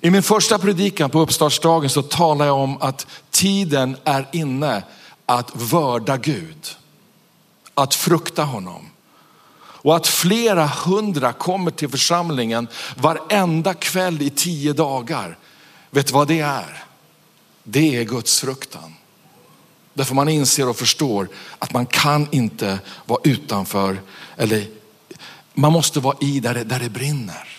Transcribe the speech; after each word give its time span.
I 0.00 0.10
min 0.10 0.22
första 0.22 0.58
predikan 0.58 1.10
på 1.10 1.20
uppstartsdagen 1.20 1.90
så 1.90 2.02
talar 2.02 2.46
jag 2.46 2.56
om 2.56 2.82
att 2.82 3.06
tiden 3.30 3.96
är 4.04 4.28
inne 4.32 4.82
att 5.26 5.56
vörda 5.56 6.16
Gud, 6.16 6.76
att 7.74 7.94
frukta 7.94 8.44
honom. 8.44 8.90
Och 9.60 9.96
att 9.96 10.06
flera 10.06 10.66
hundra 10.66 11.32
kommer 11.32 11.70
till 11.70 11.88
församlingen 11.88 12.68
varenda 12.96 13.74
kväll 13.74 14.22
i 14.22 14.30
tio 14.30 14.72
dagar. 14.72 15.38
Vet 15.90 16.06
du 16.06 16.12
vad 16.12 16.28
det 16.28 16.40
är? 16.40 16.84
Det 17.64 17.96
är 17.96 18.04
Guds 18.04 18.40
fruktan. 18.40 18.94
Därför 19.94 20.14
man 20.14 20.28
inser 20.28 20.68
och 20.68 20.76
förstår 20.76 21.28
att 21.58 21.72
man 21.72 21.86
kan 21.86 22.28
inte 22.30 22.78
vara 23.06 23.20
utanför, 23.24 24.00
eller 24.36 24.66
man 25.54 25.72
måste 25.72 26.00
vara 26.00 26.16
i 26.20 26.40
där 26.40 26.54
det, 26.54 26.64
där 26.64 26.80
det 26.80 26.90
brinner. 26.90 27.57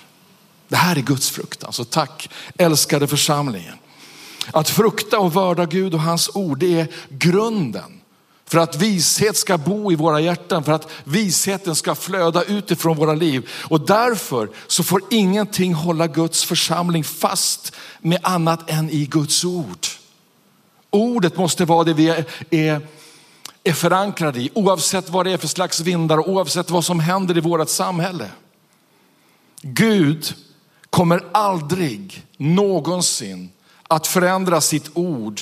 Det 0.70 0.76
här 0.76 0.96
är 0.96 1.02
Guds 1.02 1.30
fruktan. 1.30 1.74
Så 1.74 1.82
alltså. 1.82 1.86
tack 1.86 2.30
älskade 2.58 3.08
församlingen. 3.08 3.76
Att 4.52 4.70
frukta 4.70 5.20
och 5.20 5.34
vörda 5.34 5.66
Gud 5.66 5.94
och 5.94 6.02
hans 6.02 6.30
ord, 6.34 6.60
det 6.60 6.80
är 6.80 6.88
grunden 7.10 8.02
för 8.46 8.58
att 8.58 8.76
vishet 8.76 9.38
ska 9.38 9.58
bo 9.58 9.92
i 9.92 9.96
våra 9.96 10.20
hjärtan, 10.20 10.64
för 10.64 10.72
att 10.72 10.92
visheten 11.04 11.76
ska 11.76 11.96
flöda 11.96 12.44
utifrån 12.44 12.98
våra 12.98 13.14
liv. 13.14 13.50
Och 13.52 13.82
därför 13.82 14.50
så 14.68 14.84
får 14.84 15.02
ingenting 15.10 15.74
hålla 15.74 16.08
Guds 16.08 16.44
församling 16.44 17.04
fast 17.04 17.76
med 18.00 18.20
annat 18.24 18.70
än 18.70 18.90
i 18.90 19.06
Guds 19.06 19.46
ord. 19.46 19.88
Ordet 20.90 21.38
måste 21.38 21.66
vara 21.66 21.84
det 21.84 21.94
vi 21.94 22.10
är, 22.10 22.26
är, 22.50 22.88
är 23.64 23.74
förankrade 23.74 24.40
i, 24.40 24.50
oavsett 24.54 25.10
vad 25.10 25.26
det 25.26 25.32
är 25.32 25.38
för 25.38 25.48
slags 25.48 25.80
vindar 25.80 26.18
och 26.18 26.30
oavsett 26.30 26.70
vad 26.70 26.86
som 26.86 27.00
händer 27.00 27.38
i 27.38 27.42
vårt 27.42 27.70
samhälle. 27.70 28.32
Gud 29.62 30.36
kommer 30.90 31.24
aldrig 31.32 32.26
någonsin 32.38 33.52
att 33.88 34.08
förändra 34.08 34.62
sitt 34.62 34.92
ord 34.94 35.42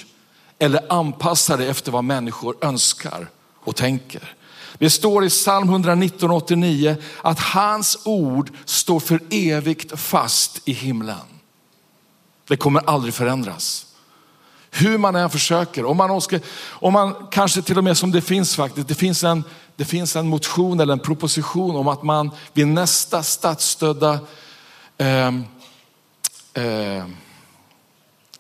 eller 0.60 0.94
anpassa 0.94 1.58
det 1.58 1.68
efter 1.68 1.92
vad 1.92 2.04
människor 2.04 2.56
önskar 2.62 3.30
och 3.64 3.76
tänker. 3.76 4.34
Det 4.78 4.90
står 4.90 5.26
i 5.26 5.30
psalm 5.30 5.70
119 5.70 6.32
89 6.32 6.96
att 7.22 7.40
hans 7.40 7.98
ord 8.04 8.52
står 8.66 9.00
för 9.00 9.20
evigt 9.30 10.00
fast 10.00 10.62
i 10.66 10.74
himlen. 10.74 11.16
Det 12.48 12.58
kommer 12.58 12.90
aldrig 12.90 13.14
förändras. 13.14 13.86
Hur 14.72 14.98
man 14.98 15.16
än 15.16 15.30
försöker, 15.30 15.86
om 15.86 15.98
man, 15.98 16.22
ska, 16.22 16.40
om 16.70 16.94
man 16.94 17.16
kanske 17.32 17.62
till 17.62 17.78
och 17.78 17.84
med 17.84 17.98
som 17.98 18.12
det 18.12 18.22
finns 18.22 18.56
faktiskt, 18.56 18.88
det 18.88 18.96
finns, 18.96 19.24
en, 19.24 19.44
det 19.76 19.86
finns 19.86 20.16
en 20.16 20.28
motion 20.28 20.80
eller 20.80 20.94
en 20.94 21.00
proposition 21.00 21.76
om 21.76 21.88
att 21.88 22.04
man 22.04 22.32
vid 22.54 22.68
nästa 22.68 23.24
statsstödda 23.24 24.20
eh, 24.98 25.28
eh, 26.54 27.06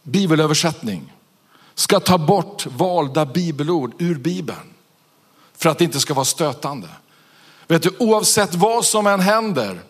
bibelöversättning 0.03 1.13
ska 1.75 1.99
ta 1.99 2.17
bort 2.17 2.65
valda 2.65 3.25
bibelord 3.25 3.93
ur 3.97 4.15
Bibeln 4.15 4.73
för 5.57 5.69
att 5.69 5.77
det 5.77 5.83
inte 5.83 5.99
ska 5.99 6.13
vara 6.13 6.25
stötande. 6.25 6.87
Vet 7.67 7.83
du, 7.83 7.95
oavsett 7.99 8.55
vad 8.55 8.85
som 8.85 9.07
än 9.07 9.19
händer 9.19 9.81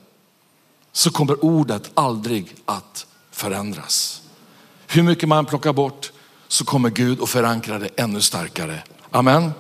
så 0.92 1.12
kommer 1.12 1.46
ordet 1.46 1.92
aldrig 1.94 2.56
att 2.66 3.06
förändras. 3.32 4.22
Hur 4.88 5.04
mycket 5.04 5.30
man 5.30 5.46
plockar 5.46 5.74
bort 5.74 6.12
så 6.48 6.66
kommer 6.66 6.90
Gud 6.90 7.22
att 7.22 7.30
förankra 7.30 7.80
det 7.80 7.90
ännu 7.96 8.22
starkare. 8.22 8.84
Amen. 9.12 9.52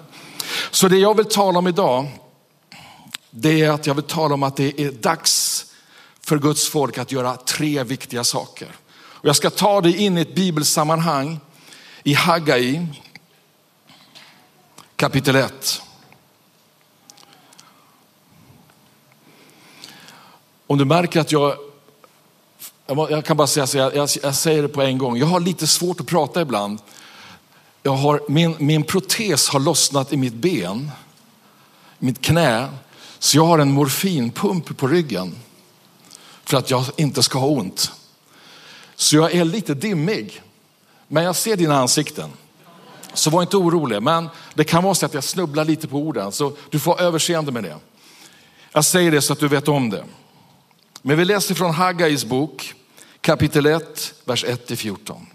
Så 0.71 0.87
det 0.87 0.97
jag 0.97 1.17
vill 1.17 1.25
tala 1.25 1.59
om 1.59 1.67
idag, 1.67 2.07
det 3.31 3.61
är 3.61 3.71
att 3.71 3.87
jag 3.87 3.93
vill 3.93 4.03
tala 4.03 4.33
om 4.33 4.43
att 4.43 4.55
det 4.55 4.81
är 4.81 4.91
dags 4.91 5.46
för 6.27 6.39
Guds 6.39 6.69
folk 6.69 6.97
att 6.97 7.11
göra 7.11 7.37
tre 7.37 7.83
viktiga 7.83 8.23
saker. 8.23 8.67
Och 8.97 9.25
jag 9.25 9.35
ska 9.35 9.49
ta 9.49 9.81
dig 9.81 9.97
in 9.97 10.17
i 10.17 10.21
ett 10.21 10.35
bibelsammanhang 10.35 11.39
i 12.03 12.13
Hagai 12.13 12.87
kapitel 14.95 15.35
1. 15.35 15.81
Om 20.67 20.77
du 20.77 20.85
märker 20.85 21.19
att 21.19 21.31
jag, 21.31 21.57
jag 22.87 23.25
kan 23.25 23.37
bara 23.37 23.47
säga 23.47 23.67
så, 23.67 23.77
jag, 23.77 23.95
jag, 23.95 24.09
jag, 24.23 24.35
säger 24.35 24.61
det 24.61 24.67
på 24.67 24.81
en 24.81 24.97
gång. 24.97 25.17
Jag 25.17 25.27
har 25.27 25.39
lite 25.39 25.67
svårt 25.67 25.99
att 25.99 26.07
prata 26.07 26.41
ibland. 26.41 26.79
Jag 27.83 27.93
har, 27.93 28.21
min, 28.27 28.55
min 28.59 28.83
protes 28.83 29.49
har 29.49 29.59
lossnat 29.59 30.13
i 30.13 30.17
mitt 30.17 30.33
ben, 30.33 30.91
mitt 31.99 32.21
knä. 32.21 32.69
Så 33.19 33.37
jag 33.37 33.45
har 33.45 33.59
en 33.59 33.71
morfinpump 33.71 34.77
på 34.77 34.87
ryggen 34.87 35.35
för 36.47 36.57
att 36.57 36.71
jag 36.71 36.85
inte 36.95 37.23
ska 37.23 37.39
ha 37.39 37.47
ont. 37.47 37.91
Så 38.95 39.15
jag 39.15 39.31
är 39.31 39.45
lite 39.45 39.73
dimmig. 39.73 40.41
Men 41.07 41.23
jag 41.23 41.35
ser 41.35 41.55
dina 41.55 41.77
ansikten. 41.77 42.29
Så 43.13 43.29
var 43.29 43.41
inte 43.41 43.57
orolig, 43.57 44.03
men 44.03 44.29
det 44.53 44.63
kan 44.63 44.83
vara 44.83 44.95
så 44.95 45.05
att 45.05 45.13
jag 45.13 45.23
snubblar 45.23 45.65
lite 45.65 45.87
på 45.87 45.97
orden, 45.97 46.31
så 46.31 46.53
du 46.69 46.79
får 46.79 47.01
överseende 47.01 47.51
med 47.51 47.63
det. 47.63 47.77
Jag 48.71 48.85
säger 48.85 49.11
det 49.11 49.21
så 49.21 49.33
att 49.33 49.39
du 49.39 49.47
vet 49.47 49.67
om 49.67 49.89
det. 49.89 50.03
Men 51.01 51.17
vi 51.17 51.25
läser 51.25 51.55
från 51.55 51.73
Haggais 51.73 52.25
bok, 52.25 52.73
kapitel 53.21 53.65
1, 53.65 54.13
vers 54.25 54.45
1-14. 54.45 55.25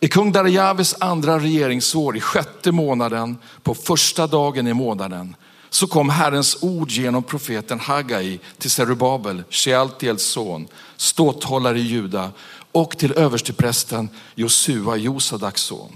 I 0.00 0.08
kung 0.08 0.32
Darjaves 0.32 0.94
andra 1.00 1.38
regeringsår, 1.38 2.16
i 2.16 2.20
sjätte 2.20 2.72
månaden, 2.72 3.38
på 3.62 3.74
första 3.74 4.26
dagen 4.26 4.66
i 4.66 4.74
månaden, 4.74 5.36
så 5.74 5.86
kom 5.86 6.10
Herrens 6.10 6.56
ord 6.60 6.90
genom 6.90 7.22
profeten 7.22 7.80
Hagai 7.80 8.40
till 8.58 8.70
Zerubabel, 8.70 9.42
Shealtiels 9.50 10.22
son, 10.22 10.68
ståthållare 10.96 11.78
i 11.78 11.82
Juda 11.82 12.30
och 12.72 12.98
till 12.98 13.12
översteprästen 13.12 14.08
Josua, 14.34 14.96
Josadaks 14.96 15.62
son. 15.62 15.92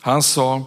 Han 0.00 0.22
sa, 0.22 0.64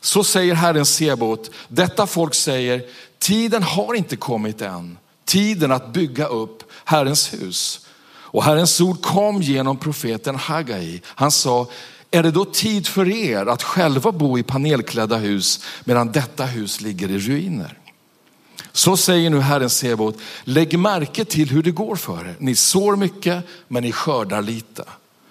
så 0.00 0.24
säger 0.24 0.54
Herren 0.54 0.86
Sebot, 0.86 1.50
detta 1.68 2.06
folk 2.06 2.34
säger, 2.34 2.82
tiden 3.18 3.62
har 3.62 3.94
inte 3.94 4.16
kommit 4.16 4.62
än, 4.62 4.98
tiden 5.24 5.72
att 5.72 5.92
bygga 5.92 6.26
upp 6.26 6.62
Herrens 6.84 7.32
hus. 7.32 7.86
Och 8.06 8.44
Herrens 8.44 8.80
ord 8.80 9.02
kom 9.02 9.42
genom 9.42 9.76
profeten 9.76 10.36
Hagai. 10.36 11.02
Han 11.06 11.30
sa, 11.30 11.66
är 12.10 12.22
det 12.22 12.30
då 12.30 12.44
tid 12.44 12.86
för 12.86 13.08
er 13.08 13.46
att 13.46 13.62
själva 13.62 14.12
bo 14.12 14.38
i 14.38 14.42
panelklädda 14.42 15.16
hus 15.16 15.64
medan 15.84 16.12
detta 16.12 16.44
hus 16.44 16.80
ligger 16.80 17.10
i 17.10 17.18
ruiner? 17.18 17.79
Så 18.72 18.96
säger 18.96 19.30
nu 19.30 19.40
Herren 19.40 19.70
Sebot, 19.70 20.18
lägg 20.44 20.78
märke 20.78 21.24
till 21.24 21.50
hur 21.50 21.62
det 21.62 21.70
går 21.70 21.96
för 21.96 22.28
er. 22.28 22.36
Ni 22.38 22.54
sår 22.54 22.96
mycket, 22.96 23.44
men 23.68 23.82
ni 23.82 23.92
skördar 23.92 24.42
lite. 24.42 24.84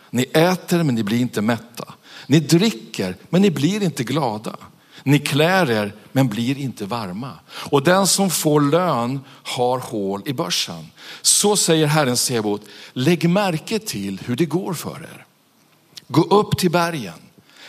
Ni 0.09 0.23
äter, 0.23 0.83
men 0.83 0.95
ni 0.95 1.03
blir 1.03 1.19
inte 1.19 1.41
mätta. 1.41 1.93
Ni 2.27 2.39
dricker, 2.39 3.15
men 3.29 3.41
ni 3.41 3.51
blir 3.51 3.83
inte 3.83 4.03
glada. 4.03 4.55
Ni 5.03 5.19
klär 5.19 5.71
er, 5.71 5.93
men 6.11 6.27
blir 6.27 6.57
inte 6.57 6.85
varma. 6.85 7.31
Och 7.49 7.83
den 7.83 8.07
som 8.07 8.29
får 8.29 8.61
lön 8.61 9.19
har 9.43 9.79
hål 9.79 10.21
i 10.25 10.33
börsen. 10.33 10.87
Så 11.21 11.55
säger 11.55 11.87
Herren 11.87 12.17
Sebot, 12.17 12.61
lägg 12.93 13.29
märke 13.29 13.79
till 13.79 14.21
hur 14.25 14.35
det 14.35 14.45
går 14.45 14.73
för 14.73 15.01
er. 15.01 15.25
Gå 16.07 16.21
upp 16.21 16.57
till 16.57 16.71
bergen, 16.71 17.19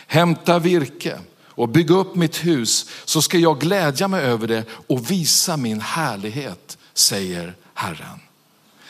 hämta 0.07 0.59
virke 0.59 1.19
och 1.51 1.69
bygga 1.69 1.95
upp 1.95 2.15
mitt 2.15 2.45
hus 2.45 2.89
så 3.05 3.21
ska 3.21 3.37
jag 3.37 3.59
glädja 3.59 4.07
mig 4.07 4.21
över 4.21 4.47
det 4.47 4.63
och 4.87 5.11
visa 5.11 5.57
min 5.57 5.81
härlighet, 5.81 6.77
säger 6.93 7.55
Herren. 7.73 8.19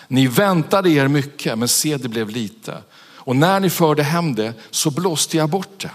Ni 0.08 0.28
väntade 0.28 0.90
er 0.90 1.08
mycket, 1.08 1.58
men 1.58 1.68
se 1.68 1.98
det 1.98 2.10
blev 2.10 2.30
lite. 2.30 2.78
Och 3.24 3.36
när 3.36 3.60
ni 3.60 3.70
förde 3.70 4.04
hem 4.04 4.36
det 4.36 4.54
så 4.72 4.92
blåste 4.92 5.38
jag 5.38 5.50
bort 5.50 5.82
det. 5.82 5.92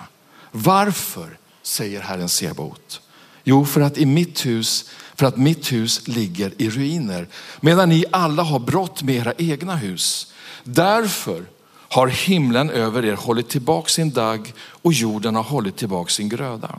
Varför, 0.51 1.39
säger 1.63 2.01
Herren 2.01 2.29
Sebaot. 2.29 3.01
Jo, 3.45 3.65
för 3.65 3.81
att 3.81 3.99
i 3.99 4.07
mitt 4.07 4.47
hus, 4.47 4.91
för 5.15 5.27
att 5.27 5.37
mitt 5.37 5.73
hus 5.73 6.09
ligger 6.09 6.53
i 6.59 6.71
ruiner, 6.71 7.29
medan 7.61 7.89
ni 7.89 8.05
alla 8.13 8.43
har 8.43 8.59
brott 8.59 9.03
med 9.03 9.15
era 9.15 9.33
egna 9.39 9.77
hus. 9.77 10.33
Därför 10.65 11.45
har 11.97 12.07
himlen 12.07 12.71
över 12.71 13.05
er 13.05 13.17
hållit 13.17 13.49
tillbaka 13.49 13.89
sin 13.89 14.11
dagg 14.11 14.55
och 14.83 14.93
jorden 14.93 15.35
har 15.37 15.43
hållit 15.43 15.77
tillbaka 15.77 16.11
sin 16.11 16.29
gröda. 16.29 16.79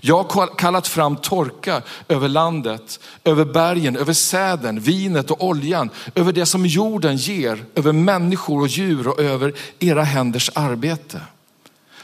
Jag 0.00 0.32
har 0.32 0.56
kallat 0.58 0.88
fram 0.88 1.16
torka 1.16 1.82
över 2.08 2.28
landet, 2.28 3.00
över 3.24 3.44
bergen, 3.44 3.96
över 3.96 4.12
säden, 4.12 4.80
vinet 4.80 5.30
och 5.30 5.44
oljan, 5.44 5.90
över 6.14 6.32
det 6.32 6.46
som 6.46 6.66
jorden 6.66 7.16
ger, 7.16 7.64
över 7.74 7.92
människor 7.92 8.60
och 8.60 8.68
djur 8.68 9.08
och 9.08 9.20
över 9.20 9.54
era 9.78 10.02
händers 10.02 10.50
arbete. 10.54 11.20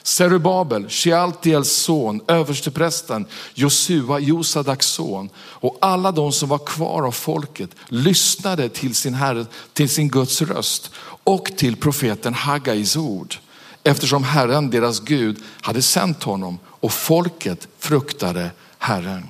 Serubabel, 0.06 0.88
Shealtiels 0.88 1.72
son, 1.72 2.20
översteprästen, 2.28 3.26
Josua, 3.54 4.18
Josadaks 4.18 4.86
son 4.86 5.28
och 5.38 5.78
alla 5.80 6.12
de 6.12 6.32
som 6.32 6.48
var 6.48 6.58
kvar 6.58 7.02
av 7.02 7.12
folket 7.12 7.70
lyssnade 7.88 8.68
till 8.68 8.94
sin, 8.94 9.14
herre, 9.14 9.46
till 9.72 9.88
sin 9.88 10.08
Guds 10.08 10.42
röst 10.42 10.90
och 11.24 11.50
till 11.56 11.76
profeten 11.76 12.34
Haggais 12.34 12.96
ord 12.96 13.36
eftersom 13.82 14.24
Herren, 14.24 14.70
deras 14.70 15.00
Gud, 15.00 15.42
hade 15.60 15.82
sänt 15.82 16.22
honom 16.22 16.58
och 16.64 16.92
folket 16.92 17.68
fruktade 17.78 18.50
Herren. 18.78 19.28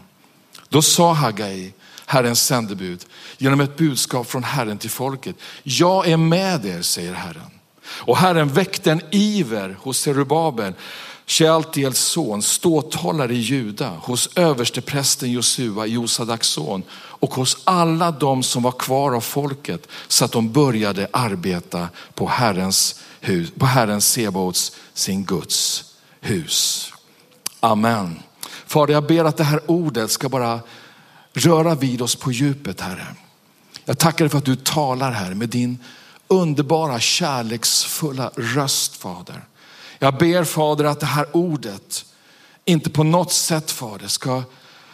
Då 0.69 0.83
sa 0.83 1.13
Hagai, 1.13 1.73
Herrens 2.07 2.43
sändebud, 2.43 3.07
genom 3.39 3.61
ett 3.61 3.77
budskap 3.77 4.27
från 4.27 4.45
Herren 4.45 4.79
till 4.79 4.91
folket. 4.91 5.37
Jag 5.63 6.09
är 6.09 6.17
med 6.17 6.67
er, 6.67 6.83
säger 6.83 7.13
Herren. 7.13 7.56
Och 7.89 8.17
Herren 8.17 8.49
väckte 8.49 8.93
en 8.93 9.01
iver 9.11 9.77
hos 9.81 10.01
Zerubabel, 10.01 10.73
Shealtiels 11.27 11.99
son, 11.99 12.43
ståthållare 12.43 13.35
i 13.35 13.39
Juda, 13.39 13.89
hos 14.03 14.29
översteprästen 14.37 15.31
Josua, 15.31 15.87
Josadaks 15.87 16.49
son 16.49 16.83
och 16.93 17.35
hos 17.35 17.57
alla 17.65 18.11
de 18.11 18.43
som 18.43 18.63
var 18.63 18.73
kvar 18.73 19.13
av 19.13 19.21
folket 19.21 19.89
så 20.09 20.25
att 20.25 20.33
de 20.33 20.53
började 20.53 21.09
arbeta 21.13 21.89
på 22.15 22.27
Herrens 22.29 23.01
hus, 23.21 23.51
på 23.59 23.67
Herrens 23.67 24.09
Sebaots, 24.09 24.73
sin 24.95 25.25
Guds 25.25 25.85
hus. 26.21 26.93
Amen. 27.61 28.19
Fader, 28.67 28.95
jag 28.95 29.07
ber 29.07 29.25
att 29.25 29.37
det 29.37 29.45
här 29.45 29.71
ordet 29.71 30.11
ska 30.11 30.29
bara 30.29 30.61
röra 31.33 31.75
vid 31.75 32.03
oss 32.03 32.17
på 32.17 32.33
djupet, 32.33 32.81
Herre. 32.81 33.07
Jag 33.85 33.99
tackar 33.99 34.25
dig 34.25 34.31
för 34.31 34.39
att 34.39 34.45
du 34.45 34.57
talar 34.57 35.13
här 35.13 35.35
med 35.35 35.49
din 35.49 35.79
underbara 36.29 37.01
kärleksfulla 37.01 38.31
röst, 38.37 38.97
Fader. 38.97 39.45
Jag 39.99 40.19
ber 40.19 40.45
Fader 40.45 40.85
att 40.85 41.01
det 41.01 41.07
här 41.07 41.37
ordet 41.37 42.05
inte 42.65 42.91
på 42.91 43.03
något 43.03 43.33
sätt, 43.33 43.71
Fader, 43.71 44.09
ska 44.09 44.43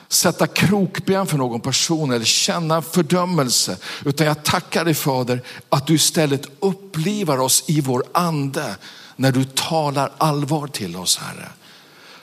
sätta 0.08 0.46
krokben 0.46 1.26
för 1.26 1.38
någon 1.38 1.60
person 1.60 2.12
eller 2.12 2.24
känna 2.24 2.82
fördömelse. 2.82 3.76
Utan 4.04 4.26
jag 4.26 4.42
tackar 4.42 4.84
dig 4.84 4.94
Fader 4.94 5.42
att 5.68 5.86
du 5.86 5.94
istället 5.94 6.46
upplivar 6.60 7.38
oss 7.38 7.64
i 7.66 7.80
vår 7.80 8.04
ande 8.12 8.76
när 9.16 9.32
du 9.32 9.44
talar 9.44 10.12
allvar 10.18 10.66
till 10.66 10.96
oss 10.96 11.16
Herre. 11.18 11.48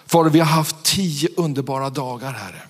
Fader, 0.05 0.29
vi 0.29 0.39
har 0.39 0.45
haft 0.45 0.83
tio 0.83 1.29
underbara 1.37 1.89
dagar 1.89 2.31
Herre. 2.31 2.68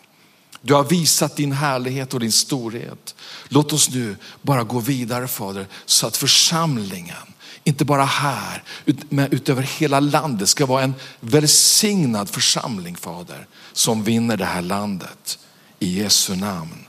Du 0.62 0.74
har 0.74 0.84
visat 0.84 1.36
din 1.36 1.52
härlighet 1.52 2.14
och 2.14 2.20
din 2.20 2.32
storhet. 2.32 3.16
Låt 3.48 3.74
oss 3.74 3.90
nu 3.90 4.16
bara 4.42 4.64
gå 4.64 4.80
vidare 4.80 5.28
Fader 5.28 5.68
så 5.86 6.08
att 6.08 6.18
församlingen, 6.18 7.34
inte 7.64 7.86
bara 7.86 8.06
här, 8.06 8.64
men 9.10 9.32
utöver 9.32 9.62
hela 9.62 10.00
landet 10.00 10.50
ska 10.50 10.66
vara 10.66 10.84
en 10.84 10.94
välsignad 11.20 12.30
församling 12.30 12.96
Fader 12.96 13.48
som 13.74 14.04
vinner 14.04 14.38
det 14.38 14.46
här 14.46 14.62
landet. 14.62 15.40
I 15.80 16.00
Jesu 16.00 16.36
namn. 16.36 16.86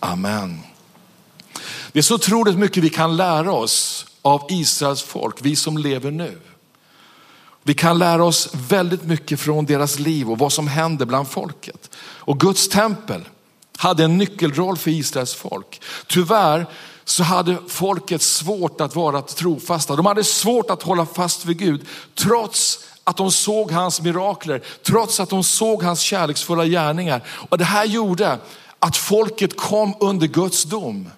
Amen. 0.00 0.60
Det 1.92 1.98
är 1.98 2.02
så 2.02 2.14
otroligt 2.14 2.58
mycket 2.58 2.84
vi 2.84 2.90
kan 2.90 3.16
lära 3.16 3.52
oss 3.52 4.06
av 4.22 4.46
Israels 4.50 5.02
folk, 5.02 5.36
vi 5.42 5.56
som 5.56 5.78
lever 5.78 6.10
nu. 6.10 6.40
Vi 7.62 7.74
kan 7.74 7.98
lära 7.98 8.24
oss 8.24 8.48
väldigt 8.52 9.04
mycket 9.04 9.40
från 9.40 9.66
deras 9.66 9.98
liv 9.98 10.30
och 10.30 10.38
vad 10.38 10.52
som 10.52 10.68
händer 10.68 11.06
bland 11.06 11.28
folket. 11.28 11.90
Och 11.98 12.40
Guds 12.40 12.68
tempel 12.68 13.28
hade 13.76 14.04
en 14.04 14.18
nyckelroll 14.18 14.76
för 14.76 14.90
Israels 14.90 15.34
folk. 15.34 15.82
Tyvärr 16.06 16.66
så 17.04 17.22
hade 17.22 17.58
folket 17.68 18.22
svårt 18.22 18.80
att 18.80 18.96
vara 18.96 19.22
trofasta. 19.22 19.96
De 19.96 20.06
hade 20.06 20.24
svårt 20.24 20.70
att 20.70 20.82
hålla 20.82 21.06
fast 21.06 21.44
vid 21.44 21.58
Gud 21.58 21.86
trots 22.14 22.78
att 23.04 23.16
de 23.16 23.30
såg 23.32 23.72
hans 23.72 24.00
mirakler, 24.00 24.62
trots 24.82 25.20
att 25.20 25.30
de 25.30 25.44
såg 25.44 25.82
hans 25.82 26.00
kärleksfulla 26.00 26.66
gärningar. 26.66 27.22
Och 27.28 27.58
det 27.58 27.64
här 27.64 27.84
gjorde 27.84 28.38
att 28.78 28.96
folket 28.96 29.56
kom 29.56 29.94
under 30.00 30.26
Guds 30.26 30.64
dom. 30.64 31.10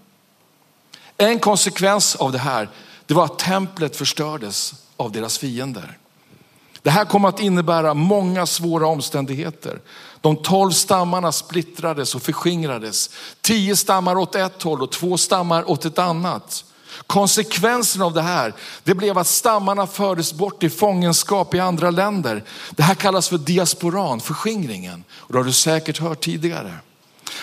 En 1.16 1.38
konsekvens 1.38 2.16
av 2.16 2.32
det 2.32 2.38
här, 2.38 2.68
det 3.06 3.14
var 3.14 3.24
att 3.24 3.38
templet 3.38 3.96
förstördes 3.96 4.74
av 4.96 5.12
deras 5.12 5.38
fiender. 5.38 5.98
Det 6.84 6.90
här 6.90 7.04
kommer 7.04 7.28
att 7.28 7.40
innebära 7.40 7.94
många 7.94 8.46
svåra 8.46 8.86
omständigheter. 8.86 9.80
De 10.20 10.36
tolv 10.36 10.70
stammarna 10.70 11.32
splittrades 11.32 12.14
och 12.14 12.22
förskingrades. 12.22 13.10
Tio 13.40 13.76
stammar 13.76 14.16
åt 14.16 14.34
ett 14.34 14.62
håll 14.62 14.82
och 14.82 14.92
två 14.92 15.16
stammar 15.16 15.70
åt 15.70 15.84
ett 15.84 15.98
annat. 15.98 16.64
Konsekvensen 17.06 18.02
av 18.02 18.12
det 18.12 18.22
här, 18.22 18.54
det 18.82 18.94
blev 18.94 19.18
att 19.18 19.26
stammarna 19.26 19.86
fördes 19.86 20.32
bort 20.32 20.62
i 20.62 20.70
fångenskap 20.70 21.54
i 21.54 21.60
andra 21.60 21.90
länder. 21.90 22.44
Det 22.70 22.82
här 22.82 22.94
kallas 22.94 23.28
för 23.28 23.38
diasporan, 23.38 24.20
förskingringen. 24.20 25.04
Och 25.12 25.32
det 25.32 25.38
har 25.38 25.44
du 25.44 25.52
säkert 25.52 25.98
hört 25.98 26.20
tidigare. 26.20 26.74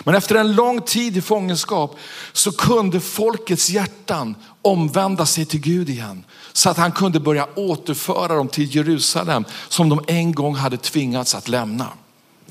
Men 0.03 0.15
efter 0.15 0.35
en 0.35 0.55
lång 0.55 0.81
tid 0.81 1.17
i 1.17 1.21
fångenskap 1.21 1.95
så 2.33 2.51
kunde 2.51 2.99
folkets 2.99 3.69
hjärtan 3.69 4.35
omvända 4.61 5.25
sig 5.25 5.45
till 5.45 5.61
Gud 5.61 5.89
igen. 5.89 6.23
Så 6.53 6.69
att 6.69 6.77
han 6.77 6.91
kunde 6.91 7.19
börja 7.19 7.47
återföra 7.55 8.35
dem 8.35 8.47
till 8.47 8.75
Jerusalem 8.75 9.45
som 9.69 9.89
de 9.89 10.01
en 10.07 10.31
gång 10.31 10.55
hade 10.55 10.77
tvingats 10.77 11.35
att 11.35 11.47
lämna. 11.47 11.87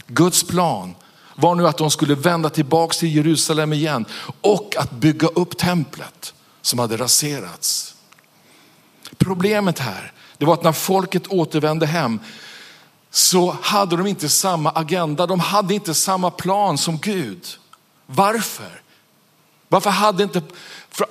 Guds 0.07 0.43
plan 0.45 0.95
var 1.35 1.55
nu 1.55 1.67
att 1.69 1.79
de 1.79 1.91
skulle 1.91 2.15
vända 2.15 2.51
tillbaka 2.51 2.95
till 2.95 3.17
Jerusalem 3.17 3.73
igen 3.73 4.05
och 4.41 4.75
att 4.79 4.91
bygga 4.91 5.29
upp 5.29 5.59
templet 5.59 6.35
som 6.63 6.79
hade 6.79 6.97
raserats. 6.97 7.95
Problemet 9.19 9.79
här, 9.79 10.13
det 10.39 10.45
var 10.45 10.55
att 10.55 10.63
när 10.63 10.73
folket 10.73 11.27
återvände 11.27 11.87
hem 11.87 12.21
så 13.11 13.57
hade 13.63 13.97
de 13.97 14.07
inte 14.07 14.29
samma 14.29 14.71
agenda, 14.71 15.27
de 15.27 15.41
hade 15.41 15.75
inte 15.75 15.95
samma 15.95 16.31
plan 16.31 16.79
som 16.79 16.99
Gud. 16.99 17.47
Varför? 18.07 18.83
Varför 19.73 19.91
hade 19.91 20.23
inte, 20.23 20.43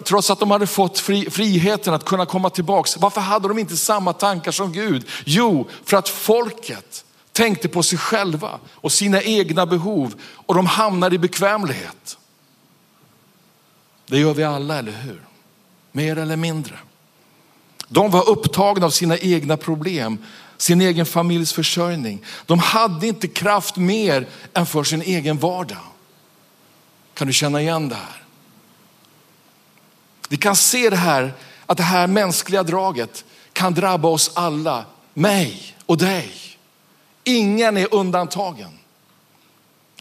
trots 0.03 0.29
att 0.29 0.39
de 0.39 0.51
hade 0.51 0.67
fått 0.67 1.00
fri, 1.00 1.29
friheten 1.29 1.94
att 1.94 2.06
kunna 2.06 2.25
komma 2.25 2.50
tillbaks, 2.50 2.97
varför 2.97 3.21
hade 3.21 3.47
de 3.47 3.59
inte 3.59 3.77
samma 3.77 4.13
tankar 4.13 4.51
som 4.51 4.71
Gud? 4.71 5.07
Jo, 5.25 5.67
för 5.85 5.97
att 5.97 6.09
folket 6.09 7.06
tänkte 7.31 7.67
på 7.67 7.83
sig 7.83 7.97
själva 7.97 8.59
och 8.67 8.91
sina 8.91 9.21
egna 9.21 9.65
behov 9.65 10.13
och 10.21 10.56
de 10.56 10.65
hamnade 10.65 11.15
i 11.15 11.19
bekvämlighet. 11.19 12.17
Det 14.07 14.19
gör 14.19 14.33
vi 14.33 14.44
alla, 14.44 14.79
eller 14.79 14.91
hur? 14.91 15.21
Mer 15.91 16.17
eller 16.17 16.35
mindre. 16.35 16.75
De 17.88 18.11
var 18.11 18.29
upptagna 18.29 18.85
av 18.85 18.89
sina 18.89 19.17
egna 19.17 19.57
problem, 19.57 20.17
sin 20.57 20.81
egen 20.81 21.06
familjs 21.06 21.53
försörjning. 21.53 22.25
De 22.45 22.59
hade 22.59 23.07
inte 23.07 23.27
kraft 23.27 23.75
mer 23.75 24.27
än 24.53 24.65
för 24.65 24.83
sin 24.83 25.01
egen 25.01 25.38
vardag. 25.38 25.77
Kan 27.13 27.27
du 27.27 27.33
känna 27.33 27.61
igen 27.61 27.89
det 27.89 27.95
här? 27.95 28.23
Vi 30.30 30.38
kan 30.38 30.56
se 30.56 30.90
det 30.90 30.96
här, 30.96 31.34
att 31.66 31.78
det 31.78 31.84
här 31.84 32.08
mänskliga 32.08 32.64
draget 32.64 33.26
kan 33.54 33.74
drabba 33.74 34.08
oss 34.08 34.31
alla, 34.34 34.86
mig 35.14 35.76
och 35.86 35.98
dig. 35.98 36.31
Ingen 37.24 37.78
är 37.78 37.94
undantagen. 37.94 38.80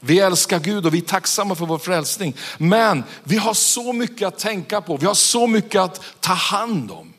Vi 0.00 0.20
älskar 0.20 0.60
Gud 0.60 0.86
och 0.86 0.94
vi 0.94 0.98
är 0.98 1.02
tacksamma 1.02 1.54
för 1.54 1.66
vår 1.66 1.78
frälsning. 1.78 2.36
Men 2.58 3.04
vi 3.24 3.36
har 3.36 3.54
så 3.54 3.92
mycket 3.92 4.28
att 4.28 4.38
tänka 4.38 4.80
på, 4.80 4.96
vi 4.96 5.06
har 5.06 5.14
så 5.14 5.46
mycket 5.46 5.80
att 5.80 6.02
ta 6.20 6.32
hand 6.32 6.90
om. 6.90 7.12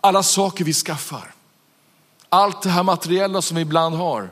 Alla 0.00 0.22
saker 0.22 0.64
vi 0.64 0.72
skaffar, 0.72 1.34
allt 2.28 2.62
det 2.62 2.70
här 2.70 2.82
materiella 2.82 3.42
som 3.42 3.56
vi 3.56 3.62
ibland 3.62 3.96
har 3.96 4.30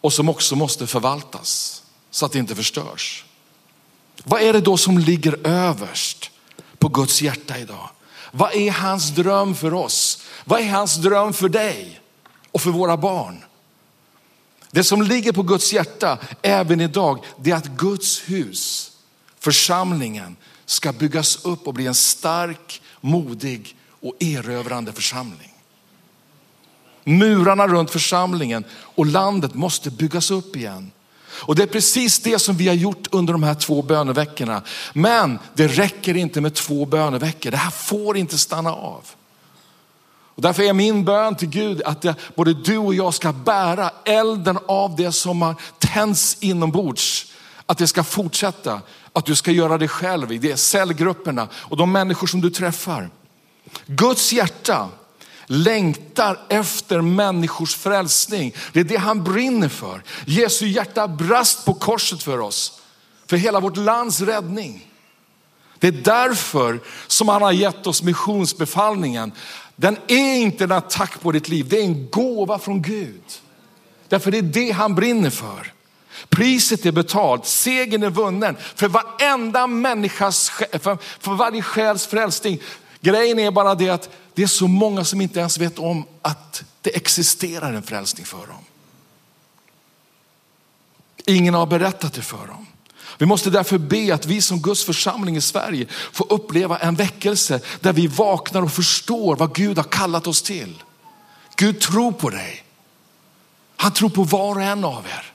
och 0.00 0.12
som 0.12 0.28
också 0.28 0.56
måste 0.56 0.86
förvaltas 0.86 1.82
så 2.10 2.26
att 2.26 2.32
det 2.32 2.38
inte 2.38 2.54
förstörs. 2.54 3.24
Vad 4.24 4.42
är 4.42 4.52
det 4.52 4.60
då 4.60 4.76
som 4.76 4.98
ligger 4.98 5.46
överst 5.46 6.30
på 6.78 6.88
Guds 6.88 7.22
hjärta 7.22 7.58
idag? 7.58 7.90
Vad 8.32 8.54
är 8.54 8.70
hans 8.70 9.10
dröm 9.10 9.54
för 9.54 9.74
oss? 9.74 10.22
Vad 10.44 10.60
är 10.60 10.70
hans 10.70 10.96
dröm 10.96 11.32
för 11.32 11.48
dig 11.48 12.00
och 12.52 12.60
för 12.60 12.70
våra 12.70 12.96
barn? 12.96 13.44
Det 14.70 14.84
som 14.84 15.02
ligger 15.02 15.32
på 15.32 15.42
Guds 15.42 15.72
hjärta 15.72 16.18
även 16.42 16.80
idag, 16.80 17.24
det 17.36 17.50
är 17.50 17.56
att 17.56 17.66
Guds 17.66 18.20
hus, 18.28 18.92
församlingen, 19.38 20.36
ska 20.66 20.92
byggas 20.92 21.44
upp 21.44 21.66
och 21.66 21.74
bli 21.74 21.86
en 21.86 21.94
stark, 21.94 22.82
modig 23.00 23.76
och 24.00 24.14
erövrande 24.22 24.92
församling. 24.92 25.52
Murarna 27.04 27.66
runt 27.68 27.90
församlingen 27.90 28.64
och 28.72 29.06
landet 29.06 29.54
måste 29.54 29.90
byggas 29.90 30.30
upp 30.30 30.56
igen. 30.56 30.90
Och 31.40 31.54
det 31.54 31.62
är 31.62 31.66
precis 31.66 32.20
det 32.20 32.38
som 32.38 32.56
vi 32.56 32.68
har 32.68 32.74
gjort 32.74 33.06
under 33.10 33.32
de 33.32 33.42
här 33.42 33.54
två 33.54 33.82
böneveckorna. 33.82 34.62
Men 34.92 35.38
det 35.54 35.66
räcker 35.66 36.16
inte 36.16 36.40
med 36.40 36.54
två 36.54 36.86
böneveckor. 36.86 37.50
Det 37.50 37.56
här 37.56 37.70
får 37.70 38.16
inte 38.16 38.38
stanna 38.38 38.72
av. 38.72 39.04
Och 40.34 40.42
därför 40.42 40.62
är 40.62 40.72
min 40.72 41.04
bön 41.04 41.34
till 41.34 41.48
Gud 41.48 41.82
att 41.82 42.04
jag, 42.04 42.14
både 42.34 42.54
du 42.54 42.78
och 42.78 42.94
jag 42.94 43.14
ska 43.14 43.32
bära 43.32 43.90
elden 44.04 44.58
av 44.68 44.96
det 44.96 45.12
som 45.12 45.42
har 45.42 45.54
tänts 45.78 46.36
inombords. 46.40 47.26
Att 47.66 47.78
det 47.78 47.86
ska 47.86 48.04
fortsätta, 48.04 48.80
att 49.12 49.26
du 49.26 49.36
ska 49.36 49.50
göra 49.50 49.78
det 49.78 49.88
själv 49.88 50.32
i 50.32 50.38
det 50.38 50.56
cellgrupperna 50.56 51.48
och 51.54 51.76
de 51.76 51.92
människor 51.92 52.26
som 52.26 52.40
du 52.40 52.50
träffar. 52.50 53.10
Guds 53.86 54.32
hjärta 54.32 54.88
längtar 55.50 56.38
efter 56.48 57.00
människors 57.00 57.74
frälsning. 57.74 58.54
Det 58.72 58.80
är 58.80 58.84
det 58.84 58.96
han 58.96 59.24
brinner 59.24 59.68
för. 59.68 60.02
Jesu 60.26 60.66
hjärta 60.66 61.08
brast 61.08 61.64
på 61.64 61.74
korset 61.74 62.22
för 62.22 62.40
oss, 62.40 62.80
för 63.26 63.36
hela 63.36 63.60
vårt 63.60 63.76
lands 63.76 64.20
räddning. 64.20 64.86
Det 65.78 65.88
är 65.88 65.92
därför 65.92 66.80
som 67.06 67.28
han 67.28 67.42
har 67.42 67.52
gett 67.52 67.86
oss 67.86 68.02
missionsbefallningen. 68.02 69.32
Den 69.76 69.96
är 70.06 70.34
inte 70.34 70.64
en 70.64 70.72
attack 70.72 71.20
på 71.20 71.32
ditt 71.32 71.48
liv, 71.48 71.66
det 71.68 71.80
är 71.80 71.84
en 71.84 72.10
gåva 72.10 72.58
från 72.58 72.82
Gud. 72.82 73.22
Därför 74.08 74.30
det 74.30 74.38
är 74.38 74.42
det 74.42 74.70
han 74.70 74.94
brinner 74.94 75.30
för. 75.30 75.72
Priset 76.28 76.86
är 76.86 76.92
betalt, 76.92 77.46
segern 77.46 78.02
är 78.02 78.10
vunnen 78.10 78.56
för 78.74 78.88
varenda 78.88 79.66
människas, 79.66 80.50
för, 80.50 80.98
för 81.20 81.32
varje 81.32 81.62
själs 81.62 82.06
frälsning. 82.06 82.60
Grejen 83.00 83.38
är 83.38 83.50
bara 83.50 83.74
det 83.74 83.90
att 83.90 84.08
det 84.40 84.44
är 84.44 84.48
så 84.48 84.68
många 84.68 85.04
som 85.04 85.20
inte 85.20 85.40
ens 85.40 85.58
vet 85.58 85.78
om 85.78 86.04
att 86.22 86.64
det 86.80 86.96
existerar 86.96 87.72
en 87.72 87.82
frälsning 87.82 88.26
för 88.26 88.46
dem. 88.46 88.64
Ingen 91.26 91.54
har 91.54 91.66
berättat 91.66 92.12
det 92.12 92.22
för 92.22 92.46
dem. 92.46 92.66
Vi 93.18 93.26
måste 93.26 93.50
därför 93.50 93.78
be 93.78 94.14
att 94.14 94.26
vi 94.26 94.42
som 94.42 94.62
Guds 94.62 94.84
församling 94.84 95.36
i 95.36 95.40
Sverige 95.40 95.86
får 96.12 96.32
uppleva 96.32 96.78
en 96.78 96.94
väckelse 96.94 97.60
där 97.80 97.92
vi 97.92 98.06
vaknar 98.06 98.62
och 98.62 98.72
förstår 98.72 99.36
vad 99.36 99.54
Gud 99.54 99.76
har 99.76 99.84
kallat 99.84 100.26
oss 100.26 100.42
till. 100.42 100.82
Gud 101.56 101.80
tror 101.80 102.12
på 102.12 102.30
dig. 102.30 102.64
Han 103.76 103.92
tror 103.92 104.08
på 104.08 104.22
var 104.22 104.54
och 104.54 104.62
en 104.62 104.84
av 104.84 105.06
er. 105.06 105.32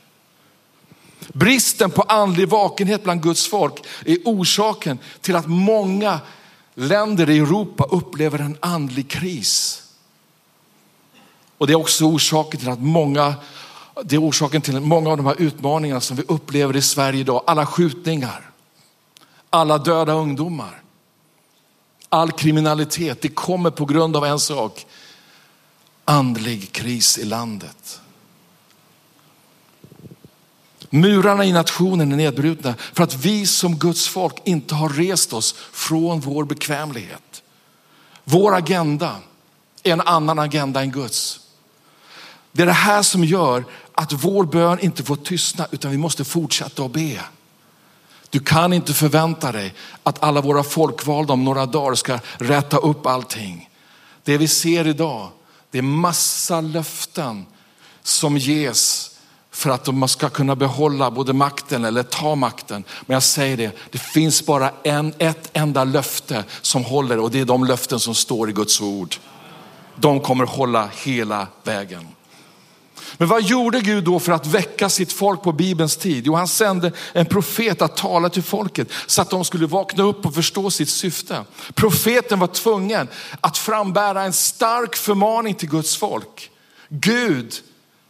Bristen 1.34 1.92
på 1.92 2.02
andlig 2.02 2.50
vakenhet 2.50 3.04
bland 3.04 3.24
Guds 3.24 3.48
folk 3.48 3.74
är 4.06 4.18
orsaken 4.26 5.00
till 5.22 5.36
att 5.36 5.48
många 5.48 6.20
länder 6.76 7.30
i 7.30 7.38
Europa 7.38 7.84
upplever 7.84 8.40
en 8.40 8.58
andlig 8.60 9.10
kris. 9.10 9.84
Och 11.58 11.68
det 11.68 11.74
är 11.74 11.78
också 11.78 12.06
orsaken 12.06 12.60
till 12.60 12.70
att 12.70 12.82
många 12.82 13.36
det 14.04 14.16
är 14.16 14.22
orsaken 14.22 14.62
till 14.62 14.80
många 14.80 15.10
av 15.10 15.18
de 15.18 15.26
här 15.26 15.42
utmaningarna 15.42 16.02
som 16.02 16.18
vi 16.18 16.24
upplever 16.28 16.76
i 16.76 16.82
Sverige 16.82 17.20
idag. 17.20 17.44
Alla 17.48 17.66
skjutningar, 17.66 18.50
alla 19.50 19.78
döda 19.78 20.14
ungdomar, 20.14 20.82
all 22.10 22.32
kriminalitet. 22.32 23.22
Det 23.22 23.28
kommer 23.28 23.70
på 23.70 23.86
grund 23.86 24.16
av 24.16 24.26
en 24.26 24.40
sak, 24.40 24.86
andlig 26.06 26.72
kris 26.72 27.18
i 27.18 27.26
landet. 27.26 28.02
Murarna 30.96 31.46
i 31.46 31.52
nationen 31.52 32.12
är 32.12 32.16
nedbrutna 32.16 32.76
för 32.94 33.04
att 33.04 33.14
vi 33.14 33.46
som 33.46 33.76
Guds 33.76 34.08
folk 34.08 34.36
inte 34.44 34.76
har 34.76 34.90
rest 34.90 35.34
oss 35.34 35.56
från 35.72 36.20
vår 36.20 36.44
bekvämlighet. 36.44 37.44
Vår 38.24 38.56
agenda 38.56 39.16
är 39.84 39.94
en 39.94 40.02
annan 40.02 40.40
agenda 40.40 40.82
än 40.82 40.92
Guds. 40.92 41.40
Det 42.52 42.62
är 42.62 42.66
det 42.66 42.72
här 42.72 43.02
som 43.02 43.24
gör 43.24 43.66
att 43.94 44.14
vår 44.14 44.44
bön 44.44 44.80
inte 44.80 45.04
får 45.04 45.16
tystna 45.16 45.68
utan 45.72 45.92
vi 45.92 45.98
måste 45.98 46.26
fortsätta 46.26 46.84
att 46.84 46.92
be. 46.92 47.22
Du 48.30 48.40
kan 48.40 48.74
inte 48.74 48.94
förvänta 48.94 49.52
dig 49.52 49.74
att 50.04 50.24
alla 50.24 50.42
våra 50.42 50.64
folkvalda 50.64 51.34
om 51.34 51.44
några 51.44 51.66
dagar 51.66 51.96
ska 51.96 52.20
rätta 52.38 52.78
upp 52.78 53.06
allting. 53.06 53.70
Det 54.24 54.38
vi 54.38 54.48
ser 54.48 54.88
idag, 54.88 55.30
det 55.72 55.78
är 55.78 55.82
massa 55.82 56.62
löften 56.62 57.46
som 58.04 58.38
ges 58.38 59.15
för 59.56 59.70
att 59.70 59.96
man 59.96 60.10
ska 60.10 60.30
kunna 60.30 60.56
behålla 60.56 61.12
både 61.12 61.34
makten 61.34 61.86
eller 61.86 62.04
ta 62.04 62.36
makten. 62.36 62.84
Men 63.06 63.14
jag 63.14 63.24
säger 63.24 63.58
det, 63.58 63.72
det 63.92 63.98
finns 63.98 64.46
bara 64.46 64.72
en, 64.84 65.14
ett 65.18 65.50
enda 65.54 65.84
löfte 65.84 66.44
som 66.62 66.86
håller 66.86 67.20
och 67.20 67.32
det 67.32 67.40
är 67.40 67.46
de 67.46 67.66
löften 67.66 68.00
som 68.00 68.16
står 68.16 68.50
i 68.50 68.54
Guds 68.54 68.82
ord. 68.82 69.16
De 69.96 70.20
kommer 70.20 70.46
hålla 70.46 70.90
hela 71.04 71.48
vägen. 71.64 72.08
Men 73.18 73.28
vad 73.28 73.44
gjorde 73.44 73.82
Gud 73.82 74.04
då 74.04 74.20
för 74.20 74.32
att 74.32 74.48
väcka 74.48 74.90
sitt 74.90 75.12
folk 75.12 75.44
på 75.44 75.52
Bibelns 75.52 75.98
tid? 75.98 76.24
Jo, 76.26 76.36
han 76.36 76.48
sände 76.48 76.92
en 77.14 77.26
profet 77.26 77.82
att 77.82 77.98
tala 77.98 78.30
till 78.30 78.44
folket 78.44 78.88
så 79.06 79.22
att 79.22 79.30
de 79.30 79.46
skulle 79.46 79.68
vakna 79.68 80.04
upp 80.04 80.26
och 80.26 80.36
förstå 80.36 80.72
sitt 80.72 80.90
syfte. 80.90 81.44
Profeten 81.74 82.40
var 82.40 82.48
tvungen 82.48 83.08
att 83.42 83.58
frambära 83.58 84.24
en 84.24 84.34
stark 84.34 84.96
förmaning 84.96 85.56
till 85.56 85.70
Guds 85.70 85.98
folk. 85.98 86.52
Gud 86.90 87.54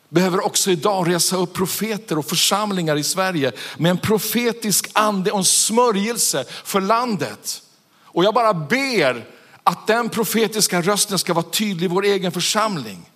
behöver 0.10 0.46
också 0.46 0.72
idag 0.72 1.10
resa 1.10 1.38
upp 1.38 1.54
profeter 1.54 2.18
och 2.18 2.26
församlingar 2.26 2.96
i 2.96 3.04
Sverige 3.04 3.52
med 3.78 3.90
en 3.90 3.98
profetisk 3.98 4.90
ande 4.94 5.32
och 5.32 5.38
en 5.38 5.46
smörjelse 5.46 6.46
för 6.64 6.82
landet. 6.82 7.62
Och 8.04 8.24
jag 8.24 8.34
bara 8.34 8.54
ber 8.54 9.26
att 9.64 9.88
den 9.88 10.10
profetiska 10.10 10.82
rösten 10.82 11.20
ska 11.20 11.34
vara 11.34 11.46
tydlig 11.46 11.86
i 11.86 11.88
vår 11.88 12.06
egen 12.06 12.32
församling. 12.32 13.10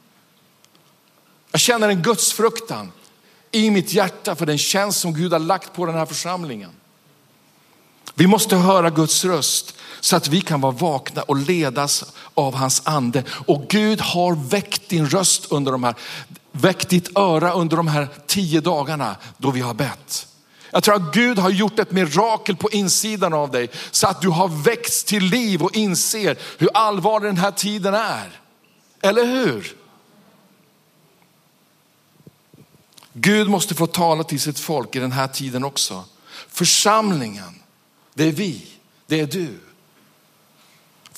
Jag 1.51 1.62
känner 1.62 1.89
en 1.89 2.01
gudsfruktan 2.01 2.91
i 3.51 3.72
mitt 3.72 3.93
hjärta 3.93 4.36
för 4.36 4.46
den 4.46 4.58
tjänst 4.58 5.00
som 5.00 5.13
Gud 5.13 5.31
har 5.31 5.39
lagt 5.39 5.74
på 5.74 5.86
den 5.86 5.96
här 5.96 6.05
församlingen. 6.05 6.72
Vi 8.15 8.27
måste 8.27 8.55
höra 8.55 8.89
Guds 8.89 9.25
röst 9.25 9.75
så 10.00 10.15
att 10.15 10.27
vi 10.27 10.41
kan 10.41 10.62
vara 10.62 10.72
vakna 10.72 11.22
och 11.22 11.36
ledas 11.36 12.05
av 12.34 12.55
hans 12.55 12.81
ande. 12.86 13.24
Och 13.29 13.65
Gud 13.69 14.01
har 14.01 14.36
väckt 14.50 14.89
din 14.89 15.10
röst 15.10 15.51
under 15.51 15.72
de 15.72 15.84
här, 15.84 15.96
Väck 16.51 16.89
ditt 16.89 17.18
öra 17.18 17.53
under 17.53 17.77
de 17.77 17.88
här 17.88 18.08
tio 18.27 18.62
dagarna 18.62 19.15
då 19.38 19.51
vi 19.51 19.62
har 19.62 19.74
bett. 19.74 20.27
Jag 20.72 20.84
tror 20.84 20.96
att 20.96 21.13
Gud 21.13 21.39
har 21.39 21.50
gjort 21.50 21.79
ett 21.79 21.91
mirakel 21.91 22.56
på 22.56 22.70
insidan 22.72 23.34
av 23.34 23.51
dig 23.51 23.70
så 23.91 24.08
att 24.08 24.22
du 24.22 24.29
har 24.29 24.48
väckts 24.48 25.03
till 25.03 25.24
liv 25.24 25.63
och 25.63 25.75
inser 25.75 26.38
hur 26.58 26.70
allvarlig 26.74 27.29
den 27.29 27.38
här 27.38 27.51
tiden 27.51 27.94
är. 27.94 28.39
Eller 29.01 29.25
hur? 29.25 29.75
Gud 33.13 33.50
måste 33.50 33.75
få 33.75 33.88
tala 33.88 34.24
till 34.24 34.39
sitt 34.39 34.60
folk 34.60 34.96
i 34.96 35.00
den 35.00 35.12
här 35.12 35.27
tiden 35.27 35.63
också. 35.63 36.03
Församlingen, 36.48 37.62
det 38.13 38.24
är 38.24 38.32
vi, 38.32 38.68
det 39.08 39.20
är 39.20 39.27
du. 39.27 39.60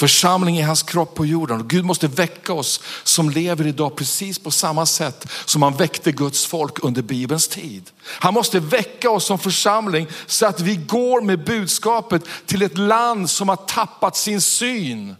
Församling 0.02 0.58
är 0.58 0.66
hans 0.66 0.84
kropp 0.84 1.16
på 1.16 1.26
jorden 1.26 1.60
och 1.60 1.70
Gud 1.70 1.86
måste 1.86 2.08
väcka 2.08 2.54
oss 2.54 2.82
som 3.04 3.30
lever 3.30 3.68
idag 3.68 3.96
precis 3.96 4.40
på 4.40 4.52
samma 4.52 4.86
sätt 4.86 5.28
som 5.46 5.62
han 5.62 5.76
väckte 5.76 6.12
Guds 6.12 6.46
folk 6.46 6.84
under 6.84 7.02
Bibelns 7.02 7.48
tid. 7.48 7.90
Han 8.04 8.34
måste 8.34 8.60
väcka 8.60 9.10
oss 9.10 9.26
som 9.26 9.40
församling 9.40 10.08
så 10.26 10.46
att 10.46 10.62
vi 10.62 10.76
går 10.76 11.22
med 11.22 11.44
budskapet 11.44 12.24
till 12.46 12.62
ett 12.62 12.78
land 12.78 13.30
som 13.30 13.50
har 13.50 13.56
tappat 13.56 14.18
sin 14.18 14.42
syn. 14.42 15.16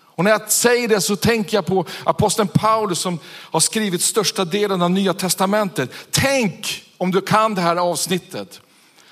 Och 0.00 0.24
när 0.24 0.30
jag 0.30 0.50
säger 0.50 0.88
det 0.88 1.00
så 1.00 1.16
tänker 1.16 1.56
jag 1.56 1.66
på 1.66 1.86
aposteln 2.04 2.48
Paulus 2.48 2.98
som 2.98 3.18
har 3.26 3.60
skrivit 3.60 4.02
största 4.02 4.44
delen 4.44 4.82
av 4.82 4.90
nya 4.90 5.14
testamentet. 5.14 5.90
Tänk 6.10 6.84
om 6.96 7.10
du 7.10 7.20
kan 7.20 7.54
det 7.54 7.60
här 7.60 7.76
avsnittet. 7.76 8.60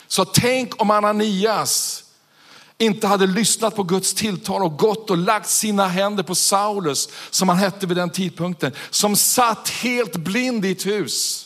Så 0.08 0.24
tänk 0.24 0.82
om 0.82 0.90
Ananias 0.90 2.05
inte 2.78 3.06
hade 3.06 3.26
lyssnat 3.26 3.76
på 3.76 3.83
Guds 3.83 4.14
tilltal 4.14 4.62
och 4.62 4.78
gått 4.78 5.11
och 5.11 5.18
lagt 5.18 5.49
sina 5.49 5.88
händer 5.88 6.23
på 6.23 6.35
Saulus, 6.35 7.09
som 7.30 7.49
han 7.49 7.59
hette 7.59 7.87
vid 7.87 7.97
den 7.97 8.11
tidpunkten, 8.11 8.73
som 8.90 9.16
satt 9.16 9.68
helt 9.68 10.16
blind 10.16 10.64
i 10.64 10.73
ett 10.73 10.87
hus. 10.87 11.42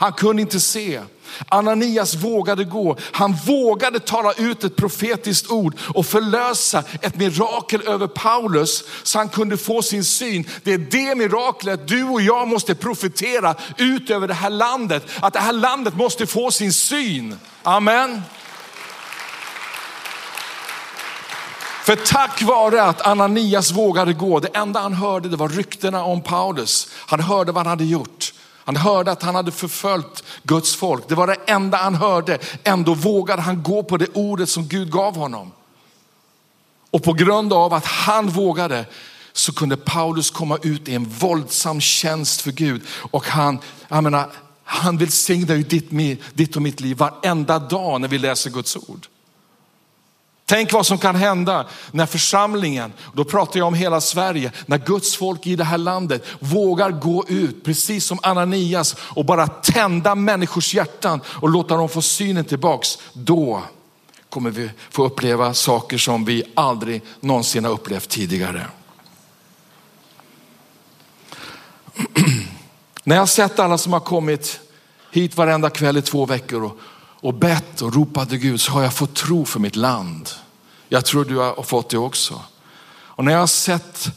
Han 0.00 0.12
kunde 0.12 0.42
inte 0.42 0.60
se. 0.60 1.00
Ananias 1.48 2.14
vågade 2.14 2.64
gå. 2.64 2.96
Han 3.12 3.36
vågade 3.46 4.00
tala 4.00 4.32
ut 4.32 4.64
ett 4.64 4.76
profetiskt 4.76 5.50
ord 5.50 5.76
och 5.94 6.06
förlösa 6.06 6.84
ett 7.02 7.16
mirakel 7.16 7.82
över 7.88 8.06
Paulus 8.06 8.84
så 9.02 9.18
han 9.18 9.28
kunde 9.28 9.56
få 9.56 9.82
sin 9.82 10.04
syn. 10.04 10.48
Det 10.62 10.72
är 10.72 10.78
det 10.78 11.14
miraklet 11.14 11.88
du 11.88 12.04
och 12.04 12.22
jag 12.22 12.48
måste 12.48 12.74
profetera 12.74 13.54
ut 13.76 14.10
över 14.10 14.28
det 14.28 14.34
här 14.34 14.50
landet. 14.50 15.06
Att 15.20 15.32
det 15.32 15.40
här 15.40 15.52
landet 15.52 15.96
måste 15.96 16.26
få 16.26 16.50
sin 16.50 16.72
syn. 16.72 17.36
Amen. 17.62 18.22
För 21.88 21.96
tack 21.96 22.42
vare 22.42 22.82
att 22.82 23.06
Ananias 23.06 23.72
vågade 23.72 24.12
gå, 24.12 24.40
det 24.40 24.48
enda 24.48 24.80
han 24.80 24.94
hörde 24.94 25.28
det 25.28 25.36
var 25.36 25.48
ryktena 25.48 26.04
om 26.04 26.22
Paulus. 26.22 26.88
Han 26.94 27.20
hörde 27.20 27.52
vad 27.52 27.66
han 27.66 27.70
hade 27.70 27.84
gjort. 27.84 28.32
Han 28.64 28.76
hörde 28.76 29.12
att 29.12 29.22
han 29.22 29.34
hade 29.34 29.50
förföljt 29.52 30.24
Guds 30.42 30.76
folk. 30.76 31.08
Det 31.08 31.14
var 31.14 31.26
det 31.26 31.36
enda 31.46 31.78
han 31.78 31.94
hörde. 31.94 32.38
Ändå 32.64 32.94
vågade 32.94 33.42
han 33.42 33.62
gå 33.62 33.82
på 33.82 33.96
det 33.96 34.06
ordet 34.14 34.48
som 34.48 34.68
Gud 34.68 34.90
gav 34.90 35.16
honom. 35.16 35.52
Och 36.90 37.02
på 37.02 37.12
grund 37.12 37.52
av 37.52 37.74
att 37.74 37.86
han 37.86 38.28
vågade 38.28 38.84
så 39.32 39.52
kunde 39.52 39.76
Paulus 39.76 40.30
komma 40.30 40.58
ut 40.62 40.88
i 40.88 40.94
en 40.94 41.04
våldsam 41.04 41.80
tjänst 41.80 42.40
för 42.40 42.52
Gud. 42.52 42.82
Och 43.10 43.26
han, 43.26 43.58
jag 43.88 44.04
menar, 44.04 44.30
han 44.64 44.98
välsignar 44.98 45.54
ju 45.54 45.62
ditt, 45.62 45.90
ditt 46.34 46.56
och 46.56 46.62
mitt 46.62 46.80
liv 46.80 46.96
varenda 46.96 47.58
dag 47.58 48.00
när 48.00 48.08
vi 48.08 48.18
läser 48.18 48.50
Guds 48.50 48.76
ord. 48.76 49.06
Tänk 50.48 50.72
vad 50.72 50.86
som 50.86 50.98
kan 50.98 51.16
hända 51.16 51.66
när 51.90 52.06
församlingen, 52.06 52.92
då 53.14 53.24
pratar 53.24 53.58
jag 53.58 53.66
om 53.66 53.74
hela 53.74 54.00
Sverige, 54.00 54.52
när 54.66 54.78
Guds 54.78 55.16
folk 55.16 55.46
i 55.46 55.56
det 55.56 55.64
här 55.64 55.78
landet 55.78 56.24
vågar 56.38 56.90
gå 56.90 57.24
ut, 57.28 57.64
precis 57.64 58.04
som 58.04 58.18
Ananias, 58.22 58.96
och 59.00 59.24
bara 59.24 59.46
tända 59.46 60.14
människors 60.14 60.74
hjärtan 60.74 61.20
och 61.26 61.48
låta 61.48 61.76
dem 61.76 61.88
få 61.88 62.02
synen 62.02 62.44
tillbaks. 62.44 62.98
Då 63.12 63.62
kommer 64.30 64.50
vi 64.50 64.70
få 64.90 65.04
uppleva 65.04 65.54
saker 65.54 65.98
som 65.98 66.24
vi 66.24 66.42
aldrig 66.54 67.02
någonsin 67.20 67.64
har 67.64 67.72
upplevt 67.72 68.08
tidigare. 68.08 68.66
när 73.04 73.16
jag 73.16 73.22
har 73.22 73.26
sett 73.26 73.58
alla 73.58 73.78
som 73.78 73.92
har 73.92 74.00
kommit 74.00 74.60
hit 75.10 75.36
varenda 75.36 75.70
kväll 75.70 75.96
i 75.96 76.02
två 76.02 76.26
veckor 76.26 76.72
och 77.20 77.34
bett 77.34 77.82
och 77.82 77.94
ropat 77.94 78.28
till 78.28 78.38
Gud 78.38 78.60
så 78.60 78.72
har 78.72 78.82
jag 78.82 78.94
fått 78.94 79.14
tro 79.14 79.44
för 79.44 79.60
mitt 79.60 79.76
land. 79.76 80.28
Jag 80.88 81.04
tror 81.04 81.24
du 81.24 81.36
har 81.36 81.62
fått 81.62 81.90
det 81.90 81.98
också. 81.98 82.42
Och 82.90 83.24
när 83.24 83.32
jag 83.32 83.38
har 83.38 83.46
sett 83.46 84.10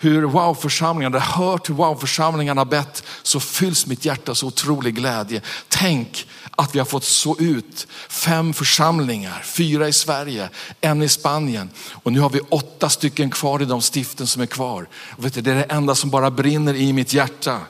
hur 0.00 0.22
wow-församlingarna, 0.22 1.18
hört 1.18 1.68
hur 1.68 1.74
wow-församlingarna 1.74 2.64
bett, 2.64 3.02
så 3.22 3.40
fylls 3.40 3.86
mitt 3.86 4.04
hjärta 4.04 4.34
så 4.34 4.46
otrolig 4.46 4.94
glädje. 4.94 5.42
Tänk 5.68 6.26
att 6.50 6.74
vi 6.74 6.78
har 6.78 6.86
fått 6.86 7.04
så 7.04 7.36
ut 7.38 7.86
fem 8.08 8.54
församlingar, 8.54 9.42
fyra 9.44 9.88
i 9.88 9.92
Sverige, 9.92 10.48
en 10.80 11.02
i 11.02 11.08
Spanien 11.08 11.70
och 11.92 12.12
nu 12.12 12.20
har 12.20 12.30
vi 12.30 12.40
åtta 12.40 12.88
stycken 12.88 13.30
kvar 13.30 13.62
i 13.62 13.64
de 13.64 13.80
stiften 13.80 14.26
som 14.26 14.42
är 14.42 14.46
kvar. 14.46 14.88
Och 15.16 15.24
vet 15.24 15.34
du, 15.34 15.40
det 15.40 15.50
är 15.50 15.54
det 15.54 15.62
enda 15.62 15.94
som 15.94 16.10
bara 16.10 16.30
brinner 16.30 16.74
i 16.74 16.92
mitt 16.92 17.12
hjärta 17.12 17.60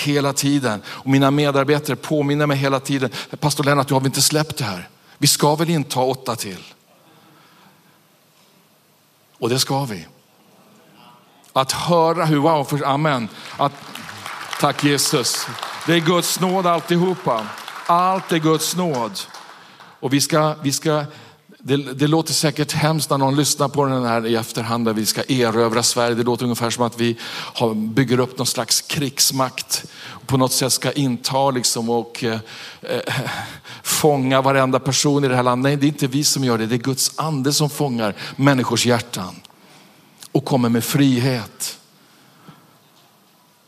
hela 0.00 0.32
tiden. 0.32 0.82
Och 0.86 1.06
mina 1.06 1.30
medarbetare 1.30 1.96
påminner 1.96 2.46
mig 2.46 2.56
hela 2.56 2.80
tiden, 2.80 3.10
pastor 3.40 3.64
Lennart, 3.64 3.88
du 3.88 3.94
har 3.94 4.00
vi 4.00 4.06
inte 4.06 4.22
släppt 4.22 4.56
det 4.56 4.64
här? 4.64 4.88
Vi 5.18 5.26
ska 5.26 5.54
väl 5.54 5.70
inte 5.70 5.98
ha 5.98 6.04
åtta 6.04 6.36
till? 6.36 6.64
Och 9.38 9.48
det 9.48 9.58
ska 9.58 9.84
vi. 9.84 10.06
Att 11.52 11.72
höra 11.72 12.24
hur, 12.24 12.38
wow, 12.38 12.64
för, 12.64 12.84
amen. 12.84 13.28
Att, 13.56 13.72
tack 14.60 14.84
Jesus. 14.84 15.46
Det 15.86 15.94
är 15.94 16.00
Guds 16.00 16.40
nåd 16.40 16.66
alltihopa. 16.66 17.46
Allt 17.86 18.32
är 18.32 18.38
Guds 18.38 18.76
nåd. 18.76 19.20
Och 20.00 20.12
vi 20.12 20.20
ska, 20.20 20.54
vi 20.62 20.72
ska 20.72 21.04
det, 21.62 21.76
det, 21.76 22.06
låter 22.06 22.32
säkert 22.32 22.72
hemskt 22.72 23.10
när 23.10 23.18
någon 23.18 23.36
lyssnar 23.36 23.68
på 23.68 23.84
den 23.84 24.04
här 24.04 24.26
i 24.26 24.36
efterhand 24.36 24.84
där 24.84 24.92
vi 24.92 25.06
ska 25.06 25.22
erövra 25.28 25.82
Sverige. 25.82 26.14
Det 26.14 26.22
låter 26.22 26.44
ungefär 26.44 26.70
som 26.70 26.84
att 26.84 27.00
vi 27.00 27.16
har, 27.30 27.74
bygger 27.74 28.20
upp 28.20 28.38
någon 28.38 28.46
slags 28.46 28.80
krigsmakt. 28.80 29.84
På 30.26 30.36
något 30.36 30.52
sätt 30.52 30.72
ska 30.72 30.92
inta 30.92 31.50
liksom 31.50 31.90
och 31.90 32.24
eh, 32.24 32.38
eh, 32.82 33.14
fånga 33.82 34.42
varenda 34.42 34.78
person 34.78 35.24
i 35.24 35.28
det 35.28 35.36
här 35.36 35.42
landet. 35.42 35.62
Nej, 35.62 35.76
det 35.76 35.86
är 35.86 35.88
inte 35.88 36.06
vi 36.06 36.24
som 36.24 36.44
gör 36.44 36.58
det. 36.58 36.66
Det 36.66 36.74
är 36.74 36.78
Guds 36.78 37.12
ande 37.16 37.52
som 37.52 37.70
fångar 37.70 38.14
människors 38.36 38.86
hjärtan 38.86 39.34
och 40.32 40.44
kommer 40.44 40.68
med 40.68 40.84
frihet. 40.84 41.78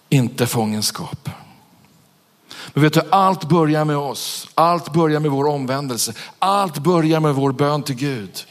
Inte 0.09 0.47
fångenskap. 0.47 1.29
Men 2.73 2.83
vet 2.83 2.93
du, 2.93 3.03
allt 3.11 3.49
börjar 3.49 3.85
med 3.85 3.97
oss. 3.97 4.49
Allt 4.55 4.93
börjar 4.93 5.21
med 5.21 5.31
vår 5.31 5.45
omvändelse. 5.45 6.15
Allt 6.39 6.79
börjar 6.79 7.21
med 7.21 7.35
vår 7.35 7.53
bön 7.53 7.83
till 7.83 7.95
Gud. 7.95 8.47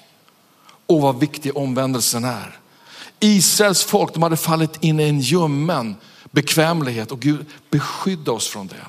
Och 0.86 1.02
vad 1.02 1.20
viktig 1.20 1.58
omvändelsen 1.58 2.24
är. 2.24 2.58
Israels 3.20 3.84
folk 3.84 4.14
de 4.14 4.24
hade 4.24 4.38
fallit 4.38 4.84
in 4.84 5.00
i 5.00 5.04
en 5.04 5.20
ljummen 5.20 5.96
bekvämlighet 6.32 7.12
och 7.12 7.20
Gud 7.20 7.46
beskydda 7.70 8.32
oss 8.32 8.48
från 8.48 8.68
det. 8.68 8.86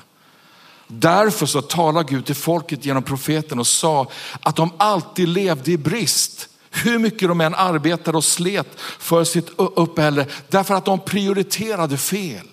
Därför 0.87 1.45
så 1.45 1.61
talade 1.61 2.13
Gud 2.13 2.25
till 2.25 2.35
folket 2.35 2.85
genom 2.85 3.03
profeten 3.03 3.59
och 3.59 3.67
sa 3.67 4.07
att 4.41 4.55
de 4.55 4.71
alltid 4.77 5.27
levde 5.27 5.71
i 5.71 5.77
brist. 5.77 6.49
Hur 6.71 6.99
mycket 6.99 7.27
de 7.27 7.41
än 7.41 7.55
arbetade 7.55 8.17
och 8.17 8.23
slet 8.23 8.67
för 8.79 9.23
sitt 9.23 9.49
uppehälle. 9.57 10.25
Därför 10.49 10.73
att 10.73 10.85
de 10.85 10.99
prioriterade 10.99 11.97
fel. 11.97 12.47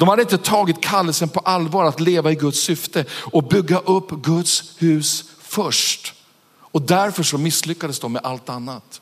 De 0.00 0.08
hade 0.08 0.22
inte 0.22 0.38
tagit 0.38 0.80
kallelsen 0.80 1.28
på 1.28 1.40
allvar 1.40 1.84
att 1.84 2.00
leva 2.00 2.32
i 2.32 2.34
Guds 2.34 2.60
syfte 2.60 3.04
och 3.12 3.44
bygga 3.44 3.78
upp 3.78 4.10
Guds 4.10 4.74
hus 4.78 5.24
först. 5.40 6.14
Och 6.58 6.82
därför 6.82 7.22
så 7.22 7.38
misslyckades 7.38 7.98
de 7.98 8.12
med 8.12 8.22
allt 8.24 8.48
annat. 8.48 9.00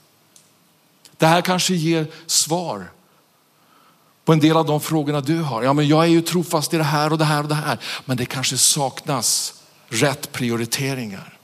Det 1.16 1.26
här 1.26 1.40
kanske 1.40 1.74
ger 1.74 2.06
svar 2.26 2.90
på 4.24 4.32
en 4.32 4.38
del 4.38 4.56
av 4.56 4.66
de 4.66 4.80
frågorna 4.80 5.20
du 5.20 5.42
har. 5.42 5.62
Ja, 5.62 5.72
men 5.72 5.88
jag 5.88 6.04
är 6.04 6.08
ju 6.08 6.20
trofast 6.20 6.74
i 6.74 6.76
det 6.76 6.82
här 6.82 7.12
och 7.12 7.18
det 7.18 7.24
här 7.24 7.42
och 7.42 7.48
det 7.48 7.54
här. 7.54 7.78
Men 8.04 8.16
det 8.16 8.26
kanske 8.26 8.58
saknas 8.58 9.54
rätt 9.88 10.32
prioriteringar. 10.32 11.38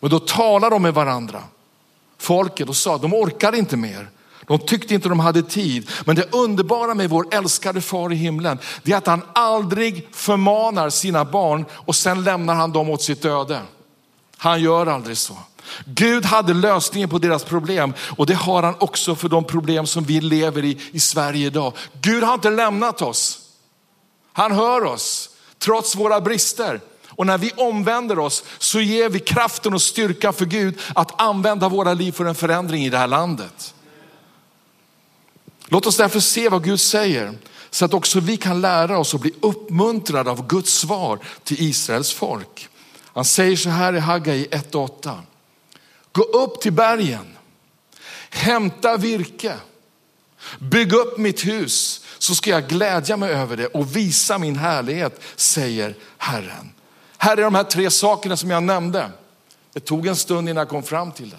Men 0.00 0.10
då 0.10 0.18
talar 0.18 0.70
de 0.70 0.82
med 0.82 0.94
varandra, 0.94 1.42
folket, 2.18 2.68
och 2.68 2.76
sa 2.76 2.94
att 2.94 3.02
de 3.02 3.14
orkar 3.14 3.54
inte 3.54 3.76
mer. 3.76 4.10
De 4.50 4.58
tyckte 4.58 4.94
inte 4.94 5.08
de 5.08 5.20
hade 5.20 5.42
tid. 5.42 5.90
Men 6.04 6.16
det 6.16 6.34
underbara 6.34 6.94
med 6.94 7.10
vår 7.10 7.34
älskade 7.34 7.80
far 7.80 8.12
i 8.12 8.16
himlen, 8.16 8.58
det 8.82 8.92
är 8.92 8.96
att 8.96 9.06
han 9.06 9.22
aldrig 9.32 10.08
förmanar 10.12 10.90
sina 10.90 11.24
barn 11.24 11.64
och 11.72 11.96
sen 11.96 12.24
lämnar 12.24 12.54
han 12.54 12.72
dem 12.72 12.90
åt 12.90 13.02
sitt 13.02 13.24
öde. 13.24 13.60
Han 14.36 14.62
gör 14.62 14.86
aldrig 14.86 15.16
så. 15.16 15.36
Gud 15.84 16.24
hade 16.24 16.54
lösningen 16.54 17.08
på 17.08 17.18
deras 17.18 17.44
problem 17.44 17.94
och 18.16 18.26
det 18.26 18.34
har 18.34 18.62
han 18.62 18.74
också 18.78 19.14
för 19.14 19.28
de 19.28 19.44
problem 19.44 19.86
som 19.86 20.04
vi 20.04 20.20
lever 20.20 20.64
i 20.64 20.78
i 20.92 21.00
Sverige 21.00 21.46
idag. 21.46 21.72
Gud 22.00 22.22
har 22.22 22.34
inte 22.34 22.50
lämnat 22.50 23.02
oss. 23.02 23.38
Han 24.32 24.52
hör 24.52 24.84
oss 24.84 25.30
trots 25.58 25.96
våra 25.96 26.20
brister. 26.20 26.80
Och 27.08 27.26
när 27.26 27.38
vi 27.38 27.52
omvänder 27.56 28.18
oss 28.18 28.44
så 28.58 28.80
ger 28.80 29.08
vi 29.08 29.18
kraften 29.18 29.74
och 29.74 29.82
styrkan 29.82 30.32
för 30.32 30.46
Gud 30.46 30.78
att 30.94 31.20
använda 31.20 31.68
våra 31.68 31.94
liv 31.94 32.12
för 32.12 32.24
en 32.24 32.34
förändring 32.34 32.84
i 32.84 32.90
det 32.90 32.98
här 32.98 33.06
landet. 33.06 33.74
Låt 35.72 35.86
oss 35.86 35.96
därför 35.96 36.20
se 36.20 36.48
vad 36.48 36.64
Gud 36.64 36.80
säger 36.80 37.38
så 37.70 37.84
att 37.84 37.94
också 37.94 38.20
vi 38.20 38.36
kan 38.36 38.60
lära 38.60 38.98
oss 38.98 39.14
och 39.14 39.20
bli 39.20 39.32
uppmuntrade 39.40 40.30
av 40.30 40.46
Guds 40.46 40.72
svar 40.72 41.18
till 41.44 41.62
Israels 41.62 42.12
folk. 42.12 42.68
Han 43.04 43.24
säger 43.24 43.56
så 43.56 43.68
här 43.68 43.92
i 43.92 43.98
Haggai 43.98 44.46
1.8. 44.46 45.18
Gå 46.12 46.22
upp 46.22 46.60
till 46.60 46.72
bergen, 46.72 47.36
hämta 48.30 48.96
virke, 48.96 49.56
bygg 50.58 50.92
upp 50.92 51.18
mitt 51.18 51.46
hus 51.46 52.04
så 52.18 52.34
ska 52.34 52.50
jag 52.50 52.68
glädja 52.68 53.16
mig 53.16 53.30
över 53.30 53.56
det 53.56 53.66
och 53.66 53.96
visa 53.96 54.38
min 54.38 54.56
härlighet, 54.56 55.20
säger 55.36 55.94
Herren. 56.18 56.72
Här 57.18 57.36
är 57.36 57.42
de 57.42 57.54
här 57.54 57.64
tre 57.64 57.90
sakerna 57.90 58.36
som 58.36 58.50
jag 58.50 58.62
nämnde. 58.62 59.10
Det 59.72 59.80
tog 59.80 60.06
en 60.06 60.16
stund 60.16 60.48
innan 60.48 60.60
jag 60.60 60.68
kom 60.68 60.82
fram 60.82 61.12
till 61.12 61.30
det. 61.30 61.36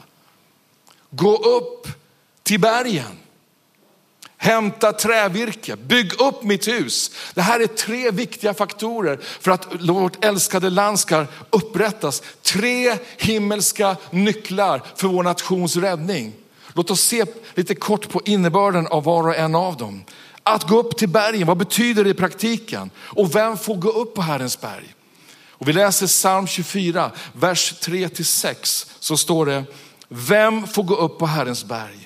Gå 1.09 1.35
upp 1.35 1.87
till 2.43 2.59
bergen. 2.59 3.17
Hämta 4.43 4.93
trävirke, 4.93 5.75
bygg 5.75 6.21
upp 6.21 6.43
mitt 6.43 6.67
hus. 6.67 7.11
Det 7.33 7.41
här 7.41 7.59
är 7.59 7.67
tre 7.67 8.11
viktiga 8.11 8.53
faktorer 8.53 9.19
för 9.39 9.51
att 9.51 9.67
vårt 9.81 10.25
älskade 10.25 10.69
land 10.69 10.99
ska 10.99 11.25
upprättas. 11.49 12.23
Tre 12.41 12.97
himmelska 13.17 13.95
nycklar 14.09 14.81
för 14.95 15.07
vår 15.07 15.23
nations 15.23 15.75
räddning. 15.75 16.33
Låt 16.73 16.91
oss 16.91 17.01
se 17.01 17.25
lite 17.55 17.75
kort 17.75 18.09
på 18.09 18.21
innebörden 18.25 18.87
av 18.87 19.03
var 19.03 19.27
och 19.27 19.35
en 19.35 19.55
av 19.55 19.77
dem. 19.77 20.03
Att 20.43 20.67
gå 20.67 20.79
upp 20.79 20.97
till 20.97 21.09
bergen, 21.09 21.47
vad 21.47 21.57
betyder 21.57 22.03
det 22.03 22.09
i 22.09 22.13
praktiken? 22.13 22.89
Och 22.97 23.35
vem 23.35 23.57
får 23.57 23.75
gå 23.75 23.89
upp 23.89 24.15
på 24.15 24.21
Herrens 24.21 24.61
berg? 24.61 24.93
Och 25.49 25.67
vi 25.67 25.73
läser 25.73 26.07
psalm 26.07 26.47
24, 26.47 27.11
vers 27.33 27.73
3 27.79 28.09
6 28.23 28.87
så 28.99 29.17
står 29.17 29.45
det, 29.45 29.63
vem 30.07 30.67
får 30.67 30.83
gå 30.83 30.95
upp 30.95 31.19
på 31.19 31.25
Herrens 31.25 31.65
berg? 31.65 32.00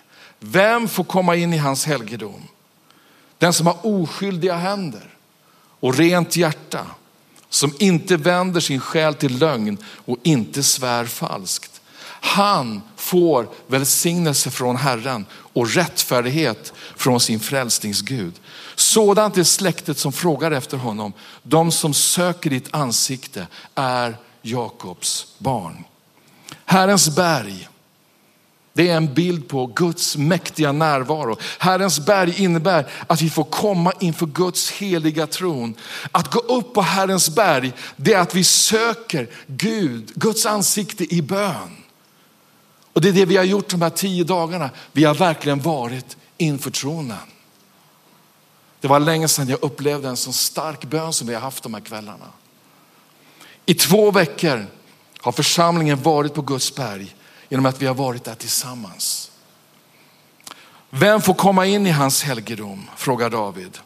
Vem 0.48 0.88
får 0.88 1.04
komma 1.04 1.36
in 1.36 1.54
i 1.54 1.58
hans 1.58 1.86
helgedom? 1.86 2.42
Den 3.38 3.54
som 3.54 3.68
har 3.68 3.86
oskyldiga 3.86 4.56
händer 4.56 5.10
och 5.80 5.98
rent 5.98 6.36
hjärta, 6.36 6.86
som 7.50 7.74
inte 7.80 8.18
vänder 8.18 8.60
sin 8.60 8.80
själ 8.80 9.14
till 9.14 9.38
lögn 9.38 9.78
och 10.06 10.18
inte 10.24 10.64
svär 10.64 11.06
falskt. 11.06 11.82
Han 12.08 12.82
får 12.96 13.50
välsignelse 13.68 14.52
från 14.52 14.76
Herren 14.76 15.26
och 15.32 15.70
rättfärdighet 15.70 16.74
från 16.96 17.20
sin 17.20 17.40
frälsningsgud. 17.40 18.34
Sådant 18.76 19.38
är 19.38 19.44
släktet 19.44 19.98
som 19.98 20.12
frågar 20.12 20.52
efter 20.52 20.78
honom. 20.78 21.14
De 21.44 21.72
som 21.72 21.94
söker 21.94 22.50
ditt 22.50 22.76
ansikte 22.76 23.48
är 23.76 24.18
Jakobs 24.42 25.28
barn. 25.38 25.84
Herrens 26.66 27.16
berg 27.16 27.70
det 28.76 28.90
är 28.90 28.98
en 28.98 29.14
bild 29.14 29.48
på 29.48 29.66
Guds 29.66 30.18
mäktiga 30.18 30.72
närvaro. 30.72 31.38
Herrens 31.60 32.06
berg 32.06 32.44
innebär 32.44 32.88
att 33.08 33.22
vi 33.22 33.30
får 33.30 33.44
komma 33.44 33.94
inför 34.00 34.26
Guds 34.26 34.72
heliga 34.72 35.28
tron. 35.28 35.76
Att 36.12 36.32
gå 36.32 36.40
upp 36.40 36.74
på 36.74 36.82
Herrens 36.82 37.36
berg, 37.36 37.74
det 37.96 38.14
är 38.14 38.20
att 38.20 38.36
vi 38.36 38.44
söker 38.44 39.30
Gud, 39.48 40.12
Guds 40.16 40.46
ansikte 40.46 41.16
i 41.16 41.22
bön. 41.22 41.78
Och 42.94 43.02
det 43.02 43.10
är 43.10 43.14
det 43.14 43.26
vi 43.26 43.38
har 43.38 43.44
gjort 43.44 43.70
de 43.70 43.82
här 43.82 43.90
tio 43.90 44.24
dagarna. 44.24 44.70
Vi 44.92 45.04
har 45.04 45.16
verkligen 45.16 45.62
varit 45.62 46.18
inför 46.38 46.72
tronen. 46.72 47.18
Det 48.82 48.88
var 48.88 49.00
länge 49.00 49.28
sedan 49.28 49.50
jag 49.50 49.64
upplevde 49.64 50.08
en 50.08 50.18
så 50.18 50.34
stark 50.34 50.86
bön 50.86 51.14
som 51.14 51.28
vi 51.28 51.34
har 51.34 51.42
haft 51.42 51.64
de 51.64 51.74
här 51.74 51.82
kvällarna. 51.82 52.28
I 53.66 53.74
två 53.74 54.12
veckor 54.12 54.68
har 55.20 55.32
församlingen 55.32 56.02
varit 56.02 56.34
på 56.34 56.42
Guds 56.42 56.76
berg 56.76 57.16
genom 57.50 57.66
att 57.66 57.82
vi 57.82 57.86
har 57.86 57.96
varit 57.96 58.24
där 58.24 58.36
tillsammans. 58.36 59.32
Vem 60.90 61.22
får 61.22 61.34
komma 61.34 61.66
in 61.66 61.88
i 61.88 61.92
hans 61.92 62.24
helgedom? 62.24 62.90
frågar 62.96 63.30
David. 63.30 63.78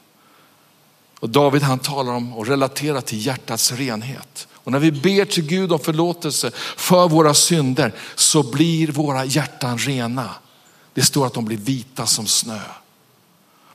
Och 1.20 1.30
David 1.30 1.62
han 1.62 1.80
talar 1.80 2.14
om 2.14 2.34
och 2.34 2.48
relaterar 2.48 3.02
till 3.02 3.26
hjärtats 3.26 3.72
renhet. 3.72 4.48
Och 4.54 4.72
när 4.72 4.80
vi 4.80 4.92
ber 4.92 5.26
till 5.26 5.44
Gud 5.48 5.72
om 5.72 5.80
förlåtelse 5.80 6.52
för 6.78 7.08
våra 7.08 7.34
synder 7.34 7.94
så 8.16 8.44
blir 8.52 8.88
våra 8.88 9.26
hjärtan 9.26 9.78
rena. 9.78 10.30
Det 10.94 11.02
står 11.02 11.26
att 11.26 11.34
de 11.34 11.46
blir 11.46 11.58
vita 11.58 12.06
som 12.06 12.28
snö. 12.28 12.60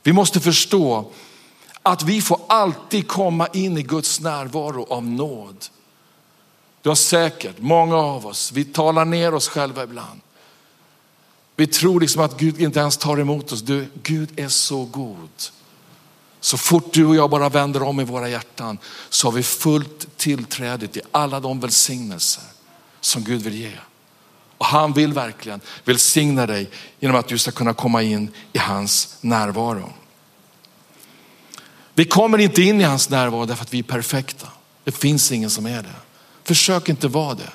Vi 0.03 0.13
måste 0.13 0.39
förstå 0.39 1.11
att 1.83 2.03
vi 2.03 2.21
får 2.21 2.39
alltid 2.47 3.07
komma 3.07 3.47
in 3.47 3.77
i 3.77 3.83
Guds 3.83 4.19
närvaro 4.19 4.85
av 4.89 5.03
nåd. 5.03 5.65
Du 6.85 6.89
har 6.89 6.95
säkert, 6.95 7.55
många 7.59 7.95
av 7.95 8.27
oss, 8.27 8.51
vi 8.51 8.65
talar 8.65 9.05
ner 9.05 9.33
oss 9.33 9.47
själva 9.47 9.83
ibland. 9.83 10.21
Vi 11.55 11.67
tror 11.67 12.01
liksom 12.01 12.21
att 12.21 12.39
Gud 12.39 12.61
inte 12.61 12.79
ens 12.79 12.97
tar 12.97 13.19
emot 13.19 13.51
oss. 13.51 13.61
Du, 13.61 13.87
Gud 14.03 14.39
är 14.39 14.47
så 14.47 14.85
god. 14.85 15.29
Så 16.39 16.57
fort 16.57 16.93
du 16.93 17.05
och 17.05 17.15
jag 17.15 17.29
bara 17.29 17.49
vänder 17.49 17.83
om 17.83 17.99
i 17.99 18.03
våra 18.03 18.29
hjärtan 18.29 18.77
så 19.09 19.27
har 19.27 19.31
vi 19.31 19.43
fullt 19.43 20.17
tillträde 20.17 20.87
till 20.87 21.01
alla 21.11 21.39
de 21.39 21.59
välsignelser 21.59 22.43
som 23.01 23.23
Gud 23.23 23.41
vill 23.41 23.55
ge. 23.55 23.73
Och 24.57 24.65
han 24.65 24.93
vill 24.93 25.13
verkligen 25.13 25.61
välsigna 25.85 26.45
dig 26.45 26.69
genom 26.99 27.17
att 27.17 27.27
du 27.27 27.37
ska 27.37 27.51
kunna 27.51 27.73
komma 27.73 28.01
in 28.01 28.31
i 28.53 28.57
hans 28.57 29.17
närvaro. 29.21 29.93
Vi 31.93 32.05
kommer 32.05 32.37
inte 32.37 32.61
in 32.61 32.81
i 32.81 32.83
hans 32.83 33.09
närvaro 33.09 33.45
därför 33.45 33.63
att 33.63 33.73
vi 33.73 33.79
är 33.79 33.83
perfekta. 33.83 34.47
Det 34.83 34.91
finns 34.91 35.31
ingen 35.31 35.49
som 35.49 35.65
är 35.65 35.83
det. 35.83 36.04
Försök 36.45 36.89
inte 36.89 37.07
vara 37.07 37.33
det. 37.33 37.51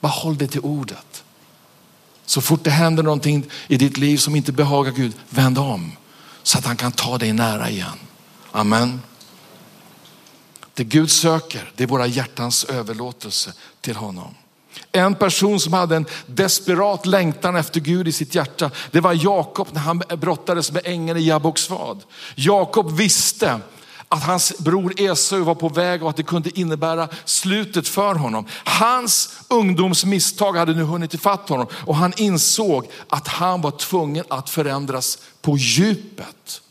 Bara 0.00 0.12
håll 0.12 0.38
dig 0.38 0.48
till 0.48 0.60
ordet. 0.60 1.24
Så 2.26 2.40
fort 2.40 2.64
det 2.64 2.70
händer 2.70 3.02
någonting 3.02 3.46
i 3.68 3.76
ditt 3.76 3.96
liv 3.96 4.16
som 4.16 4.36
inte 4.36 4.52
behagar 4.52 4.92
Gud, 4.92 5.12
vänd 5.28 5.58
om 5.58 5.92
så 6.42 6.58
att 6.58 6.64
han 6.64 6.76
kan 6.76 6.92
ta 6.92 7.18
dig 7.18 7.32
nära 7.32 7.70
igen. 7.70 7.98
Amen. 8.52 9.02
Det 10.74 10.84
Gud 10.84 11.10
söker, 11.10 11.72
det 11.76 11.82
är 11.82 11.88
våra 11.88 12.06
hjärtans 12.06 12.64
överlåtelse 12.64 13.52
till 13.80 13.96
honom. 13.96 14.34
En 14.92 15.14
person 15.14 15.60
som 15.60 15.72
hade 15.72 15.96
en 15.96 16.06
desperat 16.26 17.06
längtan 17.06 17.56
efter 17.56 17.80
Gud 17.80 18.08
i 18.08 18.12
sitt 18.12 18.34
hjärta, 18.34 18.70
det 18.90 19.00
var 19.00 19.24
Jakob 19.24 19.68
när 19.72 19.80
han 19.80 20.02
brottades 20.16 20.72
med 20.72 20.82
ängeln 20.84 21.18
i 21.18 21.22
Jabboksvad. 21.22 22.02
Jakob 22.34 22.92
visste 22.92 23.60
att 24.12 24.22
hans 24.22 24.58
bror 24.58 25.00
Esau 25.00 25.42
var 25.42 25.54
på 25.54 25.68
väg 25.68 26.02
och 26.02 26.10
att 26.10 26.16
det 26.16 26.22
kunde 26.22 26.60
innebära 26.60 27.08
slutet 27.24 27.88
för 27.88 28.14
honom. 28.14 28.46
Hans 28.64 29.40
ungdomsmisstag 29.48 30.56
hade 30.56 30.74
nu 30.74 30.82
hunnit 30.82 31.14
ifatt 31.14 31.48
honom 31.48 31.66
och 31.86 31.96
han 31.96 32.12
insåg 32.16 32.86
att 33.08 33.28
han 33.28 33.60
var 33.60 33.70
tvungen 33.70 34.24
att 34.28 34.50
förändras 34.50 35.18
på 35.42 35.56
djupet. 35.56 36.62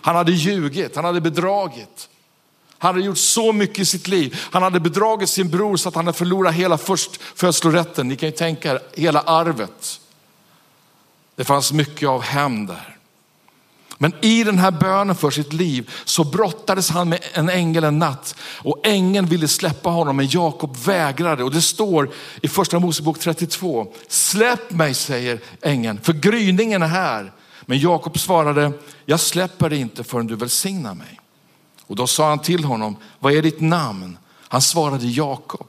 Han 0.00 0.16
hade 0.16 0.32
ljugit, 0.32 0.96
han 0.96 1.04
hade 1.04 1.20
bedragit. 1.20 2.08
Han 2.78 2.94
hade 2.94 3.06
gjort 3.06 3.18
så 3.18 3.52
mycket 3.52 3.78
i 3.78 3.84
sitt 3.84 4.08
liv. 4.08 4.40
Han 4.50 4.62
hade 4.62 4.80
bedragit 4.80 5.28
sin 5.28 5.50
bror 5.50 5.76
så 5.76 5.88
att 5.88 5.94
han 5.94 6.06
hade 6.06 6.18
förlorat 6.18 6.54
hela 6.54 6.78
förstfödslorätten. 6.78 8.08
Ni 8.08 8.16
kan 8.16 8.28
ju 8.28 8.34
tänka 8.34 8.72
er, 8.72 8.80
hela 8.94 9.20
arvet. 9.20 10.00
Det 11.36 11.44
fanns 11.44 11.72
mycket 11.72 12.08
av 12.08 12.22
hämnd 12.22 12.68
där. 12.68 12.96
Men 13.98 14.14
i 14.20 14.44
den 14.44 14.58
här 14.58 14.70
bönen 14.70 15.16
för 15.16 15.30
sitt 15.30 15.52
liv 15.52 15.90
så 16.04 16.24
brottades 16.24 16.90
han 16.90 17.08
med 17.08 17.20
en 17.32 17.48
ängel 17.48 17.84
en 17.84 17.98
natt 17.98 18.34
och 18.40 18.80
ängeln 18.86 19.26
ville 19.26 19.48
släppa 19.48 19.90
honom 19.90 20.16
men 20.16 20.28
Jakob 20.28 20.76
vägrade 20.76 21.44
och 21.44 21.50
det 21.50 21.62
står 21.62 22.10
i 22.42 22.48
första 22.48 22.78
Mosebok 22.78 23.18
32. 23.18 23.86
Släpp 24.08 24.70
mig 24.70 24.94
säger 24.94 25.40
ängeln 25.62 26.00
för 26.02 26.12
gryningen 26.12 26.82
är 26.82 26.86
här. 26.86 27.32
Men 27.66 27.78
Jakob 27.78 28.18
svarade, 28.18 28.72
jag 29.04 29.20
släpper 29.20 29.70
dig 29.70 29.80
inte 29.80 30.04
förrän 30.04 30.26
du 30.26 30.36
välsignar 30.36 30.94
mig. 30.94 31.20
Och 31.86 31.96
då 31.96 32.06
sa 32.06 32.28
han 32.28 32.38
till 32.38 32.64
honom, 32.64 32.96
vad 33.18 33.32
är 33.32 33.42
ditt 33.42 33.60
namn? 33.60 34.18
Han 34.48 34.62
svarade 34.62 35.06
Jakob. 35.06 35.66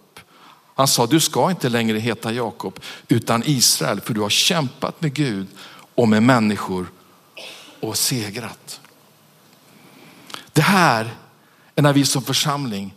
Han 0.75 0.87
sa, 0.87 1.05
du 1.05 1.19
ska 1.19 1.49
inte 1.49 1.69
längre 1.69 1.99
heta 1.99 2.31
Jakob 2.31 2.79
utan 3.07 3.43
Israel, 3.45 4.01
för 4.01 4.13
du 4.13 4.21
har 4.21 4.29
kämpat 4.29 5.01
med 5.01 5.13
Gud 5.13 5.47
och 5.95 6.09
med 6.09 6.23
människor 6.23 6.87
och 7.87 7.97
segrat. 7.97 8.81
Det 10.53 10.61
här 10.61 11.15
är 11.75 11.81
när 11.81 11.93
vi 11.93 12.05
som 12.05 12.21
församling, 12.21 12.93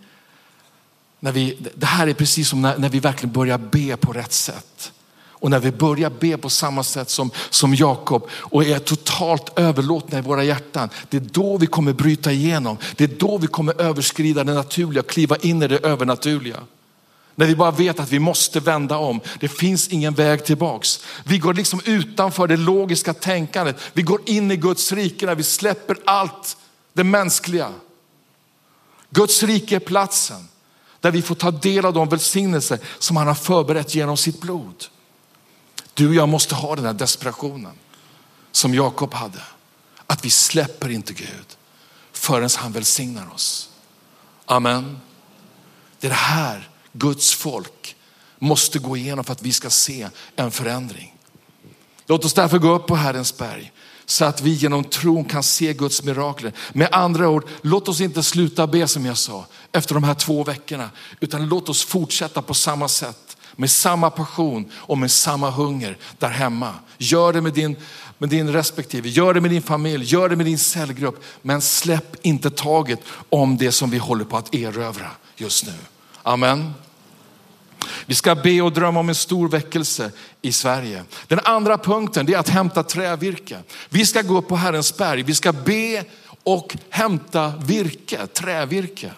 när 1.20 1.32
vi, 1.32 1.58
det 1.74 1.86
här 1.86 2.06
är 2.06 2.14
precis 2.14 2.48
som 2.48 2.62
när, 2.62 2.78
när 2.78 2.88
vi 2.88 3.00
verkligen 3.00 3.32
börjar 3.32 3.58
be 3.58 3.96
på 3.96 4.12
rätt 4.12 4.32
sätt. 4.32 4.92
Och 5.40 5.50
när 5.50 5.58
vi 5.58 5.72
börjar 5.72 6.10
be 6.10 6.38
på 6.38 6.50
samma 6.50 6.82
sätt 6.82 7.10
som, 7.10 7.30
som 7.50 7.74
Jakob 7.74 8.28
och 8.32 8.64
är 8.64 8.78
totalt 8.78 9.58
överlåtna 9.58 10.18
i 10.18 10.22
våra 10.22 10.44
hjärtan, 10.44 10.88
det 11.08 11.16
är 11.16 11.20
då 11.20 11.56
vi 11.56 11.66
kommer 11.66 11.92
bryta 11.92 12.32
igenom. 12.32 12.76
Det 12.96 13.04
är 13.04 13.18
då 13.18 13.38
vi 13.38 13.46
kommer 13.46 13.80
överskrida 13.80 14.44
det 14.44 14.54
naturliga, 14.54 15.00
och 15.00 15.08
kliva 15.08 15.36
in 15.36 15.62
i 15.62 15.68
det 15.68 15.78
övernaturliga. 15.78 16.60
När 17.38 17.46
vi 17.46 17.56
bara 17.56 17.70
vet 17.70 18.00
att 18.00 18.12
vi 18.12 18.18
måste 18.18 18.60
vända 18.60 18.96
om. 18.96 19.20
Det 19.40 19.48
finns 19.48 19.88
ingen 19.88 20.14
väg 20.14 20.44
tillbaks. 20.44 21.04
Vi 21.24 21.38
går 21.38 21.54
liksom 21.54 21.80
utanför 21.84 22.46
det 22.46 22.56
logiska 22.56 23.14
tänkandet. 23.14 23.76
Vi 23.92 24.02
går 24.02 24.20
in 24.26 24.50
i 24.50 24.56
Guds 24.56 24.92
rike 24.92 25.26
när 25.26 25.34
vi 25.34 25.42
släpper 25.42 25.96
allt 26.04 26.56
det 26.92 27.04
mänskliga. 27.04 27.72
Guds 29.10 29.42
rike 29.42 29.76
är 29.76 29.80
platsen 29.80 30.48
där 31.00 31.10
vi 31.10 31.22
får 31.22 31.34
ta 31.34 31.50
del 31.50 31.84
av 31.84 31.92
de 31.92 32.08
välsignelser 32.08 32.78
som 32.98 33.16
han 33.16 33.26
har 33.26 33.34
förberett 33.34 33.94
genom 33.94 34.16
sitt 34.16 34.40
blod. 34.40 34.84
Du 35.94 36.08
och 36.08 36.14
jag 36.14 36.28
måste 36.28 36.54
ha 36.54 36.76
den 36.76 36.84
här 36.84 36.92
desperationen 36.92 37.74
som 38.52 38.74
Jakob 38.74 39.14
hade. 39.14 39.42
Att 40.06 40.24
vi 40.24 40.30
släpper 40.30 40.88
inte 40.88 41.12
Gud 41.12 41.56
förrän 42.12 42.48
han 42.56 42.72
välsignar 42.72 43.34
oss. 43.34 43.70
Amen. 44.46 45.00
Det 46.00 46.06
är 46.06 46.10
det 46.10 46.16
här 46.16 46.68
Guds 46.92 47.34
folk 47.34 47.96
måste 48.38 48.78
gå 48.78 48.96
igenom 48.96 49.24
för 49.24 49.32
att 49.32 49.42
vi 49.42 49.52
ska 49.52 49.70
se 49.70 50.08
en 50.36 50.50
förändring. 50.50 51.14
Låt 52.06 52.24
oss 52.24 52.34
därför 52.34 52.58
gå 52.58 52.74
upp 52.74 52.86
på 52.86 52.96
Herrens 52.96 53.36
berg 53.38 53.72
så 54.06 54.24
att 54.24 54.40
vi 54.40 54.50
genom 54.50 54.84
tron 54.84 55.24
kan 55.24 55.42
se 55.42 55.72
Guds 55.72 56.02
mirakler. 56.02 56.52
Med 56.72 56.88
andra 56.92 57.28
ord, 57.28 57.48
låt 57.62 57.88
oss 57.88 58.00
inte 58.00 58.22
sluta 58.22 58.66
be 58.66 58.88
som 58.88 59.06
jag 59.06 59.18
sa 59.18 59.46
efter 59.72 59.94
de 59.94 60.04
här 60.04 60.14
två 60.14 60.44
veckorna, 60.44 60.90
utan 61.20 61.48
låt 61.48 61.68
oss 61.68 61.84
fortsätta 61.84 62.42
på 62.42 62.54
samma 62.54 62.88
sätt 62.88 63.36
med 63.56 63.70
samma 63.70 64.10
passion 64.10 64.70
och 64.74 64.98
med 64.98 65.10
samma 65.10 65.50
hunger 65.50 65.96
där 66.18 66.28
hemma. 66.28 66.74
Gör 66.98 67.32
det 67.32 67.40
med 67.40 67.52
din, 67.52 67.76
med 68.18 68.28
din 68.28 68.52
respektive, 68.52 69.08
gör 69.08 69.34
det 69.34 69.40
med 69.40 69.50
din 69.50 69.62
familj, 69.62 70.04
gör 70.04 70.28
det 70.28 70.36
med 70.36 70.46
din 70.46 70.58
cellgrupp. 70.58 71.22
Men 71.42 71.60
släpp 71.60 72.16
inte 72.22 72.50
taget 72.50 73.00
om 73.28 73.56
det 73.56 73.72
som 73.72 73.90
vi 73.90 73.98
håller 73.98 74.24
på 74.24 74.36
att 74.36 74.54
erövra 74.54 75.10
just 75.36 75.66
nu. 75.66 75.72
Amen. 76.28 76.74
Vi 78.06 78.14
ska 78.14 78.34
be 78.34 78.62
och 78.62 78.72
drömma 78.72 79.00
om 79.00 79.08
en 79.08 79.14
stor 79.14 79.48
väckelse 79.48 80.10
i 80.42 80.52
Sverige. 80.52 81.04
Den 81.26 81.40
andra 81.44 81.78
punkten 81.78 82.30
är 82.30 82.38
att 82.38 82.48
hämta 82.48 82.82
trävirke. 82.82 83.58
Vi 83.88 84.06
ska 84.06 84.22
gå 84.22 84.38
upp 84.38 84.48
på 84.48 84.56
Herrens 84.56 84.96
berg, 84.96 85.22
vi 85.22 85.34
ska 85.34 85.52
be 85.52 86.04
och 86.42 86.76
hämta 86.90 87.52
virke, 87.56 88.26
trävirke. 88.26 89.12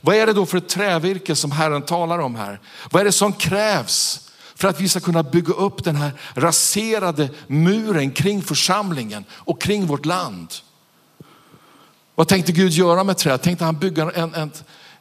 Vad 0.00 0.16
är 0.16 0.26
det 0.26 0.32
då 0.32 0.46
för 0.46 0.58
ett 0.58 0.68
trävirke 0.68 1.36
som 1.36 1.50
Herren 1.50 1.82
talar 1.82 2.18
om 2.18 2.34
här? 2.34 2.60
Vad 2.90 3.00
är 3.00 3.04
det 3.04 3.12
som 3.12 3.32
krävs 3.32 4.28
för 4.54 4.68
att 4.68 4.80
vi 4.80 4.88
ska 4.88 5.00
kunna 5.00 5.22
bygga 5.22 5.54
upp 5.54 5.84
den 5.84 5.96
här 5.96 6.12
raserade 6.34 7.28
muren 7.46 8.10
kring 8.10 8.42
församlingen 8.42 9.24
och 9.30 9.62
kring 9.62 9.86
vårt 9.86 10.06
land? 10.06 10.54
Vad 12.14 12.28
tänkte 12.28 12.52
Gud 12.52 12.72
göra 12.72 13.04
med 13.04 13.18
träd? 13.18 13.42
Tänkte 13.42 13.64
han 13.64 13.78
bygga 13.78 14.10
en, 14.10 14.34
en, 14.34 14.50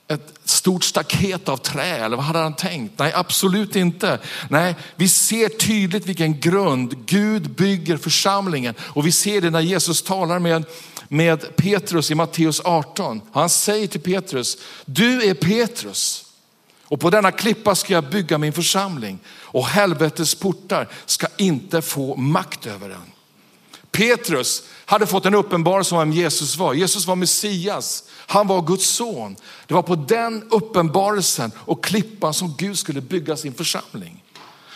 ett 0.10 0.34
stort 0.46 0.84
staket 0.84 1.50
av 1.50 1.58
trä 1.58 2.06
eller 2.06 2.16
vad 2.16 2.26
hade 2.26 2.40
han 2.40 2.56
tänkt? 2.56 3.00
Nej, 3.00 3.12
absolut 3.16 3.76
inte. 3.76 4.20
Nej, 4.50 4.76
vi 4.96 5.10
ser 5.10 5.50
tydligt 5.50 6.06
vilken 6.06 6.40
grund 6.40 7.06
Gud 7.06 7.50
bygger 7.50 7.98
församlingen 7.98 8.76
och 8.80 9.06
vi 9.06 9.12
ser 9.12 9.42
det 9.42 9.50
när 9.50 9.62
Jesus 9.62 10.02
talar 10.02 10.40
med 10.40 10.66
med 11.12 11.56
Petrus 11.56 12.12
i 12.12 12.16
Matteus 12.16 12.62
18. 12.64 13.22
Han 13.32 13.50
säger 13.50 13.88
till 13.88 14.02
Petrus, 14.02 14.58
du 14.86 15.24
är 15.24 15.34
Petrus 15.34 16.26
och 16.84 17.00
på 17.00 17.10
denna 17.10 17.32
klippa 17.32 17.76
ska 17.76 17.94
jag 17.94 18.10
bygga 18.10 18.38
min 18.38 18.54
församling 18.54 19.20
och 19.30 19.68
helvetets 19.68 20.36
portar 20.36 20.88
ska 21.06 21.28
inte 21.38 21.82
få 21.82 22.16
makt 22.16 22.66
över 22.66 22.90
den. 22.90 23.02
Petrus 23.92 24.64
hade 24.86 25.08
fått 25.08 25.26
en 25.26 25.36
uppenbarelse 25.36 25.96
om 25.96 26.00
vem 26.00 26.12
Jesus 26.12 26.58
var. 26.58 26.74
Jesus 26.74 27.08
var 27.08 27.16
Messias, 27.16 28.04
han 28.12 28.48
var 28.48 28.62
Guds 28.62 28.88
son. 28.88 29.36
Det 29.68 29.74
var 29.74 29.82
på 29.82 29.96
den 29.96 30.44
uppenbarelsen 30.50 31.52
och 31.58 31.84
klippan 31.84 32.34
som 32.34 32.56
Gud 32.58 32.78
skulle 32.78 33.02
bygga 33.02 33.38
sin 33.38 33.54
församling. 33.54 34.24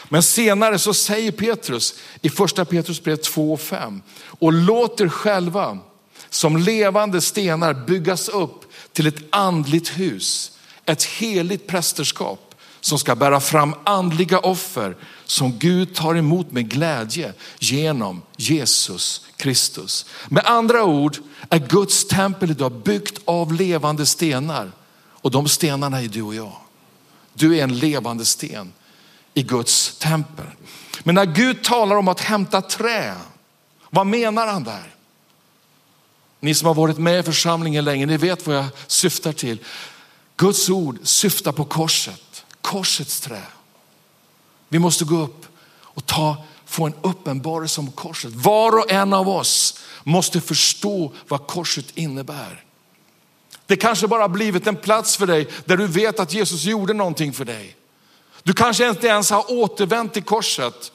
Men 0.10 0.23
senare 0.23 0.80
så 0.80 0.93
säger 0.93 1.32
Petrus 1.32 1.95
i 2.21 2.30
första 2.30 2.65
Petrus 2.65 3.04
brev 3.04 3.15
2 3.15 3.54
och 3.54 3.62
5 3.62 4.02
och 4.26 4.54
låter 4.54 5.10
själva 5.10 5.78
som 6.30 6.58
levande 6.58 7.21
stenar 7.21 7.73
byggas 7.73 8.30
upp 8.30 8.65
till 8.93 9.08
ett 9.08 9.23
andligt 9.30 9.89
hus, 9.89 10.52
ett 10.86 11.04
heligt 11.04 11.67
prästerskap 11.67 12.56
som 12.82 12.99
ska 12.99 13.15
bära 13.15 13.39
fram 13.39 13.76
andliga 13.84 14.39
offer 14.39 14.95
som 15.34 15.60
Gud 15.60 15.96
tar 15.96 16.15
emot 16.15 16.52
med 16.52 16.69
glädje 16.69 17.34
genom 17.60 18.22
Jesus 18.38 19.26
Kristus. 19.38 20.06
Med 20.30 20.46
andra 20.46 20.84
ord 20.84 21.17
är 21.50 21.60
Guds 21.60 22.08
tempel 22.08 22.52
idag 22.52 22.72
byggt 22.72 23.19
av 23.26 23.54
levande 23.54 24.06
stenar 24.06 24.72
och 25.10 25.32
de 25.32 25.48
stenarna 25.48 26.02
är 26.02 26.08
du 26.08 26.22
och 26.22 26.36
jag. 26.36 26.56
Du 27.34 27.58
är 27.58 27.63
en 27.63 27.80
levande 27.80 28.26
sten 28.26 28.74
i 29.34 29.43
Guds 29.43 29.98
tempel. 29.98 30.46
Men 31.04 31.15
när 31.15 31.26
Gud 31.26 31.63
talar 31.63 31.96
om 31.96 32.08
att 32.08 32.19
hämta 32.22 32.62
trä, 32.62 33.15
vad 33.89 34.08
menar 34.08 34.48
han 34.48 34.63
där? 34.63 34.96
Ni 36.39 36.54
som 36.54 36.67
har 36.67 36.76
varit 36.76 36.98
med 36.98 37.19
i 37.19 37.24
församlingen 37.24 37.86
länge, 37.86 38.06
ni 38.06 38.17
vet 38.17 38.48
vad 38.48 38.56
jag 38.56 38.65
syftar 38.88 39.34
till. 39.34 39.60
Guds 40.38 40.69
ord 40.69 41.00
syftar 41.04 41.52
på 41.52 41.65
korset, 41.65 42.46
korsets 42.62 43.22
trä. 43.22 43.41
Vi 44.74 44.80
måste 44.80 45.06
gå 45.06 45.18
upp 45.18 45.46
och 45.82 46.06
ta 46.06 46.38
få 46.66 46.86
en 46.86 46.94
uppenbarelse 47.02 47.82
om 47.82 47.92
korset. 47.92 48.34
Var 48.34 48.78
och 48.78 48.92
en 48.92 49.14
av 49.14 49.30
oss 49.30 49.80
måste 50.04 50.42
förstå 50.42 51.14
vad 51.28 51.48
korset 51.48 51.98
innebär. 51.98 52.64
Det 53.66 53.76
kanske 53.76 54.08
bara 54.08 54.28
blivit 54.28 54.68
en 54.68 54.76
plats 54.76 55.18
för 55.18 55.28
dig 55.28 55.48
där 55.66 55.78
du 55.78 55.88
vet 55.88 56.20
att 56.20 56.34
Jesus 56.34 56.64
gjorde 56.64 56.94
någonting 56.94 57.34
för 57.34 57.46
dig. 57.46 57.76
Du 58.44 58.54
kanske 58.54 58.90
inte 58.90 59.08
ens 59.08 59.30
har 59.30 59.52
återvänt 59.52 60.14
till 60.14 60.24
korset. 60.24 60.92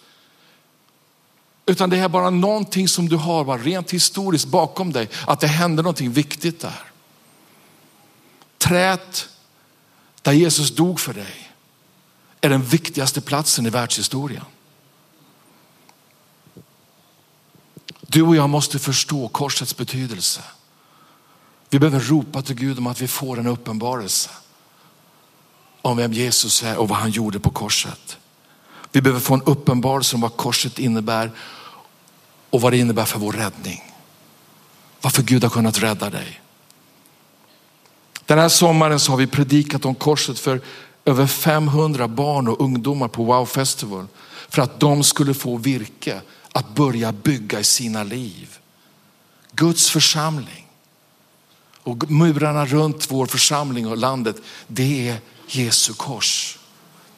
Utan 1.66 1.90
det 1.90 1.98
är 1.98 2.08
bara 2.08 2.30
någonting 2.30 2.88
som 2.88 3.08
du 3.08 3.16
har 3.16 3.44
bara 3.44 3.58
rent 3.58 3.90
historiskt 3.90 4.46
bakom 4.46 4.92
dig. 4.92 5.08
Att 5.26 5.40
det 5.40 5.46
hände 5.46 5.82
någonting 5.82 6.12
viktigt 6.12 6.60
där. 6.60 6.82
Trät 8.58 9.28
där 10.22 10.32
Jesus 10.32 10.70
dog 10.70 11.00
för 11.00 11.14
dig 11.14 11.47
är 12.40 12.48
den 12.48 12.62
viktigaste 12.62 13.20
platsen 13.20 13.66
i 13.66 13.70
världshistorien. 13.70 14.44
Du 18.00 18.22
och 18.22 18.36
jag 18.36 18.50
måste 18.50 18.78
förstå 18.78 19.28
korsets 19.28 19.76
betydelse. 19.76 20.42
Vi 21.70 21.78
behöver 21.78 22.00
ropa 22.00 22.42
till 22.42 22.56
Gud 22.56 22.78
om 22.78 22.86
att 22.86 23.00
vi 23.00 23.08
får 23.08 23.38
en 23.38 23.46
uppenbarelse 23.46 24.30
om 25.82 25.96
vem 25.96 26.12
Jesus 26.12 26.62
är 26.62 26.76
och 26.76 26.88
vad 26.88 26.98
han 26.98 27.10
gjorde 27.10 27.40
på 27.40 27.50
korset. 27.50 28.18
Vi 28.92 29.00
behöver 29.00 29.20
få 29.20 29.34
en 29.34 29.42
uppenbarelse 29.42 30.16
om 30.16 30.20
vad 30.20 30.36
korset 30.36 30.78
innebär 30.78 31.30
och 32.50 32.60
vad 32.60 32.72
det 32.72 32.78
innebär 32.78 33.04
för 33.04 33.18
vår 33.18 33.32
räddning. 33.32 33.94
Varför 35.00 35.22
Gud 35.22 35.42
har 35.42 35.50
kunnat 35.50 35.78
rädda 35.78 36.10
dig. 36.10 36.40
Den 38.26 38.38
här 38.38 38.48
sommaren 38.48 39.00
så 39.00 39.12
har 39.12 39.16
vi 39.16 39.26
predikat 39.26 39.84
om 39.84 39.94
korset 39.94 40.38
för 40.38 40.60
över 41.08 41.26
500 41.26 42.08
barn 42.08 42.48
och 42.48 42.60
ungdomar 42.60 43.08
på 43.08 43.24
Wow 43.24 43.46
Festival 43.46 44.06
för 44.48 44.62
att 44.62 44.80
de 44.80 45.04
skulle 45.04 45.34
få 45.34 45.56
virke 45.56 46.20
att 46.52 46.74
börja 46.74 47.12
bygga 47.12 47.60
i 47.60 47.64
sina 47.64 48.02
liv. 48.02 48.58
Guds 49.52 49.90
församling 49.90 50.66
och 51.82 52.10
murarna 52.10 52.66
runt 52.66 53.10
vår 53.10 53.26
församling 53.26 53.86
och 53.86 53.96
landet, 53.96 54.36
det 54.66 55.08
är 55.08 55.20
Jesu 55.46 55.92
kors. 55.92 56.58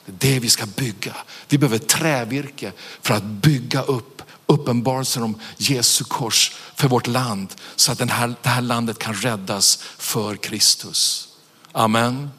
Det 0.07 0.29
är 0.29 0.35
det 0.35 0.40
vi 0.40 0.50
ska 0.50 0.66
bygga. 0.66 1.16
Vi 1.48 1.59
behöver 1.59 1.79
trävirke 1.79 2.72
för 3.03 3.14
att 3.14 3.24
bygga 3.24 3.83
upp 3.83 4.22
uppenbarelsen 4.46 5.22
om 5.22 5.40
Jesu 5.57 6.05
kors 6.05 6.53
för 6.74 6.88
vårt 6.88 7.07
land 7.07 7.55
så 7.76 7.92
att 7.92 7.98
den 7.98 8.11
här, 8.11 8.35
det 8.42 8.48
här 8.48 8.62
landet 8.62 8.98
kan 8.98 9.14
räddas 9.14 9.76
för 9.98 10.37
Kristus. 10.37 11.29
Amen. 11.72 12.31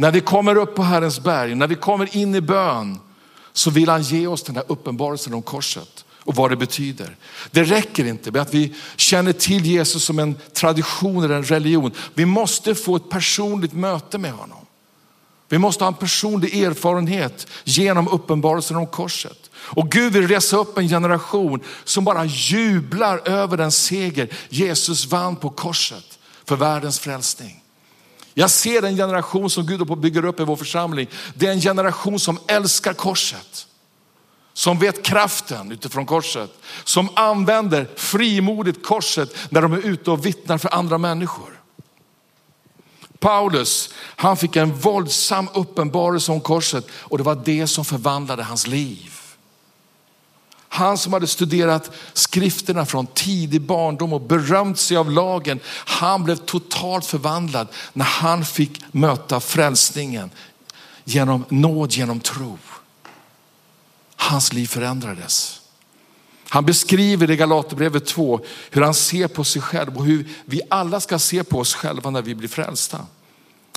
När 0.00 0.10
vi 0.10 0.20
kommer 0.20 0.56
upp 0.56 0.74
på 0.74 0.82
Herrens 0.82 1.20
berg, 1.20 1.54
när 1.54 1.66
vi 1.66 1.74
kommer 1.74 2.16
in 2.16 2.34
i 2.34 2.40
bön 2.40 2.98
så 3.52 3.70
vill 3.70 3.88
han 3.88 4.02
ge 4.02 4.26
oss 4.26 4.42
den 4.42 4.56
här 4.56 4.64
uppenbarelsen 4.68 5.34
om 5.34 5.42
korset 5.42 6.04
och 6.18 6.34
vad 6.34 6.50
det 6.50 6.56
betyder. 6.56 7.16
Det 7.50 7.64
räcker 7.64 8.04
inte 8.04 8.30
med 8.30 8.42
att 8.42 8.54
vi 8.54 8.74
känner 8.96 9.32
till 9.32 9.66
Jesus 9.66 10.04
som 10.04 10.18
en 10.18 10.36
tradition 10.52 11.24
eller 11.24 11.34
en 11.34 11.44
religion. 11.44 11.92
Vi 12.14 12.24
måste 12.24 12.74
få 12.74 12.96
ett 12.96 13.10
personligt 13.10 13.72
möte 13.72 14.18
med 14.18 14.32
honom. 14.32 14.66
Vi 15.48 15.58
måste 15.58 15.84
ha 15.84 15.88
en 15.88 15.94
personlig 15.94 16.62
erfarenhet 16.62 17.46
genom 17.64 18.08
uppenbarelsen 18.08 18.76
om 18.76 18.86
korset. 18.86 19.50
Och 19.54 19.90
Gud 19.90 20.12
vill 20.12 20.28
resa 20.28 20.56
upp 20.56 20.78
en 20.78 20.88
generation 20.88 21.60
som 21.84 22.04
bara 22.04 22.24
jublar 22.24 23.28
över 23.28 23.56
den 23.56 23.72
seger 23.72 24.28
Jesus 24.48 25.06
vann 25.06 25.36
på 25.36 25.50
korset 25.50 26.18
för 26.44 26.56
världens 26.56 26.98
frälsning. 26.98 27.59
Jag 28.34 28.50
ser 28.50 28.82
en 28.82 28.96
generation 28.96 29.50
som 29.50 29.66
Gud 29.66 29.98
bygger 29.98 30.24
upp 30.24 30.40
i 30.40 30.44
vår 30.44 30.56
församling. 30.56 31.08
Det 31.34 31.46
är 31.46 31.52
en 31.52 31.60
generation 31.60 32.20
som 32.20 32.38
älskar 32.46 32.92
korset. 32.92 33.66
Som 34.52 34.78
vet 34.78 35.02
kraften 35.02 35.72
utifrån 35.72 36.06
korset. 36.06 36.50
Som 36.84 37.08
använder 37.14 37.88
frimodigt 37.96 38.86
korset 38.86 39.36
när 39.50 39.62
de 39.62 39.72
är 39.72 39.86
ute 39.86 40.10
och 40.10 40.26
vittnar 40.26 40.58
för 40.58 40.74
andra 40.74 40.98
människor. 40.98 41.60
Paulus, 43.18 43.90
han 44.16 44.36
fick 44.36 44.56
en 44.56 44.74
våldsam 44.74 45.48
uppenbarelse 45.54 46.32
om 46.32 46.40
korset 46.40 46.86
och 46.92 47.18
det 47.18 47.24
var 47.24 47.42
det 47.44 47.66
som 47.66 47.84
förvandlade 47.84 48.42
hans 48.42 48.66
liv. 48.66 49.19
Han 50.72 50.98
som 50.98 51.12
hade 51.12 51.26
studerat 51.26 51.90
skrifterna 52.12 52.86
från 52.86 53.06
tidig 53.06 53.60
barndom 53.60 54.12
och 54.12 54.20
berömt 54.20 54.78
sig 54.78 54.96
av 54.96 55.10
lagen, 55.10 55.60
han 55.66 56.24
blev 56.24 56.36
totalt 56.36 57.06
förvandlad 57.06 57.68
när 57.92 58.04
han 58.04 58.44
fick 58.44 58.82
möta 58.92 59.40
frälsningen 59.40 60.30
genom 61.04 61.44
nåd, 61.48 61.92
genom 61.92 62.20
tro. 62.20 62.58
Hans 64.16 64.52
liv 64.52 64.66
förändrades. 64.66 65.60
Han 66.48 66.64
beskriver 66.64 67.30
i 67.30 67.36
Galaterbrevet 67.36 68.06
2 68.06 68.40
hur 68.70 68.82
han 68.82 68.94
ser 68.94 69.28
på 69.28 69.44
sig 69.44 69.62
själv 69.62 69.96
och 69.96 70.04
hur 70.04 70.28
vi 70.44 70.60
alla 70.70 71.00
ska 71.00 71.18
se 71.18 71.44
på 71.44 71.58
oss 71.58 71.74
själva 71.74 72.10
när 72.10 72.22
vi 72.22 72.34
blir 72.34 72.48
frälsta. 72.48 73.06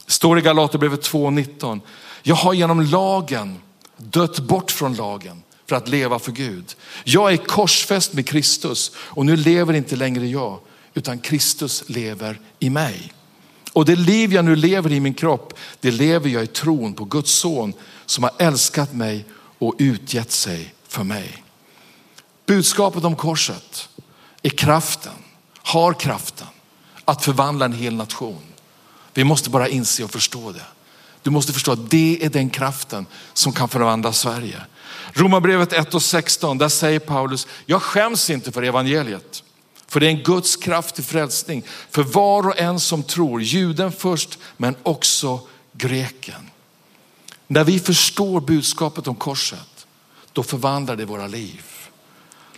Det 0.05 0.11
står 0.11 0.39
i 0.39 0.41
Galaterbrevet 0.41 1.09
2.19. 1.09 1.81
Jag 2.23 2.35
har 2.35 2.53
genom 2.53 2.81
lagen 2.81 3.59
dött 3.97 4.39
bort 4.39 4.71
från 4.71 4.93
lagen 4.93 5.42
för 5.65 5.75
att 5.75 5.87
leva 5.87 6.19
för 6.19 6.31
Gud. 6.31 6.75
Jag 7.03 7.33
är 7.33 7.37
korsfäst 7.37 8.13
med 8.13 8.27
Kristus 8.27 8.91
och 8.95 9.25
nu 9.25 9.35
lever 9.35 9.73
inte 9.73 9.95
längre 9.95 10.27
jag 10.27 10.59
utan 10.93 11.19
Kristus 11.19 11.83
lever 11.87 12.39
i 12.59 12.69
mig. 12.69 13.13
Och 13.73 13.85
det 13.85 13.95
liv 13.95 14.33
jag 14.33 14.45
nu 14.45 14.55
lever 14.55 14.91
i 14.91 14.99
min 14.99 15.13
kropp, 15.13 15.53
det 15.79 15.91
lever 15.91 16.29
jag 16.29 16.43
i 16.43 16.47
tron 16.47 16.93
på 16.93 17.05
Guds 17.05 17.31
son 17.31 17.73
som 18.05 18.23
har 18.23 18.31
älskat 18.39 18.93
mig 18.93 19.25
och 19.59 19.75
utgett 19.77 20.31
sig 20.31 20.73
för 20.87 21.03
mig. 21.03 21.43
Budskapet 22.45 23.03
om 23.03 23.15
korset 23.15 23.89
är 24.41 24.49
kraften, 24.49 25.13
har 25.57 25.93
kraften 25.93 26.47
att 27.05 27.23
förvandla 27.23 27.65
en 27.65 27.73
hel 27.73 27.95
nation. 27.95 28.41
Vi 29.13 29.23
måste 29.23 29.49
bara 29.49 29.67
inse 29.67 30.03
och 30.03 30.11
förstå 30.11 30.51
det. 30.51 30.65
Du 31.23 31.29
måste 31.29 31.53
förstå 31.53 31.71
att 31.71 31.89
det 31.89 32.25
är 32.25 32.29
den 32.29 32.49
kraften 32.49 33.05
som 33.33 33.53
kan 33.53 33.69
förvandla 33.69 34.13
Sverige. 34.13 34.61
Romarbrevet 35.13 35.73
1 35.73 35.93
och 35.93 36.01
16, 36.01 36.57
där 36.57 36.69
säger 36.69 36.99
Paulus, 36.99 37.47
jag 37.65 37.81
skäms 37.81 38.29
inte 38.29 38.51
för 38.51 38.63
evangeliet. 38.63 39.43
För 39.87 39.99
det 39.99 40.05
är 40.05 40.09
en 40.09 40.23
Guds 40.23 40.55
kraft 40.55 40.95
till 40.95 41.03
frälsning 41.03 41.63
för 41.91 42.03
var 42.03 42.47
och 42.47 42.59
en 42.59 42.79
som 42.79 43.03
tror, 43.03 43.41
juden 43.41 43.91
först 43.91 44.39
men 44.57 44.75
också 44.83 45.39
greken. 45.73 46.49
När 47.47 47.63
vi 47.63 47.79
förstår 47.79 48.41
budskapet 48.41 49.07
om 49.07 49.15
korset, 49.15 49.87
då 50.33 50.43
förvandlar 50.43 50.95
det 50.95 51.05
våra 51.05 51.27
liv. 51.27 51.63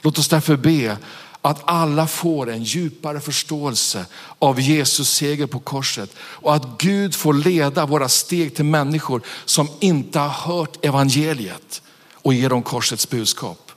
Låt 0.02 0.18
oss 0.18 0.28
därför 0.28 0.56
be 0.56 0.98
att 1.46 1.62
alla 1.66 2.08
får 2.08 2.50
en 2.50 2.64
djupare 2.64 3.20
förståelse 3.20 4.06
av 4.40 4.60
Jesus 4.60 5.10
seger 5.10 5.46
på 5.46 5.60
korset 5.60 6.16
och 6.18 6.56
att 6.56 6.78
Gud 6.78 7.16
får 7.16 7.34
leda 7.34 7.86
våra 7.86 8.10
steg 8.10 8.56
till 8.56 8.66
människor 8.66 9.22
som 9.46 9.68
inte 9.80 10.20
har 10.20 10.30
hört 10.30 10.86
evangeliet 10.86 11.82
och 12.14 12.34
ge 12.34 12.48
dem 12.48 12.64
korsets 12.64 13.10
budskap. 13.10 13.72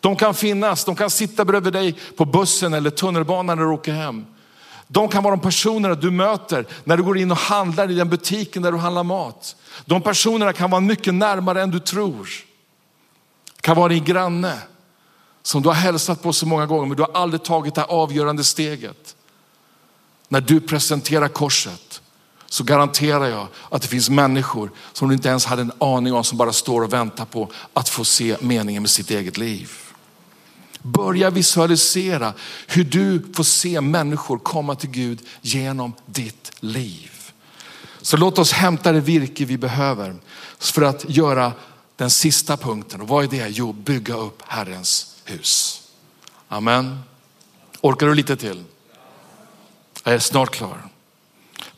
De 0.00 0.16
kan 0.16 0.34
finnas, 0.34 0.84
de 0.84 0.96
kan 0.96 1.10
sitta 1.10 1.44
bredvid 1.44 1.72
dig 1.72 1.94
på 2.16 2.24
bussen 2.24 2.74
eller 2.74 2.90
tunnelbanan 2.90 3.58
när 3.58 3.64
du 3.64 3.70
åker 3.70 3.92
hem. 3.92 4.26
De 4.88 5.08
kan 5.08 5.22
vara 5.22 5.36
de 5.36 5.42
personerna 5.42 5.94
du 5.94 6.10
möter 6.10 6.66
när 6.84 6.96
du 6.96 7.02
går 7.02 7.18
in 7.18 7.30
och 7.30 7.36
handlar 7.36 7.90
i 7.90 7.94
den 7.94 8.08
butiken 8.08 8.62
där 8.62 8.72
du 8.72 8.78
handlar 8.78 9.04
mat. 9.04 9.56
De 9.84 10.02
personerna 10.02 10.52
kan 10.52 10.70
vara 10.70 10.80
mycket 10.80 11.14
närmare 11.14 11.62
än 11.62 11.70
du 11.70 11.80
tror. 11.80 12.28
Det 13.56 13.62
kan 13.62 13.76
vara 13.76 13.88
din 13.88 14.04
granne 14.04 14.58
som 15.46 15.62
du 15.62 15.68
har 15.68 15.74
hälsat 15.74 16.22
på 16.22 16.32
så 16.32 16.46
många 16.46 16.66
gånger 16.66 16.86
men 16.86 16.96
du 16.96 17.02
har 17.02 17.10
aldrig 17.14 17.42
tagit 17.42 17.74
det 17.74 17.84
avgörande 17.84 18.44
steget. 18.44 19.16
När 20.28 20.40
du 20.40 20.60
presenterar 20.60 21.28
korset 21.28 22.00
så 22.46 22.64
garanterar 22.64 23.26
jag 23.26 23.48
att 23.70 23.82
det 23.82 23.88
finns 23.88 24.10
människor 24.10 24.70
som 24.92 25.08
du 25.08 25.14
inte 25.14 25.28
ens 25.28 25.44
hade 25.44 25.62
en 25.62 25.72
aning 25.78 26.14
om 26.14 26.24
som 26.24 26.38
bara 26.38 26.52
står 26.52 26.82
och 26.82 26.92
väntar 26.92 27.24
på 27.24 27.50
att 27.72 27.88
få 27.88 28.04
se 28.04 28.36
meningen 28.40 28.82
med 28.82 28.90
sitt 28.90 29.10
eget 29.10 29.38
liv. 29.38 29.70
Börja 30.82 31.30
visualisera 31.30 32.32
hur 32.66 32.84
du 32.84 33.32
får 33.34 33.44
se 33.44 33.80
människor 33.80 34.38
komma 34.38 34.74
till 34.74 34.90
Gud 34.90 35.20
genom 35.40 35.92
ditt 36.06 36.52
liv. 36.60 37.10
Så 38.02 38.16
låt 38.16 38.38
oss 38.38 38.52
hämta 38.52 38.92
det 38.92 39.00
virke 39.00 39.44
vi 39.44 39.58
behöver 39.58 40.16
för 40.58 40.82
att 40.82 41.04
göra 41.08 41.52
den 41.96 42.10
sista 42.10 42.56
punkten. 42.56 43.00
Och 43.00 43.08
vad 43.08 43.24
är 43.24 43.28
det? 43.28 43.48
Jo, 43.48 43.72
bygga 43.72 44.16
upp 44.16 44.42
Herrens 44.46 45.15
hus. 45.26 45.82
Amen. 46.48 46.98
Orkar 47.80 48.06
du 48.06 48.14
lite 48.14 48.36
till? 48.36 48.64
Jag 50.04 50.14
är 50.14 50.18
snart 50.18 50.50
klar. 50.50 50.88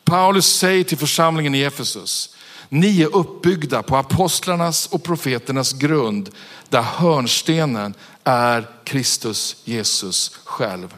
Paulus 0.03 0.45
säger 0.45 0.83
till 0.83 0.97
församlingen 0.97 1.55
i 1.55 1.61
Efesus, 1.61 2.35
ni 2.69 3.01
är 3.01 3.15
uppbyggda 3.15 3.83
på 3.83 3.97
apostlarnas 3.97 4.87
och 4.87 5.03
profeternas 5.03 5.73
grund 5.73 6.29
där 6.69 6.81
hörnstenen 6.81 7.93
är 8.23 8.67
Kristus 8.83 9.55
Jesus 9.65 10.39
själv. 10.43 10.95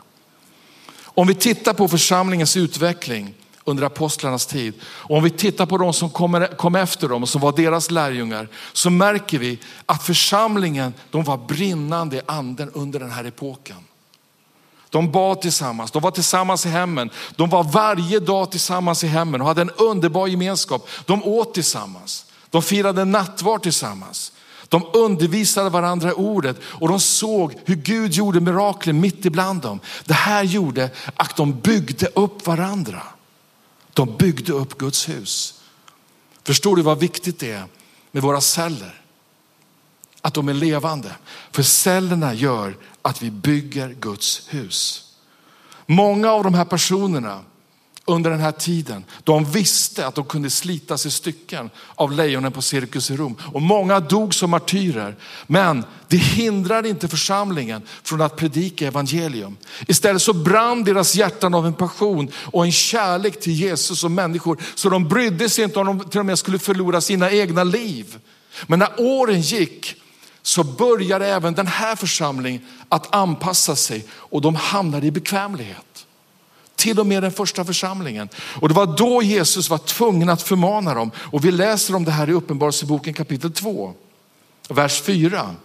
Om 1.04 1.28
vi 1.28 1.36
tittar 1.36 1.74
på 1.74 1.88
församlingens 1.88 2.58
utveckling 2.58 3.34
under 3.72 3.84
apostlarnas 3.84 4.46
tid. 4.46 4.74
Och 4.84 5.18
om 5.18 5.24
vi 5.24 5.30
tittar 5.30 5.66
på 5.66 5.78
de 5.78 5.94
som 5.94 6.10
kom, 6.10 6.76
efter 6.76 7.08
dem 7.08 7.24
och 7.24 7.30
som 7.30 7.42
var 7.42 7.52
deras 7.52 7.92
lärjungar 7.92 8.48
så 8.74 8.90
märker 8.90 9.40
vi 9.40 9.60
att 9.86 10.04
församlingen, 10.04 10.94
de 11.12 11.24
var 11.24 11.38
brinnande 11.38 12.18
i 12.18 12.22
anden 12.26 12.70
under 12.74 13.00
den 13.00 13.12
här 13.12 13.24
epoken. 13.26 13.78
De 14.90 15.12
bad 15.12 15.42
tillsammans, 15.42 15.92
de 15.92 16.02
var 16.02 16.12
tillsammans 16.12 16.66
i 16.66 16.70
hemmen. 16.70 17.10
De 17.36 17.50
var 17.50 17.64
varje 17.64 18.20
dag 18.20 18.52
tillsammans 18.52 19.04
i 19.04 19.08
hemmen 19.08 19.42
och 19.42 19.48
hade 19.48 19.62
en 19.62 19.70
underbar 19.70 20.28
gemenskap. 20.28 20.88
De 21.06 21.24
åt 21.24 21.54
tillsammans, 21.54 22.26
de 22.50 22.62
firade 22.62 23.06
nattvard 23.06 23.64
tillsammans. 23.64 24.32
De 24.70 24.84
undervisade 24.94 25.70
varandra 25.70 26.10
i 26.10 26.14
ordet 26.14 26.58
och 26.64 26.88
de 26.88 27.00
såg 27.00 27.56
hur 27.66 27.76
Gud 27.76 28.12
gjorde 28.12 28.40
mirakler 28.40 28.94
mitt 28.94 29.26
ibland 29.26 29.62
dem. 29.62 29.80
Det 30.06 30.14
här 30.14 30.44
gjorde 30.44 30.90
att 31.16 31.36
de 31.36 31.60
byggde 31.60 32.08
upp 32.16 32.48
varandra. 32.48 33.02
De 33.94 34.18
byggde 34.18 34.54
upp 34.54 34.78
Guds 34.78 35.10
hus. 35.10 35.62
Förstår 36.44 36.76
du 36.76 36.82
vad 36.82 37.00
viktigt 37.00 37.40
det 37.40 37.52
är 37.52 37.66
med 38.12 38.24
våra 38.24 38.42
celler? 38.42 39.02
Att 40.22 40.34
de 40.34 40.50
är 40.50 40.54
levande. 40.54 41.16
För 41.52 41.64
cellerna 41.64 42.34
gör 42.34 42.78
att 43.02 43.22
vi 43.22 43.32
bygger 43.32 43.90
Guds 43.90 44.48
hus. 44.50 45.08
Många 45.86 46.32
av 46.32 46.44
de 46.44 46.54
här 46.54 46.66
personerna 46.66 47.44
under 48.06 48.30
den 48.30 48.40
här 48.40 48.52
tiden. 48.52 49.06
De 49.24 49.46
visste 49.46 50.08
att 50.08 50.16
de 50.16 50.26
kunde 50.26 50.50
slitas 50.50 51.06
i 51.06 51.12
stycken 51.12 51.70
av 51.96 52.12
lejonen 52.12 52.52
på 52.52 52.62
Cirkus 52.62 53.12
i 53.12 53.18
Rom. 53.18 53.38
Och 53.54 53.62
många 53.62 54.00
dog 54.00 54.34
som 54.34 54.50
martyrer. 54.50 55.16
Men 55.48 55.86
det 56.08 56.18
hindrade 56.18 56.90
inte 56.90 57.08
församlingen 57.08 57.82
från 58.04 58.22
att 58.22 58.36
predika 58.36 58.88
evangelium. 58.88 59.58
Istället 59.88 60.22
så 60.22 60.34
brann 60.34 60.84
deras 60.84 61.16
hjärtan 61.16 61.54
av 61.54 61.66
en 61.66 61.74
passion 61.74 62.32
och 62.36 62.66
en 62.66 62.72
kärlek 62.72 63.40
till 63.40 63.54
Jesus 63.54 64.04
och 64.04 64.12
människor. 64.12 64.58
Så 64.76 64.90
de 64.90 65.08
brydde 65.08 65.50
sig 65.50 65.64
inte 65.64 65.80
om 65.80 65.86
de 65.86 66.10
till 66.10 66.20
och 66.20 66.26
med 66.26 66.40
skulle 66.40 66.60
förlora 66.60 67.02
sina 67.02 67.32
egna 67.32 67.64
liv. 67.64 68.18
Men 68.68 68.80
när 68.80 68.90
åren 68.98 69.42
gick 69.42 69.96
så 70.42 70.64
började 70.64 71.28
även 71.28 71.54
den 71.54 71.68
här 71.68 71.96
församlingen 71.96 72.62
att 72.90 73.16
anpassa 73.16 73.76
sig 73.76 74.06
och 74.12 74.42
de 74.42 74.56
hamnade 74.56 75.08
i 75.08 75.12
bekvämlighet 75.12 76.06
till 76.82 77.00
och 77.00 77.08
med 77.08 77.24
den 77.24 77.32
första 77.32 77.66
församlingen. 77.66 78.30
Och 78.36 78.68
det 78.68 78.74
var 78.76 78.98
då 78.98 79.22
Jesus 79.22 79.70
var 79.70 79.78
tvungen 79.78 80.30
att 80.30 80.42
förmana 80.42 80.94
dem. 80.94 81.12
Och 81.18 81.46
vi 81.46 81.52
läser 81.52 81.96
om 81.96 82.06
det 82.06 82.12
här 82.12 82.30
i 82.30 82.34
Uppenbarelseboken 82.34 83.14
kapitel 83.14 83.52
2, 83.52 83.94
vers 84.70 85.02
4. 85.02 85.56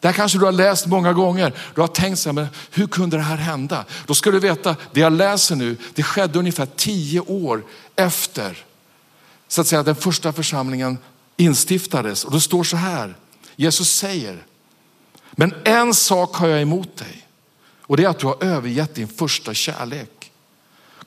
Det 0.00 0.08
här 0.08 0.12
kanske 0.12 0.38
du 0.38 0.44
har 0.44 0.52
läst 0.52 0.86
många 0.86 1.12
gånger. 1.12 1.54
Du 1.74 1.80
har 1.80 1.88
tänkt 1.88 2.18
så 2.18 2.28
här, 2.28 2.34
men 2.34 2.46
hur 2.70 2.86
kunde 2.86 3.16
det 3.16 3.22
här 3.22 3.36
hända? 3.36 3.84
Då 4.06 4.14
ska 4.14 4.30
du 4.30 4.40
veta, 4.40 4.76
det 4.92 5.00
jag 5.00 5.12
läser 5.12 5.56
nu, 5.56 5.76
det 5.94 6.02
skedde 6.02 6.38
ungefär 6.38 6.66
tio 6.76 7.20
år 7.20 7.64
efter 7.96 8.64
så 9.48 9.60
att 9.60 9.66
säga, 9.66 9.82
den 9.82 9.96
första 9.96 10.32
församlingen 10.32 10.98
instiftades. 11.36 12.24
Och 12.24 12.32
det 12.32 12.40
står 12.40 12.64
så 12.64 12.76
här, 12.76 13.16
Jesus 13.56 13.90
säger, 13.90 14.44
men 15.30 15.54
en 15.64 15.94
sak 15.94 16.36
har 16.36 16.48
jag 16.48 16.62
emot 16.62 16.96
dig 16.96 17.26
och 17.80 17.96
det 17.96 18.04
är 18.04 18.08
att 18.08 18.18
du 18.18 18.26
har 18.26 18.44
övergett 18.44 18.94
din 18.94 19.08
första 19.08 19.54
kärlek. 19.54 20.19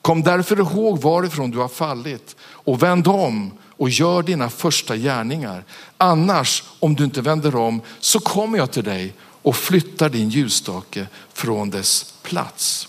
Kom 0.04 0.22
därför 0.22 0.58
ihåg 0.58 1.00
varifrån 1.02 1.50
du 1.50 1.58
har 1.58 1.68
fallit 1.68 2.36
och 2.40 2.82
vänd 2.82 3.08
om 3.08 3.52
och 3.76 3.90
gör 3.90 4.22
dina 4.22 4.50
första 4.50 4.96
gärningar. 4.96 5.64
Annars, 5.98 6.64
om 6.80 6.94
du 6.94 7.04
inte 7.04 7.20
vänder 7.20 7.56
om, 7.56 7.80
så 8.00 8.20
kommer 8.20 8.58
jag 8.58 8.72
till 8.72 8.84
dig 8.84 9.14
och 9.42 9.56
flyttar 9.56 10.08
din 10.08 10.28
ljusstake 10.28 11.06
från 11.32 11.70
dess 11.70 12.14
plats. 12.22 12.88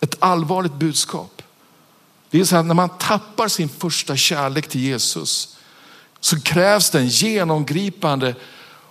Ett 0.00 0.16
allvarligt 0.18 0.74
budskap. 0.74 1.42
Det 2.30 2.40
är 2.40 2.44
så 2.44 2.56
att 2.56 2.66
när 2.66 2.74
man 2.74 2.88
tappar 2.88 3.48
sin 3.48 3.68
första 3.68 4.16
kärlek 4.16 4.68
till 4.68 4.80
Jesus 4.80 5.56
så 6.20 6.40
krävs 6.40 6.90
det 6.90 6.98
en 6.98 7.08
genomgripande 7.08 8.34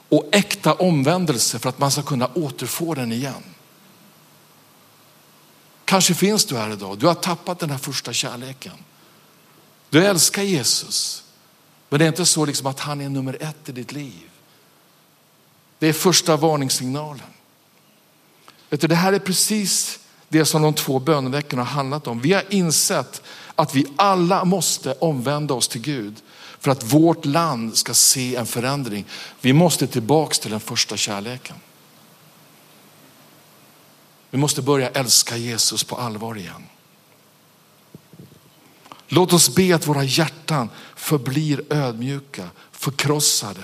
och 0.10 0.30
äkta 0.32 0.74
omvändelse 0.74 1.60
för 1.60 1.70
att 1.70 1.80
man 1.80 1.92
ska 1.92 2.02
kunna 2.02 2.28
återfå 2.34 2.94
den 2.94 3.12
igen. 3.12 3.55
Kanske 5.86 6.14
finns 6.14 6.46
du 6.46 6.58
här 6.58 6.74
idag, 6.74 6.98
du 6.98 7.08
har 7.08 7.14
tappat 7.14 7.60
den 7.60 7.70
här 7.70 7.78
första 7.78 8.14
kärleken. 8.14 8.74
Du 9.90 10.06
älskar 10.06 10.44
Jesus, 10.44 11.24
men 11.90 12.00
det 12.00 12.06
är 12.06 12.08
inte 12.08 12.26
så 12.26 12.46
liksom 12.46 12.68
att 12.68 12.80
han 12.80 13.02
är 13.02 13.10
nummer 13.10 13.38
ett 13.40 13.70
i 13.70 13.72
ditt 13.72 13.92
liv. 13.92 14.30
Det 15.80 15.88
är 15.88 15.94
första 15.94 16.38
varningssignalen. 16.38 17.26
Vet 18.70 18.82
du, 18.82 18.88
det 18.88 18.96
här 18.96 19.14
är 19.14 19.20
precis 19.20 20.00
det 20.30 20.46
som 20.46 20.62
de 20.62 20.74
två 20.74 21.00
böneveckorna 21.00 21.64
har 21.64 21.72
handlat 21.72 22.08
om. 22.08 22.20
Vi 22.22 22.34
har 22.34 22.44
insett 22.50 23.22
att 23.56 23.76
vi 23.76 23.86
alla 23.96 24.46
måste 24.46 24.94
omvända 24.94 25.54
oss 25.54 25.68
till 25.68 25.82
Gud 25.82 26.22
för 26.60 26.72
att 26.72 26.94
vårt 26.94 27.26
land 27.26 27.78
ska 27.78 27.94
se 27.94 28.36
en 28.36 28.46
förändring. 28.46 29.06
Vi 29.42 29.54
måste 29.54 29.88
tillbaks 29.88 30.40
till 30.40 30.52
den 30.52 30.60
första 30.60 30.98
kärleken. 30.98 31.56
Vi 34.36 34.40
måste 34.40 34.62
börja 34.62 34.90
älska 34.90 35.38
Jesus 35.38 35.84
på 35.84 35.96
allvar 35.96 36.38
igen. 36.38 36.64
Låt 39.08 39.34
oss 39.34 39.56
be 39.56 39.76
att 39.76 39.88
våra 39.88 40.04
hjärtan 40.04 40.70
förblir 40.96 41.74
ödmjuka, 41.74 42.50
förkrossade, 42.72 43.62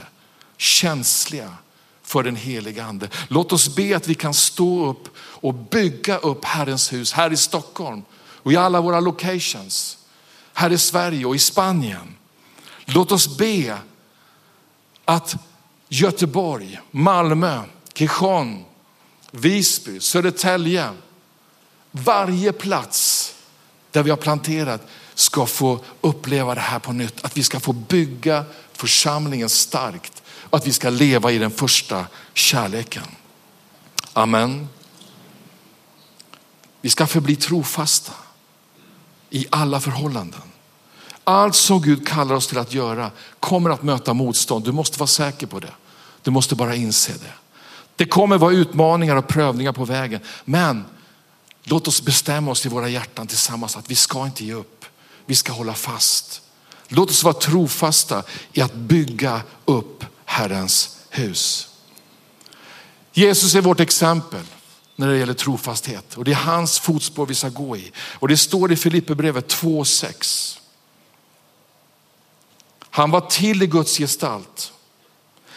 känsliga 0.58 1.54
för 2.04 2.24
den 2.24 2.36
heliga 2.36 2.86
ande. 2.86 3.10
Låt 3.28 3.52
oss 3.52 3.76
be 3.76 3.96
att 3.96 4.08
vi 4.08 4.16
kan 4.16 4.34
stå 4.34 4.86
upp 4.86 5.10
och 5.18 5.54
bygga 5.54 6.18
upp 6.18 6.46
Herrens 6.46 6.94
hus 6.94 7.14
här 7.14 7.34
i 7.34 7.38
Stockholm 7.38 8.04
och 8.16 8.54
i 8.54 8.56
alla 8.56 8.82
våra 8.82 9.00
locations. 9.00 9.98
Här 10.54 10.72
i 10.72 10.78
Sverige 10.78 11.26
och 11.26 11.36
i 11.36 11.40
Spanien. 11.40 12.16
Låt 12.86 13.12
oss 13.12 13.38
be 13.38 13.78
att 15.06 15.36
Göteborg, 15.90 16.80
Malmö, 16.92 17.62
Gijon, 17.96 18.66
Visby, 19.32 20.00
Södertälje. 20.00 20.90
Varje 21.92 22.54
plats 22.54 23.34
där 23.92 24.04
vi 24.04 24.10
har 24.10 24.18
planterat 24.18 24.82
ska 25.14 25.46
få 25.46 25.80
uppleva 26.02 26.56
det 26.56 26.62
här 26.62 26.80
på 26.80 26.92
nytt. 26.92 27.26
Att 27.26 27.38
vi 27.38 27.44
ska 27.44 27.60
få 27.60 27.74
bygga 27.74 28.46
församlingen 28.74 29.50
starkt 29.50 30.24
och 30.28 30.58
att 30.58 30.68
vi 30.68 30.74
ska 30.74 30.90
leva 30.90 31.32
i 31.32 31.38
den 31.38 31.52
första 31.52 32.06
kärleken. 32.34 33.04
Amen. 34.14 34.70
Vi 36.82 36.90
ska 36.90 37.08
förbli 37.08 37.36
trofasta 37.36 38.14
i 39.30 39.48
alla 39.50 39.80
förhållanden. 39.80 40.42
Allt 41.24 41.56
som 41.56 41.82
Gud 41.82 42.08
kallar 42.08 42.36
oss 42.36 42.48
till 42.48 42.58
att 42.58 42.74
göra 42.74 43.12
kommer 43.40 43.70
att 43.70 43.84
möta 43.84 44.14
motstånd. 44.14 44.66
Du 44.66 44.72
måste 44.72 45.00
vara 45.00 45.08
säker 45.08 45.48
på 45.48 45.60
det. 45.60 45.74
Du 46.22 46.32
måste 46.32 46.56
bara 46.56 46.76
inse 46.76 47.14
det. 47.14 47.34
Det 48.02 48.06
kommer 48.06 48.38
vara 48.38 48.54
utmaningar 48.54 49.16
och 49.16 49.28
prövningar 49.28 49.72
på 49.72 49.86
vägen. 49.86 50.22
Men 50.46 50.86
låt 51.64 51.88
oss 51.88 52.02
bestämma 52.02 52.52
oss 52.52 52.66
i 52.66 52.70
våra 52.70 52.90
hjärtan 52.90 53.28
tillsammans 53.28 53.78
att 53.78 53.92
vi 53.92 53.96
ska 53.96 54.26
inte 54.26 54.46
ge 54.46 54.54
upp. 54.54 54.86
Vi 55.26 55.36
ska 55.36 55.52
hålla 55.54 55.74
fast. 55.74 56.42
Låt 56.88 57.10
oss 57.10 57.24
vara 57.24 57.34
trofasta 57.34 58.24
i 58.54 58.62
att 58.62 58.74
bygga 58.74 59.42
upp 59.66 60.06
Herrens 60.26 61.00
hus. 61.10 61.70
Jesus 63.14 63.56
är 63.56 63.62
vårt 63.62 63.80
exempel 63.80 64.44
när 64.96 65.08
det 65.08 65.18
gäller 65.18 65.34
trofasthet 65.34 66.18
och 66.18 66.24
det 66.24 66.32
är 66.32 66.36
hans 66.36 66.80
fotspår 66.80 67.26
vi 67.26 67.36
ska 67.36 67.50
gå 67.50 67.78
i. 67.78 67.92
Och 67.98 68.28
det 68.28 68.38
står 68.38 68.72
i 68.72 68.76
Filipperbrevet 68.76 69.54
2.6. 69.54 70.58
Han 72.90 73.12
var 73.12 73.22
till 73.22 73.64
i 73.64 73.68
Guds 73.68 73.98
gestalt 73.98 74.72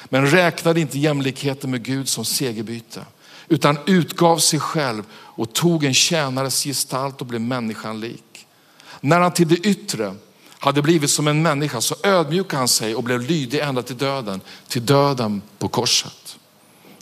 men 0.05 0.27
räknade 0.27 0.81
inte 0.81 0.99
jämlikheten 0.99 1.71
med 1.71 1.83
Gud 1.83 2.09
som 2.09 2.25
segerbyte, 2.25 3.05
utan 3.49 3.79
utgav 3.87 4.39
sig 4.39 4.61
själv 4.61 5.03
och 5.13 5.53
tog 5.53 5.85
en 5.85 5.95
tjänares 5.95 6.65
gestalt 6.65 7.21
och 7.21 7.27
blev 7.27 7.41
människan 7.41 8.01
lik. 8.01 8.47
När 9.01 9.21
han 9.21 9.33
till 9.33 9.49
det 9.49 9.57
yttre 9.57 10.15
hade 10.59 10.83
blivit 10.83 11.11
som 11.11 11.29
en 11.29 11.43
människa 11.43 11.81
så 11.81 11.95
ödmjukade 12.03 12.59
han 12.59 12.69
sig 12.69 12.95
och 12.95 13.03
blev 13.03 13.21
lydig 13.21 13.59
ända 13.61 13.83
till 13.83 13.97
döden, 13.97 14.41
till 14.69 14.87
döden 14.87 15.43
på 15.59 15.69
korset. 15.69 16.37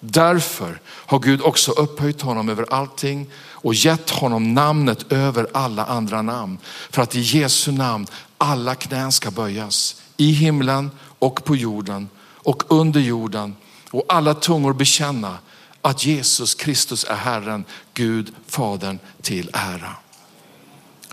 Därför 0.00 0.80
har 0.86 1.18
Gud 1.18 1.42
också 1.42 1.72
upphöjt 1.72 2.20
honom 2.20 2.48
över 2.48 2.66
allting 2.70 3.30
och 3.36 3.74
gett 3.74 4.10
honom 4.10 4.54
namnet 4.54 5.12
över 5.12 5.46
alla 5.54 5.84
andra 5.84 6.22
namn. 6.22 6.58
För 6.90 7.02
att 7.02 7.14
i 7.14 7.20
Jesu 7.20 7.72
namn 7.72 8.06
alla 8.38 8.74
knän 8.74 9.12
ska 9.12 9.30
böjas 9.30 10.02
i 10.16 10.32
himlen 10.32 10.90
och 11.18 11.44
på 11.44 11.56
jorden 11.56 12.08
och 12.42 12.62
under 12.72 13.00
jorden 13.00 13.56
och 13.90 14.04
alla 14.08 14.34
tungor 14.34 14.72
bekänna 14.72 15.38
att 15.82 16.04
Jesus 16.04 16.54
Kristus 16.54 17.04
är 17.04 17.14
Herren, 17.14 17.64
Gud, 17.94 18.34
Fadern 18.46 18.98
till 19.22 19.50
ära. 19.52 19.96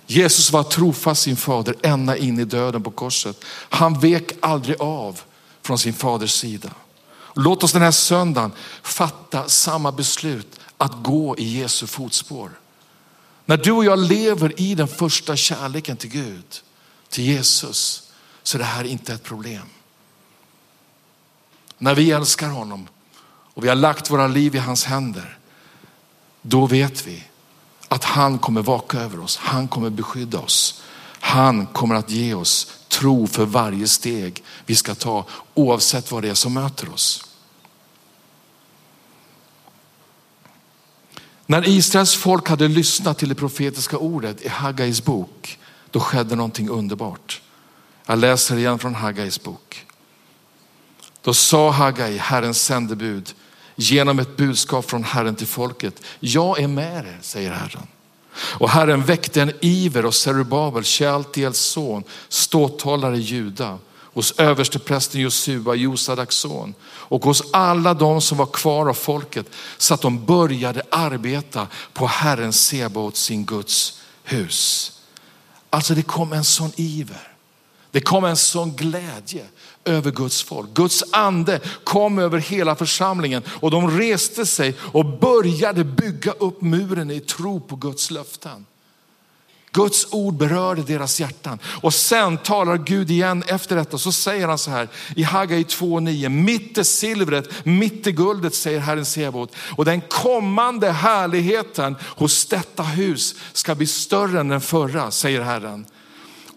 Jesus 0.07 0.51
var 0.51 0.63
trofast 0.63 1.21
sin 1.21 1.37
fader 1.37 1.75
ända 1.83 2.17
in 2.17 2.39
i 2.39 2.45
döden 2.45 2.83
på 2.83 2.91
korset. 2.91 3.45
Han 3.69 3.99
vek 3.99 4.31
aldrig 4.39 4.81
av 4.81 5.21
från 5.61 5.77
sin 5.77 5.93
faders 5.93 6.31
sida. 6.31 6.69
Låt 7.35 7.63
oss 7.63 7.71
den 7.71 7.81
här 7.81 7.91
söndagen 7.91 8.51
fatta 8.81 9.47
samma 9.47 9.91
beslut 9.91 10.59
att 10.77 11.03
gå 11.03 11.37
i 11.37 11.59
Jesu 11.59 11.87
fotspår. 11.87 12.51
När 13.45 13.57
du 13.57 13.71
och 13.71 13.85
jag 13.85 13.99
lever 13.99 14.61
i 14.61 14.75
den 14.75 14.87
första 14.87 15.35
kärleken 15.35 15.97
till 15.97 16.09
Gud, 16.09 16.61
till 17.09 17.23
Jesus, 17.23 18.03
så 18.43 18.57
är 18.57 18.59
det 18.59 18.65
här 18.65 18.83
inte 18.83 19.13
ett 19.13 19.23
problem. 19.23 19.65
När 21.79 21.95
vi 21.95 22.11
älskar 22.11 22.49
honom 22.49 22.87
och 23.53 23.63
vi 23.63 23.67
har 23.67 23.75
lagt 23.75 24.11
våra 24.11 24.27
liv 24.27 24.55
i 24.55 24.59
hans 24.59 24.85
händer, 24.85 25.37
då 26.41 26.65
vet 26.65 27.07
vi 27.07 27.23
att 27.87 28.03
han 28.03 28.39
kommer 28.39 28.61
vaka 28.61 28.99
över 28.99 29.19
oss. 29.19 29.37
Han 29.37 29.67
kommer 29.67 29.89
beskydda 29.89 30.39
oss. 30.39 30.81
Han 31.19 31.67
kommer 31.67 31.95
att 31.95 32.09
ge 32.09 32.33
oss 32.33 32.73
tro 32.87 33.27
för 33.27 33.45
varje 33.45 33.87
steg 33.87 34.43
vi 34.65 34.75
ska 34.75 34.95
ta 34.95 35.25
oavsett 35.53 36.11
vad 36.11 36.23
det 36.23 36.29
är 36.29 36.33
som 36.33 36.53
möter 36.53 36.93
oss. 36.93 37.25
När 41.45 41.67
Israels 41.67 42.15
folk 42.15 42.49
hade 42.49 42.67
lyssnat 42.67 43.17
till 43.17 43.29
det 43.29 43.35
profetiska 43.35 43.97
ordet 43.97 44.41
i 44.41 44.47
Haggais 44.47 45.03
bok, 45.03 45.59
då 45.91 45.99
skedde 45.99 46.35
någonting 46.35 46.69
underbart. 46.69 47.41
Jag 48.05 48.19
läser 48.19 48.57
igen 48.57 48.79
från 48.79 48.95
Haggais 48.95 49.43
bok. 49.43 49.85
Då 51.29 51.33
sa 51.33 51.71
Hagai, 51.71 52.17
Herrens 52.17 52.61
sändebud, 52.61 53.33
genom 53.75 54.19
ett 54.19 54.37
budskap 54.37 54.89
från 54.89 55.03
Herren 55.03 55.35
till 55.35 55.47
folket. 55.47 56.01
Jag 56.19 56.59
är 56.59 56.67
med 56.67 57.05
er, 57.05 57.17
säger 57.21 57.51
Herren. 57.51 57.87
Och 58.33 58.69
Herren 58.69 59.03
väckte 59.03 59.41
en 59.41 59.51
iver 59.61 60.05
och 60.05 60.15
Zerubabel, 60.15 60.83
Shealtiels 60.83 61.57
son, 61.59 62.03
ståthållare 62.29 63.17
i 63.17 63.19
Juda, 63.19 63.77
hos 64.01 64.39
översteprästen 64.39 65.21
Josua, 65.21 65.75
Josadaks 65.75 66.35
son 66.35 66.73
och 66.83 67.25
hos 67.25 67.43
alla 67.53 67.93
de 67.93 68.21
som 68.21 68.37
var 68.37 68.45
kvar 68.45 68.89
av 68.89 68.93
folket 68.93 69.45
så 69.77 69.93
att 69.93 70.01
de 70.01 70.25
började 70.25 70.81
arbeta 70.89 71.67
på 71.93 72.07
Herren 72.07 72.53
Sebaot, 72.53 73.17
sin 73.17 73.45
Guds 73.45 74.01
hus. 74.23 74.91
Alltså 75.69 75.95
det 75.95 76.01
kom 76.03 76.33
en 76.33 76.43
sån 76.43 76.71
iver. 76.75 77.29
Det 77.91 78.01
kom 78.01 78.25
en 78.25 78.37
sån 78.37 78.75
glädje 78.75 79.45
över 79.85 80.11
Guds 80.11 80.43
folk. 80.43 80.73
Guds 80.73 81.03
ande 81.11 81.59
kom 81.83 82.19
över 82.19 82.37
hela 82.37 82.75
församlingen 82.75 83.43
och 83.47 83.71
de 83.71 83.99
reste 83.99 84.45
sig 84.45 84.75
och 84.79 85.05
började 85.19 85.83
bygga 85.83 86.31
upp 86.31 86.61
muren 86.61 87.11
i 87.11 87.19
tro 87.19 87.59
på 87.59 87.75
Guds 87.75 88.11
löften. 88.11 88.65
Guds 89.71 90.07
ord 90.11 90.33
berörde 90.33 90.81
deras 90.81 91.19
hjärtan. 91.19 91.59
Och 91.81 91.93
sen 91.93 92.37
talar 92.37 92.77
Gud 92.77 93.11
igen 93.11 93.43
efter 93.47 93.75
detta. 93.75 93.97
Så 93.97 94.11
säger 94.11 94.47
han 94.47 94.57
så 94.57 94.71
här 94.71 94.87
i 95.15 95.23
Hagai 95.23 95.63
2.9. 95.63 96.29
Mitt 96.29 96.77
i 96.77 96.83
silvret, 96.83 97.65
mitt 97.65 98.07
i 98.07 98.11
guldet 98.11 98.55
säger 98.55 98.79
Herren 98.79 99.05
Sebot. 99.05 99.55
Och 99.75 99.85
den 99.85 100.01
kommande 100.01 100.91
härligheten 100.91 101.95
hos 102.01 102.45
detta 102.45 102.83
hus 102.83 103.35
ska 103.53 103.75
bli 103.75 103.87
större 103.87 104.39
än 104.39 104.47
den 104.47 104.61
förra 104.61 105.11
säger 105.11 105.41
Herren. 105.41 105.85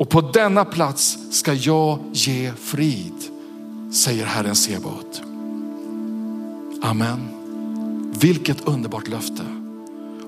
Och 0.03 0.09
på 0.09 0.21
denna 0.21 0.65
plats 0.65 1.19
ska 1.31 1.53
jag 1.53 1.99
ge 2.13 2.53
frid, 2.53 3.15
säger 3.93 4.27
Herren 4.27 4.55
Sebaot. 4.55 5.23
Amen. 6.83 7.29
Vilket 8.21 8.69
underbart 8.69 9.09
löfte. 9.09 9.43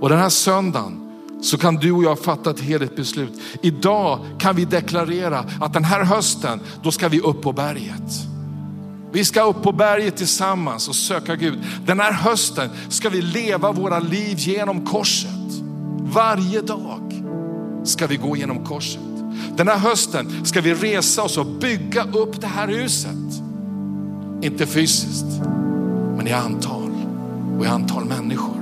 Och 0.01 0.09
den 0.09 0.18
här 0.18 0.29
söndagen 0.29 1.11
så 1.43 1.59
kan 1.59 1.75
du 1.75 1.93
och 1.93 2.05
jag 2.05 2.18
fatta 2.18 2.51
ett 2.51 2.61
heligt 2.61 2.97
beslut. 2.97 3.41
Idag 3.62 4.18
kan 4.39 4.57
vi 4.57 4.64
deklarera 4.64 5.45
att 5.61 5.72
den 5.72 5.85
här 5.85 6.05
hösten, 6.05 6.61
då 6.83 6.91
ska 6.91 7.09
vi 7.09 7.20
upp 7.20 7.43
på 7.43 7.53
berget. 7.53 8.12
Vi 9.12 9.25
ska 9.25 9.43
upp 9.43 9.62
på 9.62 9.72
berget 9.72 10.16
tillsammans 10.16 10.89
och 10.89 10.97
söka 10.97 11.37
Gud. 11.37 11.59
Den 11.87 12.01
här 12.01 12.12
hösten 12.12 12.70
ska 12.89 13.09
vi 13.09 13.22
leva 13.22 13.72
våra 13.72 13.99
liv 13.99 14.39
genom 14.39 14.87
korset. 14.87 15.31
Varje 15.99 16.61
dag 16.61 17.22
ska 17.85 18.07
vi 18.07 18.16
gå 18.16 18.37
genom 18.37 18.64
korset. 18.64 19.13
Den 19.57 19.68
här 19.68 19.78
hösten 19.78 20.46
ska 20.46 20.61
vi 20.61 20.74
resa 20.74 21.22
oss 21.22 21.38
och 21.38 21.46
bygga 21.46 22.05
upp 22.05 22.40
det 22.40 22.46
här 22.46 22.68
huset. 22.68 23.42
Inte 24.42 24.66
fysiskt, 24.66 25.26
men 26.16 26.26
i 26.26 26.32
antal 26.32 26.90
och 27.59 27.64
i 27.64 27.68
antal 27.68 28.05
människor. 28.05 28.55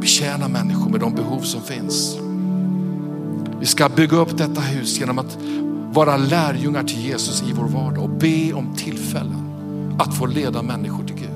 Betjäna 0.00 0.48
människor 0.48 0.90
med 0.90 1.00
de 1.00 1.14
behov 1.14 1.40
som 1.40 1.62
finns. 1.62 2.18
Vi 3.60 3.66
ska 3.66 3.88
bygga 3.88 4.16
upp 4.16 4.38
detta 4.38 4.60
hus 4.60 5.00
genom 5.00 5.18
att 5.18 5.38
vara 5.92 6.16
lärjungar 6.16 6.82
till 6.82 7.00
Jesus 7.00 7.42
i 7.42 7.52
vår 7.52 7.68
vardag 7.68 8.04
och 8.04 8.10
be 8.10 8.52
om 8.52 8.74
tillfällen 8.76 9.42
att 9.98 10.14
få 10.14 10.26
leda 10.26 10.62
människor 10.62 11.04
till 11.04 11.16
Gud. 11.16 11.31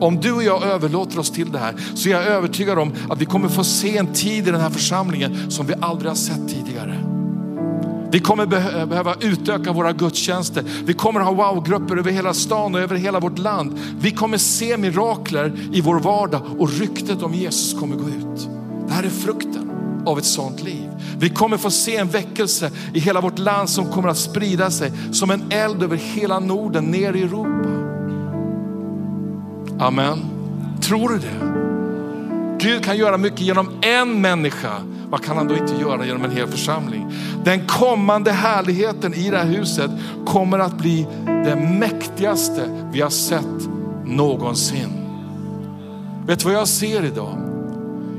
Om 0.00 0.20
du 0.20 0.32
och 0.32 0.42
jag 0.42 0.62
överlåter 0.62 1.18
oss 1.18 1.30
till 1.30 1.52
det 1.52 1.58
här 1.58 1.74
så 1.94 2.08
är 2.08 2.12
jag 2.12 2.24
övertygad 2.24 2.78
om 2.78 2.92
att 3.08 3.20
vi 3.20 3.24
kommer 3.24 3.48
få 3.48 3.64
se 3.64 3.96
en 3.96 4.12
tid 4.12 4.48
i 4.48 4.50
den 4.50 4.60
här 4.60 4.70
församlingen 4.70 5.50
som 5.50 5.66
vi 5.66 5.74
aldrig 5.80 6.10
har 6.10 6.16
sett 6.16 6.48
tidigare. 6.48 7.04
Vi 8.10 8.20
kommer 8.20 8.42
eh, 8.42 8.86
behöva 8.86 9.14
utöka 9.20 9.72
våra 9.72 9.92
gudstjänster. 9.92 10.64
Vi 10.84 10.94
kommer 10.94 11.20
ha 11.20 11.32
wow-grupper 11.32 11.96
över 11.96 12.10
hela 12.10 12.34
stan 12.34 12.74
och 12.74 12.80
över 12.80 12.96
hela 12.96 13.20
vårt 13.20 13.38
land. 13.38 13.78
Vi 14.00 14.10
kommer 14.10 14.38
se 14.38 14.76
mirakler 14.76 15.52
i 15.72 15.80
vår 15.80 16.00
vardag 16.00 16.40
och 16.58 16.70
ryktet 16.70 17.22
om 17.22 17.34
Jesus 17.34 17.80
kommer 17.80 17.96
gå 17.96 18.08
ut. 18.08 18.48
Det 18.86 18.94
här 18.94 19.02
är 19.02 19.10
frukten 19.10 19.70
av 20.06 20.18
ett 20.18 20.24
sånt 20.24 20.62
liv. 20.62 20.88
Vi 21.18 21.28
kommer 21.28 21.56
få 21.56 21.70
se 21.70 21.96
en 21.96 22.08
väckelse 22.08 22.70
i 22.94 23.00
hela 23.00 23.20
vårt 23.20 23.38
land 23.38 23.70
som 23.70 23.92
kommer 23.92 24.08
att 24.08 24.18
sprida 24.18 24.70
sig 24.70 24.92
som 25.12 25.30
en 25.30 25.42
eld 25.50 25.82
över 25.82 25.96
hela 25.96 26.38
Norden 26.38 26.84
ner 26.84 27.16
i 27.16 27.22
Europa. 27.22 27.77
Amen. 29.78 30.18
Tror 30.80 31.08
du 31.08 31.18
det? 31.18 31.58
Gud 32.60 32.84
kan 32.84 32.96
göra 32.96 33.16
mycket 33.16 33.40
genom 33.40 33.70
en 33.80 34.20
människa. 34.20 34.72
Vad 35.10 35.24
kan 35.24 35.36
han 35.36 35.48
då 35.48 35.56
inte 35.56 35.74
göra 35.80 36.06
genom 36.06 36.24
en 36.24 36.30
hel 36.30 36.48
församling? 36.48 37.12
Den 37.44 37.66
kommande 37.66 38.32
härligheten 38.32 39.14
i 39.14 39.30
det 39.30 39.38
här 39.38 39.46
huset 39.46 39.90
kommer 40.26 40.58
att 40.58 40.78
bli 40.78 41.06
det 41.24 41.56
mäktigaste 41.56 42.88
vi 42.92 43.00
har 43.00 43.10
sett 43.10 43.68
någonsin. 44.04 44.88
Vet 46.26 46.38
du 46.38 46.44
vad 46.44 46.54
jag 46.54 46.68
ser 46.68 47.04
idag? 47.04 47.38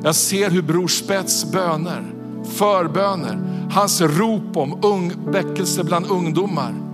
Jag 0.03 0.16
ser 0.16 0.49
hur 0.49 0.62
Bror 0.62 0.88
Spets 0.88 1.51
böner, 1.51 2.03
förböner, 2.43 3.39
hans 3.72 4.01
rop 4.01 4.57
om 4.57 4.80
ung, 4.82 5.14
väckelse 5.32 5.84
bland 5.84 6.12
ungdomar 6.12 6.88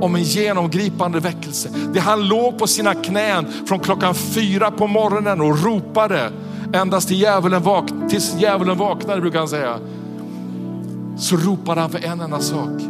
om 0.00 0.14
en 0.14 0.22
genomgripande 0.22 1.20
väckelse. 1.20 1.68
Det 1.94 2.00
han 2.00 2.28
låg 2.28 2.58
på 2.58 2.66
sina 2.66 2.94
knän 2.94 3.46
från 3.66 3.80
klockan 3.80 4.14
fyra 4.14 4.70
på 4.70 4.86
morgonen 4.86 5.40
och 5.40 5.64
ropade 5.64 6.30
endast 6.72 7.08
till 7.08 7.20
djävulen 7.20 7.62
vak 7.62 7.90
tills 8.08 8.34
djävulen 8.40 8.78
vaknade 8.78 9.20
brukar 9.20 9.38
han 9.38 9.48
säga. 9.48 9.78
Så 11.16 11.36
ropade 11.36 11.80
han 11.80 11.90
för 11.90 12.04
en 12.04 12.20
enda 12.20 12.40
sak 12.40 12.82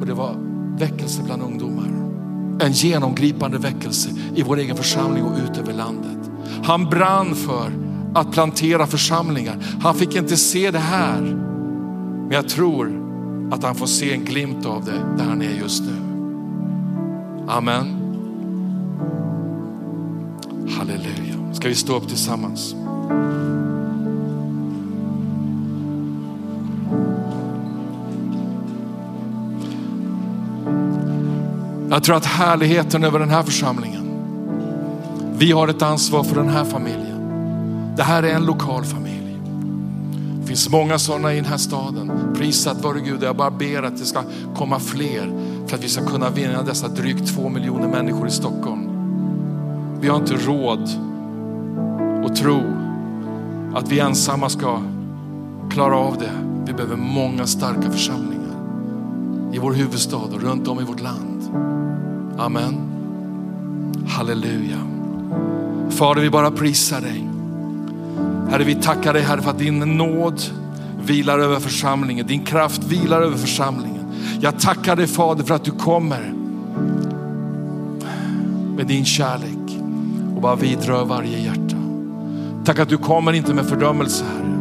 och 0.00 0.06
det 0.06 0.14
var 0.14 0.36
väckelse 0.78 1.22
bland 1.22 1.42
ungdomar. 1.42 1.88
En 2.60 2.72
genomgripande 2.72 3.58
väckelse 3.58 4.10
i 4.34 4.42
vår 4.42 4.58
egen 4.58 4.76
församling 4.76 5.24
och 5.24 5.38
ut 5.38 5.58
över 5.58 5.72
landet. 5.72 6.30
Han 6.64 6.84
brann 6.84 7.34
för 7.34 7.72
att 8.14 8.32
plantera 8.32 8.86
församlingar. 8.86 9.56
Han 9.82 9.94
fick 9.94 10.16
inte 10.16 10.36
se 10.36 10.70
det 10.70 10.78
här, 10.78 11.20
men 11.20 12.30
jag 12.30 12.48
tror 12.48 13.02
att 13.52 13.64
han 13.64 13.74
får 13.74 13.86
se 13.86 14.12
en 14.12 14.24
glimt 14.24 14.66
av 14.66 14.84
det 14.84 15.02
där 15.16 15.24
han 15.24 15.42
är 15.42 15.60
just 15.60 15.82
nu. 15.82 16.11
Amen. 17.48 17.98
Halleluja. 20.78 21.54
Ska 21.54 21.68
vi 21.68 21.74
stå 21.74 21.96
upp 21.96 22.08
tillsammans? 22.08 22.74
Jag 31.90 32.02
tror 32.02 32.16
att 32.16 32.26
härligheten 32.26 33.04
över 33.04 33.18
den 33.18 33.30
här 33.30 33.42
församlingen, 33.42 34.02
vi 35.38 35.52
har 35.52 35.68
ett 35.68 35.82
ansvar 35.82 36.24
för 36.24 36.36
den 36.36 36.48
här 36.48 36.64
familjen. 36.64 37.18
Det 37.96 38.02
här 38.02 38.22
är 38.22 38.34
en 38.34 38.46
lokal 38.46 38.84
familj. 38.84 39.38
Det 40.40 40.46
finns 40.46 40.70
många 40.70 40.98
sådana 40.98 41.32
i 41.32 41.36
den 41.36 41.44
här 41.44 41.56
staden. 41.56 42.34
Prisat 42.36 42.84
vare 42.84 43.00
Gud, 43.00 43.22
jag 43.22 43.36
bara 43.36 43.50
ber 43.50 43.82
att 43.82 43.98
det 43.98 44.04
ska 44.04 44.22
komma 44.56 44.78
fler 44.78 45.41
för 45.72 45.76
att 45.76 45.84
vi 45.84 45.88
ska 45.88 46.04
kunna 46.04 46.30
vinna 46.30 46.62
dessa 46.62 46.88
drygt 46.88 47.34
två 47.34 47.48
miljoner 47.48 47.88
människor 47.88 48.28
i 48.28 48.30
Stockholm. 48.30 48.88
Vi 50.00 50.08
har 50.08 50.16
inte 50.16 50.34
råd 50.34 50.88
att 52.26 52.36
tro 52.36 52.60
att 53.74 53.92
vi 53.92 54.00
ensamma 54.00 54.48
ska 54.48 54.82
klara 55.70 55.96
av 55.96 56.18
det. 56.18 56.32
Vi 56.66 56.72
behöver 56.72 56.96
många 56.96 57.46
starka 57.46 57.90
församlingar 57.90 58.54
i 59.52 59.58
vår 59.58 59.72
huvudstad 59.72 60.16
och 60.16 60.42
runt 60.42 60.68
om 60.68 60.80
i 60.80 60.84
vårt 60.84 61.00
land. 61.00 61.42
Amen. 62.38 62.74
Halleluja. 64.08 64.78
Fader, 65.90 66.22
vi 66.22 66.30
bara 66.30 66.50
prisar 66.50 67.00
dig. 67.00 67.28
Herre, 68.50 68.64
vi 68.64 68.74
tackar 68.74 69.12
dig 69.12 69.22
Herre 69.22 69.42
för 69.42 69.50
att 69.50 69.58
din 69.58 69.78
nåd 69.78 70.42
vilar 71.04 71.38
över 71.38 71.60
församlingen. 71.60 72.26
Din 72.26 72.44
kraft 72.44 72.84
vilar 72.84 73.22
över 73.22 73.36
församlingen. 73.36 74.01
Jag 74.40 74.60
tackar 74.60 74.96
dig 74.96 75.06
Fader 75.06 75.44
för 75.44 75.54
att 75.54 75.64
du 75.64 75.70
kommer 75.70 76.34
med 78.76 78.86
din 78.86 79.04
kärlek 79.04 79.78
och 80.36 80.42
bara 80.42 80.56
vidrör 80.56 81.04
varje 81.04 81.38
hjärta. 81.38 81.76
Tack 82.64 82.78
att 82.78 82.88
du 82.88 82.98
kommer 82.98 83.32
inte 83.32 83.54
med 83.54 83.66
fördömelse 83.66 84.24
Herre, 84.24 84.52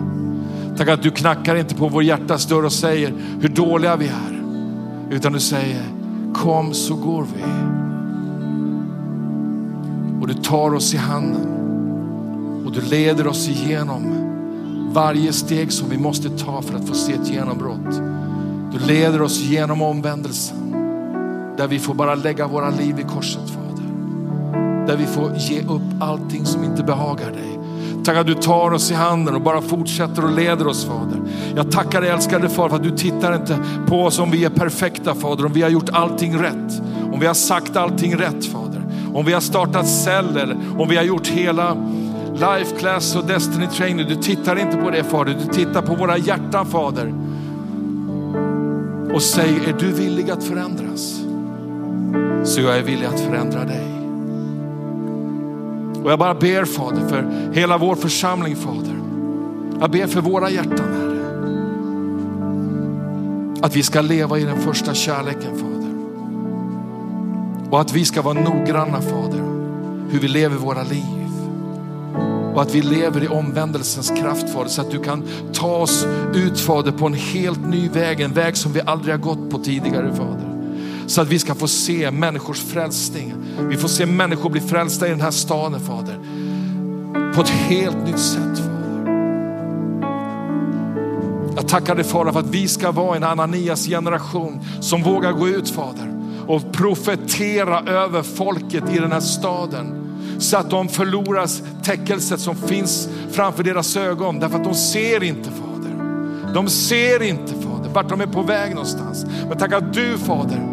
Tack 0.78 0.88
att 0.88 1.04
du 1.04 1.12
knackar 1.12 1.56
inte 1.56 1.76
på 1.76 1.88
vår 1.88 2.04
hjärtas 2.04 2.46
dörr 2.46 2.66
och 2.66 2.74
säger 2.74 3.14
hur 3.40 3.50
dåliga 3.50 3.96
vi 3.96 4.08
är. 4.08 4.44
Utan 5.10 5.34
du 5.34 5.40
säger 5.40 5.84
kom 6.34 6.74
så 6.74 6.96
går 6.96 7.26
vi. 7.36 7.44
Och 10.22 10.28
du 10.28 10.34
tar 10.34 10.74
oss 10.74 10.94
i 10.94 10.98
handen 10.98 11.48
och 12.66 12.72
du 12.72 12.82
leder 12.82 13.28
oss 13.28 13.50
igenom 13.50 14.32
varje 14.94 15.34
steg 15.34 15.72
som 15.72 15.90
vi 15.90 15.98
måste 15.98 16.30
ta 16.30 16.62
för 16.62 16.76
att 16.76 16.88
få 16.88 16.94
se 16.94 17.14
ett 17.14 17.30
genombrott. 17.30 18.11
Du 18.72 18.80
leder 18.80 19.22
oss 19.22 19.40
genom 19.40 19.82
omvändelsen 19.82 20.58
där 21.58 21.68
vi 21.68 21.80
får 21.80 21.94
bara 21.94 22.16
lägga 22.16 22.48
våra 22.48 22.70
liv 22.70 23.00
i 23.00 23.04
korset 23.04 23.50
Fader. 23.50 23.84
Där 24.88 24.98
vi 24.98 25.06
får 25.06 25.36
ge 25.38 25.62
upp 25.62 25.82
allting 26.00 26.46
som 26.46 26.64
inte 26.64 26.84
behagar 26.84 27.32
dig. 27.32 27.60
Tack 28.04 28.18
att 28.18 28.28
du 28.28 28.34
tar 28.34 28.72
oss 28.72 28.92
i 28.92 28.94
handen 28.94 29.36
och 29.36 29.42
bara 29.42 29.62
fortsätter 29.62 30.26
och 30.26 30.32
leder 30.32 30.68
oss 30.68 30.86
Fader. 30.86 31.20
Jag 31.56 31.72
tackar 31.72 32.02
dig 32.02 32.10
älskade 32.10 32.50
Far 32.50 32.70
för 32.70 32.76
att 32.76 32.84
du 32.84 32.92
tittar 32.92 33.36
inte 33.36 33.60
på 33.88 34.04
oss 34.04 34.20
om 34.20 34.32
vi 34.32 34.46
är 34.46 34.50
perfekta 34.50 35.16
Fader, 35.16 35.46
om 35.46 35.54
vi 35.54 35.62
har 35.62 35.70
gjort 35.70 35.90
allting 35.90 36.38
rätt. 36.38 36.82
Om 37.14 37.20
vi 37.20 37.28
har 37.28 37.34
sagt 37.34 37.76
allting 37.76 38.16
rätt 38.16 38.46
Fader. 38.46 38.82
Om 39.14 39.26
vi 39.26 39.34
har 39.34 39.42
startat 39.42 39.88
celler, 39.88 40.58
om 40.78 40.90
vi 40.90 40.96
har 40.96 41.04
gjort 41.04 41.28
hela 41.28 41.78
Life 42.34 42.76
Class 42.80 43.16
och 43.16 43.26
Destiny 43.26 43.68
Training. 43.68 44.06
Du 44.08 44.16
tittar 44.16 44.60
inte 44.60 44.78
på 44.78 44.90
det 44.90 45.04
Fader, 45.04 45.36
du 45.46 45.54
tittar 45.54 45.82
på 45.82 45.96
våra 45.96 46.18
hjärtan 46.18 46.66
Fader. 46.66 47.14
Och 49.14 49.22
säg, 49.22 49.66
är 49.68 49.74
du 49.80 49.92
villig 49.92 50.32
att 50.32 50.44
förändras? 50.44 51.22
Så 52.44 52.62
jag 52.62 52.78
är 52.78 52.84
villig 52.84 53.06
att 53.06 53.20
förändra 53.20 53.66
dig. 53.66 53.88
Och 56.04 56.12
jag 56.12 56.20
bara 56.20 56.34
ber 56.34 56.66
Fader 56.66 57.08
för 57.08 57.52
hela 57.54 57.78
vår 57.78 57.96
församling 57.96 58.56
Fader. 58.56 58.96
Jag 59.80 59.92
ber 59.92 60.08
för 60.08 60.22
våra 60.22 60.50
hjärtan 60.50 60.94
Herre. 60.94 61.12
Att 63.62 63.76
vi 63.76 63.84
ska 63.84 64.02
leva 64.02 64.40
i 64.40 64.44
den 64.44 64.62
första 64.62 64.94
kärleken 64.94 65.58
Fader. 65.58 65.96
Och 67.70 67.82
att 67.82 67.94
vi 67.94 68.06
ska 68.06 68.22
vara 68.22 68.42
noggranna 68.42 69.02
Fader. 69.02 69.44
Hur 70.10 70.20
vi 70.20 70.28
lever 70.28 70.58
våra 70.58 70.84
liv. 70.84 71.21
Och 72.54 72.62
att 72.62 72.76
vi 72.76 72.82
lever 72.82 73.24
i 73.24 73.28
omvändelsens 73.28 74.10
kraft 74.10 74.50
Fader 74.50 74.70
så 74.70 74.82
att 74.82 74.92
du 74.92 75.00
kan 75.00 75.24
ta 75.54 75.76
oss 75.76 76.08
ut 76.34 76.60
Fader 76.60 76.92
på 76.92 77.06
en 77.06 77.14
helt 77.14 77.68
ny 77.68 77.90
väg. 77.90 78.22
En 78.22 78.34
väg 78.34 78.58
som 78.58 78.74
vi 78.74 78.82
aldrig 78.86 79.14
har 79.14 79.20
gått 79.20 79.50
på 79.50 79.58
tidigare 79.58 80.16
Fader. 80.16 80.48
Så 81.08 81.22
att 81.22 81.28
vi 81.28 81.40
ska 81.40 81.56
få 81.56 81.68
se 81.68 82.12
människors 82.12 82.60
frälsning. 82.60 83.34
Vi 83.70 83.78
får 83.78 83.88
se 83.88 84.06
människor 84.06 84.50
bli 84.50 84.62
frälsta 84.62 85.08
i 85.08 85.10
den 85.10 85.22
här 85.22 85.32
staden 85.32 85.80
Fader. 85.80 86.20
På 87.36 87.42
ett 87.42 87.50
helt 87.50 88.06
nytt 88.06 88.20
sätt 88.20 88.58
Fader. 88.58 88.72
Jag 91.56 91.68
tackar 91.68 91.96
dig 91.96 92.04
Fader 92.04 92.32
för 92.32 92.40
att 92.40 92.50
vi 92.50 92.68
ska 92.68 92.92
vara 92.92 93.16
en 93.16 93.24
Ananias 93.24 93.88
generation 93.88 94.60
som 94.82 95.04
vågar 95.04 95.32
gå 95.32 95.48
ut 95.48 95.70
Fader 95.70 96.14
och 96.48 96.74
profetera 96.74 97.80
över 97.80 98.22
folket 98.22 98.84
i 98.94 99.00
den 99.00 99.12
här 99.12 99.20
staden. 99.20 100.01
Så 100.42 100.58
att 100.58 100.70
de 100.70 100.88
förlorar 100.90 101.48
täckelset 101.84 102.40
som 102.40 102.56
finns 102.56 103.10
framför 103.32 103.64
deras 103.64 103.98
ögon. 103.98 104.40
Därför 104.40 104.58
att 104.58 104.64
de 104.64 104.74
ser 104.74 105.24
inte 105.24 105.50
Fader. 105.50 106.54
De 106.54 106.68
ser 106.68 107.24
inte 107.24 107.54
Fader 107.54 107.90
vart 107.94 108.10
de 108.10 108.22
är 108.22 108.28
på 108.28 108.42
väg 108.42 108.76
någonstans. 108.76 109.26
Men 109.50 109.58
tack 109.58 109.74
att 109.74 109.94
du 109.94 110.18
Fader 110.18 110.68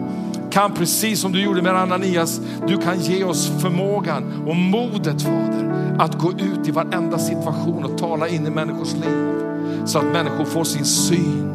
kan 0.50 0.74
precis 0.74 1.20
som 1.20 1.32
du 1.32 1.42
gjorde 1.42 1.62
med 1.62 1.76
Ananias, 1.76 2.40
du 2.68 2.76
kan 2.76 3.00
ge 3.00 3.24
oss 3.24 3.52
förmågan 3.60 4.42
och 4.46 4.56
modet 4.56 5.22
Fader 5.22 5.96
att 5.98 6.18
gå 6.18 6.32
ut 6.32 6.68
i 6.68 6.70
varenda 6.70 7.18
situation 7.18 7.84
och 7.84 7.98
tala 7.98 8.28
in 8.28 8.46
i 8.46 8.50
människors 8.50 8.92
liv. 8.92 9.34
Så 9.84 9.98
att 9.98 10.04
människor 10.04 10.44
får 10.44 10.64
sin 10.64 10.84
syn. 10.84 11.54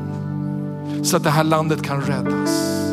Så 1.03 1.17
att 1.17 1.23
det 1.23 1.29
här 1.29 1.43
landet 1.43 1.83
kan 1.83 2.01
räddas. 2.01 2.83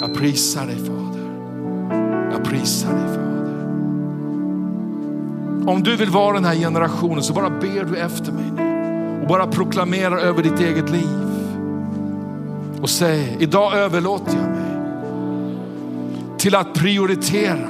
Jag 0.00 0.14
prisar 0.14 0.66
dig 0.66 0.76
Fader. 0.76 1.26
Jag 2.32 2.44
prisar 2.44 2.92
dig 2.92 3.06
Fader. 3.06 3.25
Om 5.66 5.82
du 5.82 5.96
vill 5.96 6.10
vara 6.10 6.34
den 6.34 6.44
här 6.44 6.54
generationen 6.54 7.22
så 7.22 7.32
bara 7.32 7.50
ber 7.50 7.84
du 7.84 7.96
efter 7.96 8.32
mig 8.32 8.44
nu. 8.56 9.20
Och 9.22 9.28
bara 9.28 9.46
proklamerar 9.46 10.18
över 10.18 10.42
ditt 10.42 10.60
eget 10.60 10.90
liv. 10.90 11.26
Och 12.82 12.90
säg, 12.90 13.36
idag 13.40 13.74
överlåter 13.74 14.36
jag 14.36 14.50
mig 14.50 14.66
till 16.38 16.54
att 16.54 16.74
prioritera. 16.74 17.68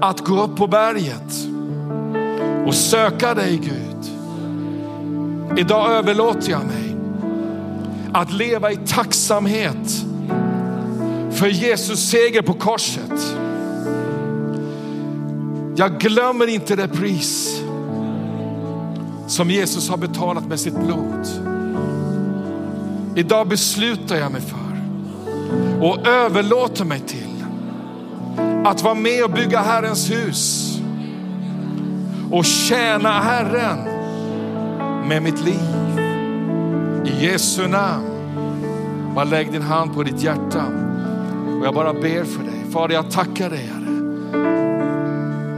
Att 0.00 0.20
gå 0.20 0.42
upp 0.42 0.56
på 0.56 0.66
berget 0.66 1.32
och 2.66 2.74
söka 2.74 3.34
dig 3.34 3.56
Gud. 3.56 3.92
Idag 5.58 5.92
överlåter 5.92 6.50
jag 6.50 6.64
mig 6.64 6.96
att 8.12 8.32
leva 8.32 8.72
i 8.72 8.76
tacksamhet 8.76 10.04
för 11.30 11.48
Jesus 11.48 12.10
seger 12.10 12.42
på 12.42 12.54
korset. 12.54 13.36
Jag 15.82 15.98
glömmer 15.98 16.46
inte 16.46 16.76
det 16.76 16.88
pris 16.88 17.62
som 19.26 19.50
Jesus 19.50 19.88
har 19.88 19.96
betalat 19.96 20.46
med 20.46 20.60
sitt 20.60 20.74
blod. 20.74 21.26
Idag 23.14 23.48
beslutar 23.48 24.16
jag 24.16 24.32
mig 24.32 24.40
för 24.40 24.82
och 25.80 26.06
överlåter 26.06 26.84
mig 26.84 27.00
till 27.00 27.44
att 28.64 28.82
vara 28.82 28.94
med 28.94 29.24
och 29.24 29.30
bygga 29.30 29.60
Herrens 29.60 30.10
hus 30.10 30.72
och 32.30 32.44
tjäna 32.44 33.20
Herren 33.20 33.78
med 35.08 35.22
mitt 35.22 35.44
liv. 35.44 35.98
I 37.04 37.26
Jesu 37.26 37.68
namn. 37.68 38.06
Bara 39.14 39.24
lägg 39.24 39.52
din 39.52 39.62
hand 39.62 39.94
på 39.94 40.02
ditt 40.02 40.22
hjärta 40.22 40.64
och 41.60 41.66
jag 41.66 41.74
bara 41.74 41.92
ber 41.92 42.24
för 42.24 42.42
dig. 42.42 42.64
Fader, 42.72 42.94
jag 42.94 43.10
tackar 43.10 43.50
dig 43.50 43.70
Herre. 43.72 44.61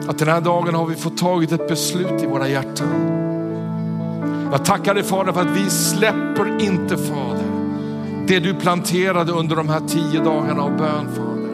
Att 0.09 0.19
den 0.19 0.29
här 0.29 0.41
dagen 0.41 0.75
har 0.75 0.87
vi 0.87 0.95
fått 0.95 1.17
tagit 1.17 1.53
ett 1.53 1.69
beslut 1.69 2.23
i 2.23 2.27
våra 2.27 2.49
hjärtan. 2.49 3.11
Jag 4.53 4.65
tackar 4.65 4.95
dig 4.95 5.03
Fader 5.03 5.33
för 5.33 5.41
att 5.41 5.57
vi 5.57 5.71
släpper 5.71 6.63
inte 6.63 6.97
Fader 6.97 7.55
det 8.27 8.41
du 8.41 8.55
planterade 8.55 9.33
under 9.33 9.57
de 9.57 9.69
här 9.69 9.81
tio 9.89 10.25
dagarna 10.25 10.63
av 10.63 10.77
bön 10.77 11.09
Fader. 11.15 11.51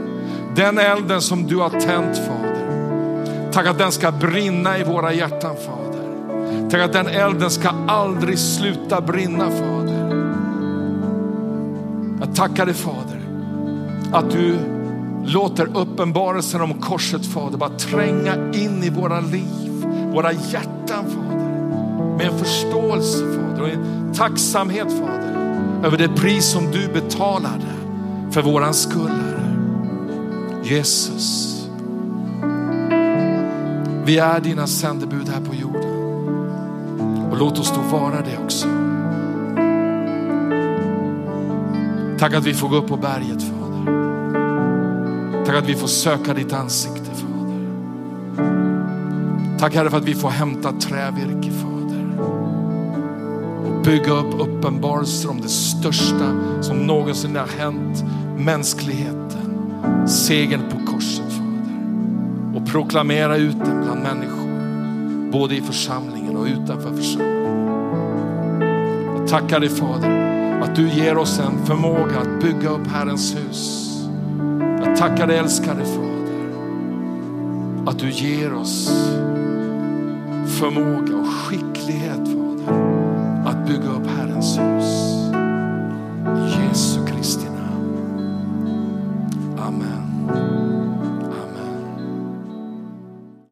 Den 0.54 0.78
elden 0.78 1.20
som 1.20 1.46
du 1.46 1.56
har 1.56 1.70
tänt 1.70 2.16
Fader. 2.16 3.52
Tack 3.52 3.66
att 3.66 3.78
den 3.78 3.92
ska 3.92 4.12
brinna 4.12 4.78
i 4.78 4.84
våra 4.84 5.12
hjärtan 5.12 5.56
Fader. 5.56 6.70
Tack 6.70 6.80
att 6.80 6.92
den 6.92 7.06
elden 7.06 7.50
ska 7.50 7.70
aldrig 7.88 8.38
sluta 8.38 9.00
brinna 9.00 9.50
Fader. 9.50 10.30
Jag 12.20 12.34
tackar 12.34 12.66
dig 12.66 12.74
Fader 12.74 13.20
att 14.12 14.30
du 14.30 14.56
låter 15.24 15.76
uppenbarelsen 15.76 16.60
om 16.60 16.74
korset 16.74 17.26
Fader 17.26 17.58
bara 17.58 17.70
tränga 17.70 18.34
in 18.52 18.84
i 18.84 18.90
våra 18.90 19.20
liv, 19.20 19.84
våra 20.12 20.32
hjärtan 20.32 21.04
Fader. 21.10 22.16
Med 22.16 22.26
en 22.26 22.38
förståelse 22.38 23.18
Fader 23.18 23.62
och 23.62 23.68
en 23.68 24.12
tacksamhet 24.14 24.88
Fader 24.92 25.36
över 25.84 25.98
det 25.98 26.08
pris 26.08 26.50
som 26.50 26.70
du 26.70 26.88
betalade 26.88 27.66
för 28.30 28.42
våran 28.42 28.74
skull. 28.74 29.08
Herre. 29.08 29.40
Jesus. 30.62 31.56
Vi 34.04 34.18
är 34.18 34.40
dina 34.40 34.66
sändebud 34.66 35.28
här 35.28 35.40
på 35.40 35.54
jorden. 35.54 35.90
Och 37.30 37.38
låt 37.38 37.58
oss 37.58 37.72
då 37.74 37.98
vara 37.98 38.20
det 38.20 38.38
också. 38.44 38.68
Tack 42.18 42.34
att 42.34 42.46
vi 42.46 42.54
får 42.54 42.68
gå 42.68 42.76
upp 42.76 42.88
på 42.88 42.96
berget 42.96 43.42
Fader. 43.42 43.59
Tack 45.50 45.62
att 45.62 45.68
vi 45.68 45.74
får 45.74 45.88
söka 45.88 46.34
ditt 46.34 46.52
ansikte 46.52 47.10
Fader. 47.14 47.66
Tack 49.58 49.74
Herre 49.74 49.90
för 49.90 49.96
att 49.96 50.04
vi 50.04 50.14
får 50.14 50.30
hämta 50.30 50.72
trävirke 50.72 51.50
Fader 51.50 51.70
bygga 53.84 54.12
upp 54.12 54.40
uppenbarelser 54.40 55.30
om 55.30 55.40
det 55.40 55.48
största 55.48 56.36
som 56.60 56.86
någonsin 56.86 57.36
har 57.36 57.46
hänt 57.46 58.04
mänskligheten. 58.36 60.08
Segern 60.08 60.62
på 60.70 60.92
korset 60.92 61.32
Fader. 61.32 62.56
Och 62.56 62.66
proklamera 62.66 63.36
ut 63.36 63.58
den 63.64 63.82
bland 63.84 64.02
människor. 64.02 64.50
Både 65.32 65.56
i 65.56 65.60
församlingen 65.60 66.36
och 66.36 66.46
utanför 66.46 66.96
församlingen. 66.96 67.40
Jag 69.18 69.28
tackar 69.28 69.60
dig 69.60 69.68
Fader 69.68 70.60
att 70.62 70.76
du 70.76 70.88
ger 70.88 71.16
oss 71.16 71.38
en 71.38 71.66
förmåga 71.66 72.18
att 72.18 72.42
bygga 72.42 72.68
upp 72.68 72.86
Herrens 72.86 73.36
hus. 73.36 73.79
Tackar 75.00 75.26
dig 75.26 75.38
älskade 75.38 75.84
Fader 75.84 76.50
att 77.86 77.98
du 77.98 78.10
ger 78.10 78.54
oss 78.54 78.88
förmåga 80.58 81.16
och 81.16 81.28
skicklighet 81.28 82.19